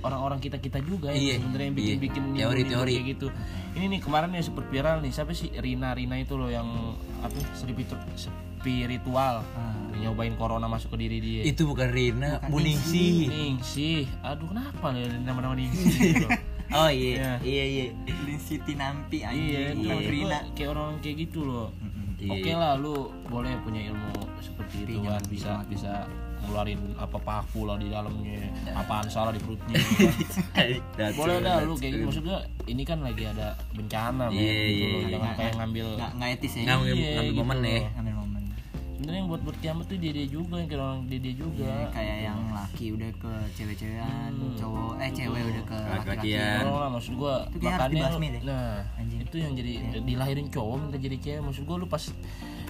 orang-orang 0.00 0.38
kita 0.38 0.58
kita 0.58 0.78
juga 0.80 1.10
Iya, 1.10 1.36
yang 1.36 1.46
sebenarnya 1.46 1.64
yang 1.64 1.76
bikin 1.76 1.96
bikin 2.00 2.22
iya. 2.28 2.40
Teori-teori. 2.44 2.92
kayak 2.92 3.06
gitu. 3.12 3.26
Ini 3.72 3.84
nih 3.88 4.00
kemarin 4.00 4.30
ya 4.30 4.42
super 4.42 4.64
viral 4.64 4.98
nih 4.98 5.10
siapa 5.10 5.30
sih 5.32 5.50
Rina 5.52 5.90
Rina 5.90 6.16
itu 6.16 6.34
loh 6.34 6.46
yang 6.46 6.66
apa 7.20 7.34
spiritu- 7.52 7.98
spiritual 8.14 9.42
Ah. 9.48 9.74
nyobain 9.94 10.34
corona 10.34 10.66
masuk 10.66 10.94
ke 10.94 10.98
diri 11.00 11.18
dia. 11.18 11.42
itu 11.44 11.62
bukan 11.64 11.88
Rina 11.88 12.38
Bukan 12.40 12.50
Buningsi 12.52 13.26
Ningsih, 13.26 14.06
aduh 14.20 14.46
kenapa 14.48 14.90
nih 14.90 15.06
nama-nama 15.20 15.54
Ningsih 15.54 15.90
gitu? 16.14 16.26
oh 16.72 16.86
iya 16.86 17.10
Iya. 17.12 17.30
iya 17.42 17.64
iya 17.64 17.84
di 18.02 18.34
Siti 18.36 18.74
Nampi 18.74 19.20
iya, 19.20 19.28
anjing 19.28 19.50
itu 19.72 19.80
iya. 19.80 19.90
maksud 19.92 20.10
Rina 20.10 20.38
kayak 20.52 20.68
orang 20.68 20.98
kayak 20.98 21.16
gitu 21.20 21.40
loh. 21.42 21.68
Iya. 22.22 22.30
Oke 22.32 22.52
lah, 22.52 22.72
lu 22.76 22.94
boleh 23.26 23.50
punya 23.60 23.90
ilmu 23.90 24.14
seperti 24.38 24.86
itu 24.86 25.02
kan 25.02 25.18
bisa 25.26 25.52
bisa 25.66 26.06
ngeluarin 26.38 26.78
apa 26.94 27.18
paku 27.18 27.66
lah 27.66 27.78
di 27.78 27.86
dalamnya, 27.86 28.46
apaan 28.74 29.06
salah 29.06 29.30
di 29.30 29.38
perutnya. 29.38 29.78
gitu 30.18 30.38
kan. 30.50 31.10
Boleh 31.14 31.38
dah 31.38 31.62
lu 31.62 31.74
kayak 31.74 31.94
true. 31.94 32.06
maksud 32.06 32.22
gua 32.22 32.38
ini 32.64 32.82
kan 32.82 32.98
lagi 32.98 33.26
ada 33.26 33.54
bencana 33.74 34.26
Iya, 34.28 34.38
gitu 34.38 34.42
iya, 34.42 34.86
loh. 34.86 35.00
iya. 35.00 35.10
jangan 35.10 35.30
kayak 35.34 35.52
ngambil 35.58 35.86
nggak 36.14 36.30
etis 36.32 36.52
ya 36.52 36.62
ngambil, 36.64 36.92
Iya, 36.92 37.10
ngambil 37.12 37.26
gitu 37.26 37.38
momen 37.38 37.58
ya 37.60 37.80
sebenarnya 39.02 39.18
yang 39.18 39.28
buat 39.28 39.42
buat 39.42 39.56
kiamat 39.58 39.84
tuh 39.84 39.98
dia 39.98 40.12
dia 40.14 40.26
juga 40.28 40.54
yang 40.56 40.68
kayak 40.68 40.78
orang 40.80 41.00
dia 41.04 41.18
dia 41.18 41.34
juga 41.34 41.66
Iya, 41.66 41.86
kayak 41.90 42.16
yang 42.22 42.38
laki 42.48 42.86
udah 42.92 43.10
ke 43.12 43.32
cewek-cewekan 43.52 44.30
Hmm. 44.32 44.54
cowok 44.54 44.92
eh 44.96 45.10
cewek 45.10 45.42
udah 45.42 45.64
ke 45.66 45.78
Laki-lakian. 45.92 46.60
Tolong 46.62 46.78
lah 46.78 46.90
maksud 46.92 47.12
gua 47.16 47.34
Itu 47.44 47.58
makanya 47.60 47.90
dibasmi 47.90 48.26
deh. 48.28 48.42
nah 48.44 48.70
Anjing. 48.94 49.20
itu 49.20 49.36
yang 49.36 49.52
jadi 49.52 49.72
dilahirin 50.00 50.46
cowok 50.48 50.74
minta 50.78 50.98
jadi 50.98 51.16
cewek 51.18 51.42
maksud 51.42 51.62
gua 51.64 51.76
lu 51.76 51.86
pas 51.86 52.04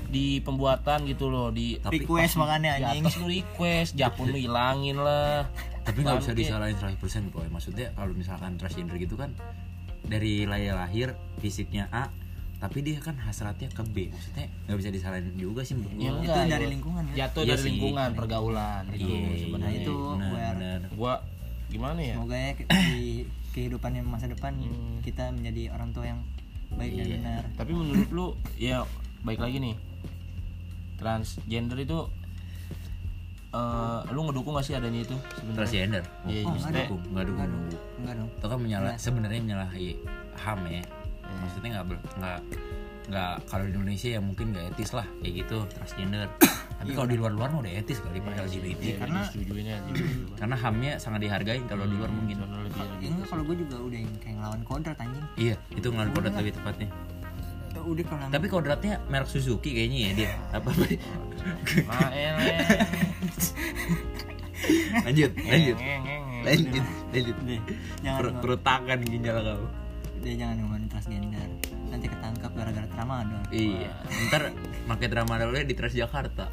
di 0.08 0.26
pembuatan 0.40 1.04
gitu 1.04 1.28
loh 1.28 1.48
di 1.48 1.76
request 1.82 2.36
makanya 2.36 2.76
anjing 2.78 3.04
atas 3.04 3.16
lu 3.16 3.28
request 3.28 3.90
jakun 3.92 4.28
lu 4.28 4.38
hilangin 4.38 4.96
lah 4.96 5.44
tapi 5.82 6.00
nggak 6.00 6.16
bisa 6.18 6.32
disalahin 6.32 6.76
100% 6.76 6.96
boy 7.28 7.44
maksudnya 7.46 7.92
kalau 7.92 8.12
misalkan 8.12 8.56
transgender 8.56 8.96
gitu 8.96 9.16
kan 9.16 9.32
dari 10.02 10.44
lahir 10.44 10.72
lahir 10.74 11.08
fisiknya 11.40 11.88
A 11.88 12.08
tapi 12.62 12.78
dia 12.80 12.94
kan 12.96 13.18
hasratnya 13.18 13.66
ke 13.68 13.82
B 13.84 14.06
maksudnya 14.06 14.46
nggak 14.64 14.78
bisa 14.78 14.88
disalahin 14.88 15.34
juga 15.34 15.60
sih 15.60 15.74
menurut 15.74 15.98
Ya 15.98 16.08
gua. 16.08 16.20
enggak, 16.20 16.44
dari 16.48 16.62
itu 16.62 16.72
lingkungan 16.72 17.02
ya. 17.04 17.14
jatuh 17.20 17.42
Iya 17.42 17.48
dari 17.48 17.58
sih. 17.58 17.66
lingkungan 17.68 18.08
pergaulan 18.14 18.84
itu 18.88 19.02
Iya, 19.02 19.18
Nah, 19.18 19.34
sebenarnya 19.36 19.78
itu 19.80 19.96
benar, 19.98 20.30
aware. 20.30 20.56
benar. 20.56 20.80
gua 20.94 21.14
gimana 21.66 21.98
ya 22.00 22.14
semoga 22.14 22.36
ya 22.36 22.50
di 22.94 23.06
kehidupan 23.50 23.90
yang 23.92 24.06
masa 24.06 24.26
depan 24.26 24.52
Hmm. 24.54 25.02
kita 25.02 25.28
menjadi 25.28 25.62
orang 25.70 25.90
tua 25.90 26.04
yang 26.06 26.20
baik 26.70 26.92
dan 26.92 27.02
Iya. 27.02 27.16
benar 27.18 27.42
tapi 27.52 27.70
menurut 27.72 28.08
lu 28.08 28.26
ya 28.56 28.86
baik 29.20 29.40
lagi 29.40 29.58
nih 29.58 29.74
transgender 30.96 31.78
itu 31.78 31.98
eh 33.50 34.00
lu 34.08 34.20
ngedukung 34.22 34.54
gak 34.54 34.64
sih 34.64 34.72
adanya 34.72 35.02
itu 35.02 35.12
sebenarnya 35.34 35.58
transgender 35.58 36.04
Iya, 36.24 36.40
oh, 36.40 36.52
maksudnya- 36.52 36.72
nggak 36.72 36.86
dukung 36.88 37.02
nggak 37.04 37.24
dukung 37.26 37.36
nggak 37.36 37.50
dukung. 37.68 37.82
enggak 37.98 38.14
dong 38.14 38.30
itu 38.32 38.46
kan 38.46 38.58
menyalah 38.58 38.94
sebenarnya 38.96 39.40
menyalahi 39.42 39.88
ham 40.38 40.60
ya 40.64 40.82
maksudnya 41.38 41.70
nggak 41.72 41.86
ber- 41.86 42.04
nggak 42.14 42.38
nggak 43.02 43.32
kalau 43.44 43.64
di 43.66 43.72
Indonesia 43.72 44.08
ya 44.08 44.20
mungkin 44.20 44.46
nggak 44.50 44.64
etis 44.72 44.90
lah 44.92 45.06
kayak 45.18 45.34
gitu 45.42 45.58
transgender. 45.70 46.28
Tapi 46.82 46.90
kalau 46.92 47.06
di 47.06 47.14
luar 47.14 47.30
luar 47.30 47.48
mah 47.48 47.60
udah 47.60 47.72
etis 47.72 47.98
kali 47.98 48.18
pada 48.18 48.42
LGBT 48.42 48.78
Iya, 48.80 48.94
karena- 48.98 49.26
karena 50.34 50.56
hamnya 50.56 50.92
sangat 50.98 51.20
dihargain 51.20 51.62
kalau 51.66 51.84
di 51.84 51.94
luar 51.94 52.10
mungkin. 52.10 52.36
lebih 52.42 52.74
lebih 52.74 53.06
enggak 53.08 53.26
kalau 53.28 53.42
gue 53.44 53.56
juga 53.56 53.76
udah 53.80 53.98
yang 53.98 54.14
kayak 54.18 54.34
ngelawan 54.36 54.60
kodrat 54.62 54.98
anjing. 54.98 55.26
Iya 55.36 55.54
itu 55.70 55.86
nggak 55.88 56.06
kodrat 56.10 56.34
lebih 56.36 56.52
tepatnya. 56.52 56.88
Eh, 57.72 57.80
udah 57.82 58.04
kalau 58.04 58.24
tapi 58.28 58.46
kodratnya 58.46 58.94
merek 59.06 59.28
Suzuki 59.28 59.70
kayaknya 59.72 59.98
ya 59.98 60.10
dia. 60.12 60.30
Apa 60.52 60.68
lanjut 65.02 65.30
lanjut. 65.38 65.76
Lanjut 66.42 66.82
lanjut. 67.12 67.36
Per- 68.02 68.36
perutakan 68.38 68.98
ginjal 69.02 69.36
kau 69.38 69.62
deh 70.22 70.34
jangan 70.34 70.56
ngomongin 70.62 70.86
transgender. 70.86 71.48
Nanti 71.90 72.06
ketangkap 72.06 72.50
gara-gara 72.54 72.86
tramadol. 72.88 73.42
Iya. 73.50 73.90
Ntar 74.30 74.54
pakai 74.86 75.06
tramadol 75.06 75.52
di 75.60 75.74
Transjakarta. 75.74 76.46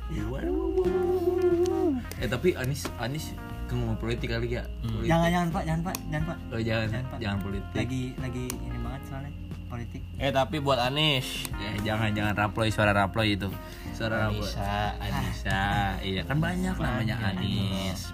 Eh 2.19 2.27
tapi 2.27 2.57
Anis 2.57 2.89
Anis 2.99 3.31
ke 3.69 3.77
ngomong 3.77 3.95
politik 3.95 4.33
kali 4.33 4.57
ya? 4.57 4.65
Politik. 4.81 5.07
jangan 5.07 5.29
jangan 5.29 5.47
pak 5.53 5.63
jangan 5.63 5.81
pak 5.85 5.95
jangan 6.09 6.23
pak. 6.25 6.37
Oh, 6.49 6.59
jangan 6.59 6.85
Jangan, 6.89 7.03
Pak. 7.05 7.17
jangan 7.21 7.39
politik. 7.39 7.73
Lagi 7.77 8.01
lagi 8.17 8.45
ini 8.49 8.77
banget 8.81 9.01
soalnya 9.05 9.31
politik. 9.69 10.01
Eh 10.17 10.31
tapi 10.33 10.55
buat 10.57 10.79
Anies 10.81 11.27
Eh, 11.53 11.75
jangan 11.85 12.09
jangan 12.11 12.33
raploy 12.35 12.67
suara 12.73 12.91
raploy 12.91 13.37
itu. 13.37 13.47
Suara 13.93 14.27
raploy 14.27 14.41
Anissa. 14.41 14.97
Anissa 14.97 15.61
iya 16.01 16.21
kan 16.25 16.41
banyak. 16.41 16.73
namanya 16.75 17.15
Anis. 17.23 18.09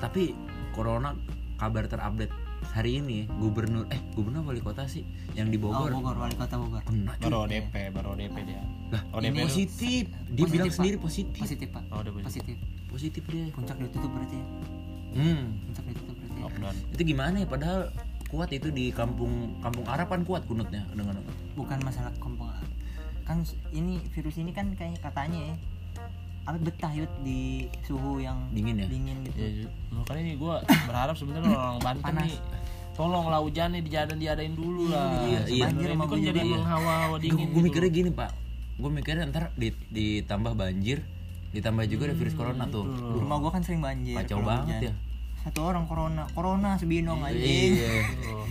Tapi 0.00 0.32
corona 0.72 1.12
kabar 1.60 1.84
terupdate 1.84 2.32
hari 2.70 3.02
ini 3.02 3.26
gubernur 3.40 3.88
eh 3.90 4.00
gubernur 4.14 4.46
wali 4.46 4.62
kota 4.62 4.86
sih 4.86 5.02
yang 5.34 5.48
di 5.48 5.58
oh 5.58 5.72
Bogor 5.72 5.90
Bogor 5.90 6.16
wali 6.20 6.36
kota 6.36 6.54
Bogor. 6.60 6.82
Kena 6.86 7.16
baru 7.18 7.36
ODP 7.48 7.74
baru 7.90 8.08
ODP 8.14 8.36
dia. 8.46 8.62
Lah 8.92 9.02
ODP 9.16 9.34
itu 9.34 9.46
positif. 9.46 10.02
Dia 10.06 10.44
Positif, 10.44 10.52
bilang 10.52 10.68
Pak. 10.68 10.76
sendiri 10.76 10.96
positif. 11.00 11.40
Positif 11.42 11.68
pak. 11.72 11.84
Oh, 11.90 11.98
udah 12.04 12.12
positif. 12.12 12.42
positif. 12.44 12.56
Positif 12.90 13.22
dia. 13.26 13.44
Puncak 13.54 13.76
ditutup 13.80 14.10
berarti 14.12 14.36
ya? 14.36 14.46
Hmm. 15.18 15.42
Puncak 15.66 15.84
ditutup 15.90 16.14
berarti 16.14 16.36
ya. 16.36 16.42
lockdown. 16.46 16.76
Itu 16.94 17.02
gimana 17.02 17.36
ya? 17.42 17.46
Padahal 17.48 17.80
kuat 18.30 18.50
itu 18.54 18.68
di 18.70 18.94
kampung 18.94 19.58
kampung 19.58 19.86
Arab 19.90 20.06
kan 20.06 20.22
kuat 20.22 20.46
kunutnya 20.46 20.86
dengan 20.94 21.18
bukan 21.58 21.82
masalah 21.82 22.14
kompong 22.22 22.46
kan 23.26 23.46
ini 23.70 24.02
virus 24.10 24.38
ini 24.38 24.50
kan 24.50 24.70
kayak 24.74 24.98
katanya 25.02 25.54
ya 25.54 25.56
apa 26.42 26.56
betah 26.58 26.90
yut 26.90 27.12
di 27.20 27.40
suhu 27.82 28.18
yang 28.18 28.36
Dingin 28.50 28.76
ya? 28.76 28.86
dingin 28.86 29.16
gitu 29.22 29.38
ya, 29.38 29.68
makanya 29.90 30.22
nih 30.24 30.36
gue 30.36 30.54
berharap 30.84 31.14
sebenarnya 31.14 31.50
orang 31.50 31.76
Banten 31.86 32.02
Panas. 32.02 32.24
nih 32.24 32.36
tolonglah 32.92 33.40
hujannya 33.40 33.80
dijadiin 33.80 34.18
diadain 34.18 34.52
dulu 34.52 34.88
lah 34.88 35.20
Iya, 35.22 35.40
iya. 35.46 35.64
Banjir 35.66 35.86
ini 35.86 35.94
sama 35.94 36.04
kan 36.04 36.10
gue 36.10 36.20
jadi 36.22 36.40
juga. 36.40 36.54
menghawa-hawa 36.54 37.16
dingin 37.18 37.36
gue 37.38 37.48
gitu. 37.50 37.60
mikirnya 37.62 37.90
gini 37.90 38.10
pak 38.10 38.30
gue 38.76 38.90
mikirnya 38.90 39.24
ntar 39.26 39.44
di- 39.54 39.80
ditambah 39.88 40.52
banjir 40.54 40.98
ditambah 41.50 41.84
juga 41.84 42.02
ada 42.04 42.14
virus 42.14 42.32
corona 42.32 42.64
tuh 42.64 42.84
Duh, 42.84 43.18
rumah 43.18 43.36
gua 43.36 43.50
kan 43.50 43.60
sering 43.60 43.80
banjir 43.80 44.14
kacau 44.16 44.38
banget 44.40 44.70
hujan. 44.70 44.86
ya 44.86 44.92
satu 45.40 45.60
orang 45.72 45.88
corona. 45.88 46.28
Corona 46.36 46.76
sebinong 46.76 47.24
anjing. 47.24 47.80
iya. 47.80 48.04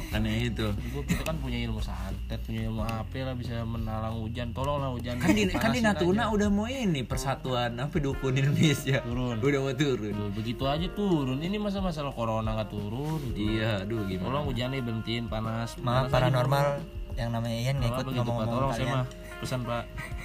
Makanya 0.09 0.33
itu. 0.41 0.67
Gua- 0.89 1.05
kita 1.05 1.21
kan 1.21 1.37
punya 1.37 1.61
ilmu 1.69 1.77
santet 1.85 2.41
punya 2.41 2.65
ilmu 2.65 2.81
apa 2.81 3.13
lah 3.21 3.35
bisa 3.37 3.61
menalang 3.61 4.17
hujan. 4.17 4.49
Tolonglah 4.57 4.89
hujan 4.97 5.21
kan 5.21 5.29
di 5.37 5.45
kan 5.53 5.69
di 5.69 5.85
Natuna 5.85 6.25
aja. 6.25 6.33
udah 6.33 6.49
mau 6.49 6.65
ini 6.65 7.05
persatuan 7.05 7.77
apa 7.77 7.93
dukun 8.01 8.33
Indonesia. 8.33 9.05
Turun. 9.05 9.37
udah 9.37 9.59
mau 9.61 9.73
turun. 9.77 10.13
Tuh, 10.17 10.29
begitu 10.33 10.63
aja 10.65 10.87
turun. 10.97 11.37
Ini 11.37 11.61
masa 11.61 11.77
masalah 11.77 12.09
corona 12.09 12.57
nggak 12.57 12.73
turun 12.73 13.21
iya 13.37 13.85
aduh 13.85 14.09
gimana? 14.09 14.25
Tolong 14.33 14.45
hujannya 14.49 14.81
berhentiin 14.81 15.25
panas. 15.29 15.77
Maaf 15.85 16.09
aja. 16.09 16.13
paranormal. 16.17 16.65
Yang 17.13 17.29
namanya 17.29 17.57
Ian 17.69 17.75
ngikut 17.83 18.05
Pak? 18.05 18.13
ngomong-ngomong 18.17 18.49
tolong 18.49 18.71
saya 18.73 18.87
mah 18.89 19.05
pesan 19.37 19.61
pak. 19.61 19.83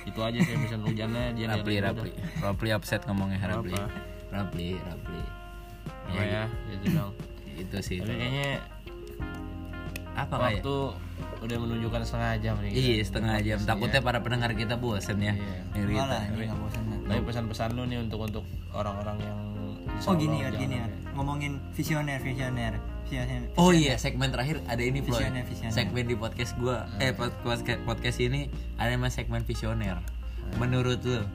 Itu 0.09 0.21
aja 0.25 0.39
saya 0.41 0.57
pesan 0.65 0.81
hujannya 0.81 1.23
dia 1.37 1.47
Rapli 1.53 1.77
Rapli. 1.85 2.11
Rapli 2.41 2.69
upset 2.73 3.05
ngomongnya 3.05 3.37
Rapli? 3.45 3.77
Rapli 4.33 4.69
Rapli 4.81 5.44
apa 6.05 6.23
ya 6.23 6.43
itu 6.71 6.87
dong 6.93 7.13
itu 7.55 7.77
sih 7.81 7.99
tapi 8.03 8.15
kayaknya 8.19 8.51
Apa 10.15 10.39
kayak? 10.39 10.63
Waktu 10.63 10.77
udah 11.43 11.57
menunjukkan 11.59 12.01
setengah 12.07 12.33
jam 12.39 12.55
nih. 12.63 12.71
Iya 12.71 12.95
kita. 13.03 13.07
setengah 13.11 13.35
jam. 13.43 13.59
Takutnya 13.67 13.99
para 13.99 14.23
pendengar 14.23 14.55
kita 14.55 14.79
bosen 14.79 15.19
ya. 15.19 15.35
Iya. 15.35 15.59
Ngeri 15.75 15.91
Enggak 15.91 16.07
lah, 16.07 16.23
kita. 16.23 16.35
ini 16.39 16.45
nggak 16.47 16.59
lah. 16.63 16.99
Tapi 17.11 17.21
pesan-pesan 17.27 17.69
lu 17.75 17.83
nih 17.91 17.99
untuk 17.99 18.21
untuk 18.23 18.45
orang-orang 18.71 19.19
yang 19.27 19.39
Oh 20.07 20.15
gini 20.15 20.43
ya, 20.43 20.55
gini 20.55 20.79
ya. 20.79 20.87
Ngomongin 21.19 21.59
visioner, 21.75 22.23
visioner, 22.23 22.79
visioner. 23.07 23.43
Oh 23.59 23.71
iya 23.75 23.99
segmen 23.99 24.31
terakhir 24.31 24.63
ada 24.71 24.83
ini. 24.87 25.03
Visioner, 25.03 25.43
visioner. 25.51 25.75
Segmen 25.75 26.07
di 26.07 26.15
podcast 26.15 26.55
gua 26.63 26.87
eh 27.03 27.11
podcast 27.11 27.67
podcast 27.83 28.19
ini 28.23 28.47
ada 28.79 28.95
namanya 28.95 29.19
segmen 29.19 29.43
visioner. 29.43 29.99
Menurut 30.63 31.03
lu 31.03 31.27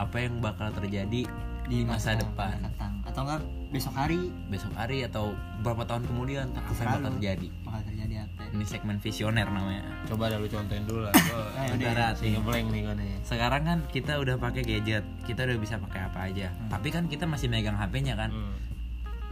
apa 0.00 0.16
yang 0.24 0.40
bakal 0.40 0.72
terjadi 0.72 1.28
di 1.68 1.78
masa 1.84 2.16
depan? 2.16 2.64
datang 2.64 2.96
atau 3.04 3.22
enggak 3.28 3.61
besok 3.72 3.96
hari 3.96 4.28
Besok 4.52 4.76
hari 4.76 5.00
atau 5.08 5.32
beberapa 5.64 5.88
tahun 5.88 6.04
kemudian 6.04 6.52
apa 6.52 6.70
bakal 6.76 7.16
terjadi? 7.16 7.48
bakal 7.64 7.82
terjadi 7.88 8.14
apa? 8.28 8.40
Ini 8.52 8.64
segmen 8.68 8.96
visioner 9.00 9.48
namanya. 9.48 9.82
Coba 10.04 10.28
dah 10.28 10.36
lu 10.36 10.46
contohin 10.46 10.84
dulu 10.84 11.08
lah. 11.08 11.14
Ayo, 11.56 11.80
udah 11.80 12.12
ngeblank 12.20 12.66
nih 12.68 12.80
gua 12.84 12.94
nih. 13.00 13.16
Sekarang 13.24 13.62
kan 13.64 13.78
kita 13.88 14.20
udah 14.20 14.36
pakai 14.36 14.62
gadget, 14.68 15.04
kita 15.24 15.48
udah 15.48 15.56
bisa 15.56 15.80
pakai 15.80 16.00
apa 16.04 16.18
aja. 16.28 16.52
Tapi 16.68 16.88
kan 16.92 17.08
kita 17.08 17.24
masih 17.24 17.48
megang 17.48 17.80
HP-nya 17.80 18.12
kan. 18.12 18.28
Hmm. 18.28 18.54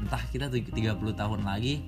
Entah 0.01 0.25
kita 0.33 0.49
tuh 0.49 0.65
30 0.65 0.97
tahun 1.13 1.41
lagi 1.45 1.85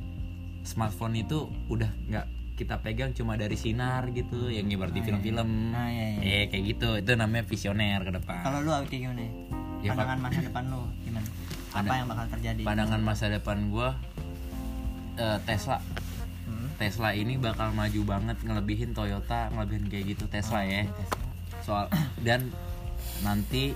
smartphone 0.63 1.17
itu 1.17 1.49
udah 1.73 1.89
nggak 2.13 2.27
kita 2.53 2.79
pegang 2.85 3.17
cuma 3.17 3.35
dari 3.35 3.57
sinar 3.57 4.13
gitu 4.13 4.53
yang 4.53 4.69
ibarat 4.69 4.93
di 4.93 5.01
film-film. 5.01 5.73
Nah, 5.73 5.89
iya, 5.89 6.21
iya. 6.21 6.45
Eh 6.45 6.45
kayak 6.53 6.65
gitu. 6.77 6.91
Itu 7.01 7.17
namanya 7.17 7.49
visioner 7.49 8.05
ke 8.05 8.13
depan. 8.13 8.45
Kalau 8.45 8.61
lu 8.61 8.71
kayak 8.85 9.01
gimana? 9.09 9.25
Ya, 9.83 9.97
Pandangan 9.97 10.19
masa 10.21 10.41
depan 10.45 10.63
lu 10.69 10.83
gimana? 11.03 11.27
Apa 11.73 11.95
yang 11.95 12.09
bakal 12.09 12.27
terjadi? 12.31 12.61
Pandangan 12.63 13.01
masa 13.01 13.27
depan 13.27 13.69
gua 13.69 13.97
eh, 15.15 15.39
Tesla 15.45 15.81
Hmm. 16.43 16.69
Tesla 16.75 17.15
ini 17.15 17.39
bakal 17.39 17.71
maju 17.71 18.01
banget 18.03 18.35
ngelebihin 18.43 18.91
Toyota, 18.93 19.47
ngelebihin 19.49 19.87
kayak 19.87 20.05
gitu 20.11 20.25
Tesla 20.27 20.61
ya. 20.63 20.85
Soal 21.63 21.87
dan 22.21 22.51
nanti 23.23 23.73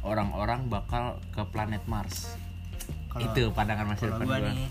orang-orang 0.00 0.68
bakal 0.68 1.16
ke 1.30 1.40
planet 1.48 1.80
Mars. 1.86 2.36
Kalau- 3.08 3.26
itu 3.26 3.48
pandangan 3.50 3.88
masa 3.88 4.06
depan 4.06 4.22
gua. 4.22 4.38
nih, 4.52 4.68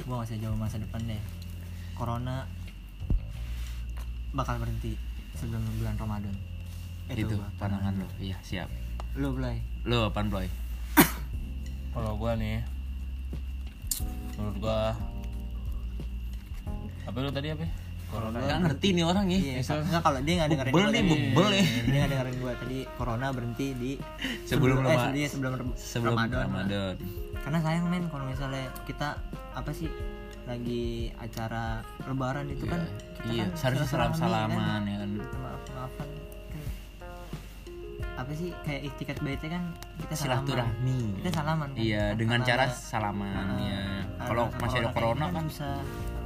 nggak 0.00 0.18
usah 0.20 0.36
jauh 0.40 0.56
masa 0.56 0.76
depan 0.80 1.00
deh. 1.04 1.20
Corona 1.94 2.48
bakal 4.32 4.58
berhenti 4.58 4.98
sebelum 5.34 5.62
bulan 5.78 5.94
Ramadan. 5.94 6.34
itu 7.06 7.36
gua. 7.36 7.46
pandangan 7.60 7.92
lo. 8.00 8.08
Iya, 8.16 8.40
siap. 8.40 8.72
Lu 9.14 9.36
Blay. 9.36 9.60
Lo 9.84 10.08
apaan, 10.08 10.32
Boy? 10.32 10.48
Kalau 11.94 12.12
gua 12.14 12.32
nih 12.34 12.58
menurut 14.34 14.56
gua 14.58 14.92
apa 17.04 17.16
lu 17.16 17.30
tadi 17.30 17.48
apa? 17.48 17.64
Corona. 18.04 18.38
Gak 18.40 18.60
ngerti 18.62 18.88
nih 18.92 19.04
orang 19.04 19.26
ya. 19.26 19.38
Iya, 19.38 19.54
enggak 19.64 20.02
kalau 20.02 20.20
dia 20.20 20.34
nggak 20.36 20.48
dengerin 20.48 20.72
Bebel 20.72 20.80
gua 20.80 20.88
nih, 20.88 21.00
tadi. 21.00 21.10
bebel 21.24 21.48
ya. 21.50 21.64
Dia 21.64 21.96
nggak 21.96 22.10
dengerin 22.10 22.36
gua 22.36 22.52
tadi 22.56 22.78
corona 22.92 23.26
berhenti 23.28 23.66
di 23.72 23.92
Sebelum 24.44 24.76
eh, 24.76 24.86
Rama- 24.88 25.14
iya, 25.14 25.28
sebelum 25.28 25.52
Ram- 25.52 25.76
Sebelum 25.76 26.14
Ramadan. 26.14 26.44
Ramadan. 26.44 26.94
Karena 27.36 27.58
sayang 27.60 27.86
men 27.86 28.04
kalau 28.08 28.24
misalnya 28.24 28.64
kita 28.84 29.08
apa 29.52 29.70
sih 29.70 29.90
lagi 30.44 30.84
acara 31.16 31.80
lebaran 32.04 32.46
itu 32.48 32.64
kan 32.64 32.80
kita 33.16 33.32
Iya, 33.32 33.44
kan 33.44 33.48
seharusnya 33.54 33.86
silaturahmi, 33.86 34.20
salam-salaman 34.20 34.80
ya 34.84 34.96
kan. 34.96 35.10
maaf 35.34 35.62
maafan 35.70 36.06
kan 36.06 36.23
apa 38.14 38.30
sih 38.30 38.54
kayak 38.60 38.82
istiqat 38.84 39.18
baitnya 39.20 39.50
kan 39.52 39.64
kita 39.98 40.14
salaman 40.14 40.44
Silaturahmi. 40.44 41.00
kita 41.18 41.30
salaman 41.32 41.68
kan 41.68 41.80
Iya, 41.80 42.04
Kan 42.04 42.16
dengan 42.16 42.38
cara 42.40 42.62
ada- 42.62 42.76
salaman 42.76 43.46
Ah, 43.50 43.58
ya. 43.60 43.82
Kalau 44.24 44.44
masih 44.56 44.78
ada 44.78 44.88
corona 44.88 45.14
kayak 45.18 45.32
kan. 45.32 45.42
gitu 45.42 45.50
susah 45.52 45.76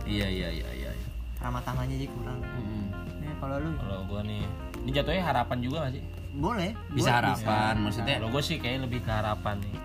Iya, 0.05 0.27
iya, 0.29 0.49
iya, 0.51 0.69
iya. 0.75 0.91
iya. 0.93 1.07
ramah 1.39 1.63
tamahnya 1.63 1.95
aja 1.95 2.07
kurang 2.11 2.39
Mm-mm. 2.43 2.83
Nih, 3.17 3.31
kalau 3.39 3.57
lu 3.59 3.71
Kalau 3.79 3.99
gua 4.05 4.21
nih 4.23 4.43
ini 4.79 4.91
jatuhnya 4.91 5.23
harapan 5.23 5.59
juga 5.61 5.77
gak 5.81 5.93
sih? 5.93 6.03
boleh 6.31 6.71
Bisa 6.91 7.09
boleh, 7.09 7.15
harapan, 7.15 7.75
maksudnya 7.81 8.15
Kalau 8.17 8.29
gua 8.29 8.43
sih 8.43 8.57
kayak 8.57 8.79
lebih 8.85 9.01
ke 9.01 9.11
harapan 9.11 9.57
nih. 9.61 9.77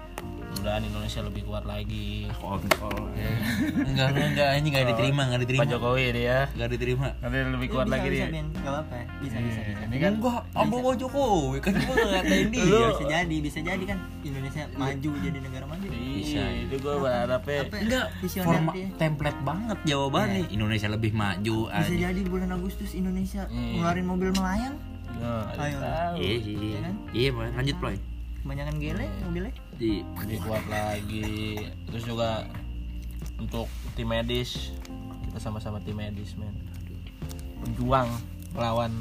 Mudahan 0.54 0.82
Indonesia 0.82 1.22
lebih 1.22 1.42
kuat 1.44 1.64
lagi. 1.64 2.30
kontrol. 2.34 3.10
enggak, 3.90 4.08
enggak, 4.10 4.28
enggak, 4.30 4.50
ini 4.56 4.68
enggak 4.70 4.86
diterima, 4.94 5.22
enggak 5.26 5.42
diterima. 5.44 5.62
Pak 5.62 5.70
Jokowi 5.70 6.04
dia 6.10 6.24
ya. 6.24 6.40
Enggak 6.52 6.70
diterima. 6.72 7.08
Nanti 7.18 7.36
lebih 7.44 7.68
Bisa, 7.68 7.76
kuat 7.76 7.88
lagi 7.88 8.08
dia. 8.08 8.26
Ben. 8.30 8.48
Gak 8.54 8.72
apa-apa 8.72 8.96
bisa 9.20 9.38
bisa 9.40 9.60
bisa 9.64 9.84
Ini 9.84 9.98
kan 9.98 10.12
enggak, 10.16 10.42
Ambo 10.54 10.76
mau 10.80 10.94
Jokowi 10.94 11.58
kan 11.60 11.72
cuma 11.74 11.94
ngatain 11.96 12.48
dia. 12.50 12.64
Bisa 12.64 13.06
jadi 13.06 13.36
bisa 13.40 13.60
jadi 13.60 13.84
kan 13.84 13.98
Indonesia 14.22 14.62
maju 14.74 15.12
jadi 15.20 15.38
negara 15.38 15.66
maju 15.66 15.86
Bisa. 15.88 16.42
Iya, 16.44 16.46
itu 16.64 16.76
gua 16.80 16.96
berharapnya 17.00 17.60
Apa? 17.64 17.76
Enggak, 17.80 18.06
Visioner 18.20 18.48
forma 18.48 18.72
dia. 18.72 18.88
template 18.96 19.40
banget 19.42 19.78
jawabannya. 19.84 20.44
Indonesia 20.50 20.88
lebih 20.88 21.12
maju 21.12 21.58
bisa 21.70 21.96
jadi 21.96 22.20
bulan 22.24 22.50
Agustus 22.52 22.92
Indonesia 22.94 23.46
Iya. 23.46 23.76
ngeluarin 23.76 24.06
mobil 24.06 24.30
melayang 24.32 24.76
Ayo. 25.54 25.78
Iya, 26.18 26.36
iya, 26.36 26.36
iya. 26.42 26.80
kan? 26.82 26.96
Iya, 27.14 27.30
lanjut, 27.54 27.76
Ploy. 27.80 27.96
kebanyakan 28.44 28.76
gele 28.76 29.08
mobilnya 29.24 29.54
Di 29.78 30.06
lebih 30.24 30.40
kuat 30.46 30.66
lagi. 30.70 31.58
Terus 31.90 32.04
juga 32.06 32.48
untuk 33.40 33.68
tim 33.98 34.08
medis 34.10 34.72
kita 35.30 35.38
sama-sama 35.42 35.82
tim 35.82 35.98
medis 35.98 36.38
men. 36.38 36.54
Berjuang 37.64 38.10
melawan 38.54 38.94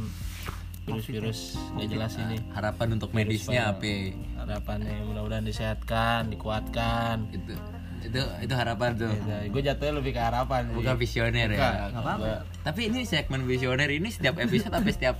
virus-virus 0.88 1.60
gak 1.78 1.88
jelas 1.92 2.12
ini. 2.18 2.40
Harapan 2.56 2.98
untuk 2.98 3.10
medisnya 3.14 3.76
apa? 3.76 4.16
harapannya 4.42 5.06
mudah-mudahan 5.06 5.46
disehatkan 5.46 6.32
dikuatkan. 6.34 7.30
Itu 7.30 7.54
itu 8.02 8.18
itu 8.40 8.52
harapan 8.52 8.90
tuh. 8.92 9.10
gue 9.46 9.62
jatuhnya 9.62 9.94
lebih 9.96 10.12
ke 10.12 10.20
harapan 10.20 10.62
sih. 10.64 10.76
Bukan 10.76 10.94
visioner 10.96 11.46
ya. 11.46 11.54
Bukan, 11.54 11.72
Nggak 11.88 12.02
apa-apa. 12.02 12.14
gua- 12.18 12.42
Tapi 12.62 12.80
ini 12.86 13.00
segmen 13.02 13.42
visioner 13.42 13.88
ini 13.88 14.08
setiap 14.08 14.36
episode 14.36 14.70
apa 14.70 14.88
setiap 14.88 15.16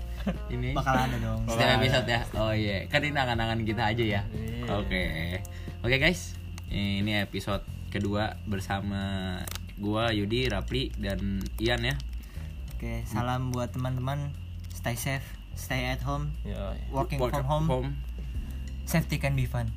ini? 0.48 0.70
bakal 0.72 0.94
ada 0.96 1.16
dong 1.16 1.40
Setiap 1.46 1.70
episode 1.76 2.06
ya. 2.06 2.20
Oh 2.34 2.50
iya, 2.50 2.84
kan 2.86 3.00
ini 3.00 3.14
angan-angan 3.14 3.60
kita 3.62 3.82
aja 3.86 4.04
ya. 4.04 4.20
Iya. 4.28 4.66
Oke. 4.74 5.02
Oke 5.80 5.96
guys, 5.96 6.34
ini 6.68 7.18
episode 7.18 7.62
kedua 7.88 8.38
bersama 8.44 9.36
gua 9.74 10.10
Yudi, 10.10 10.46
Rapli 10.46 10.94
dan 10.94 11.40
Ian 11.56 11.82
ya. 11.84 11.96
oke 12.72 13.02
salam 13.04 13.50
buat 13.50 13.70
teman-teman 13.70 14.34
stay 14.68 14.94
safe 14.94 15.22
stay 15.52 15.86
at 15.86 16.00
home 16.00 16.34
Ya, 16.42 16.74
working 16.88 17.16
Work 17.16 17.30
from 17.32 17.44
home 17.44 17.66
home. 17.68 17.90
safety 18.84 19.16
can 19.16 19.32
be 19.32 19.44
fun 19.44 19.70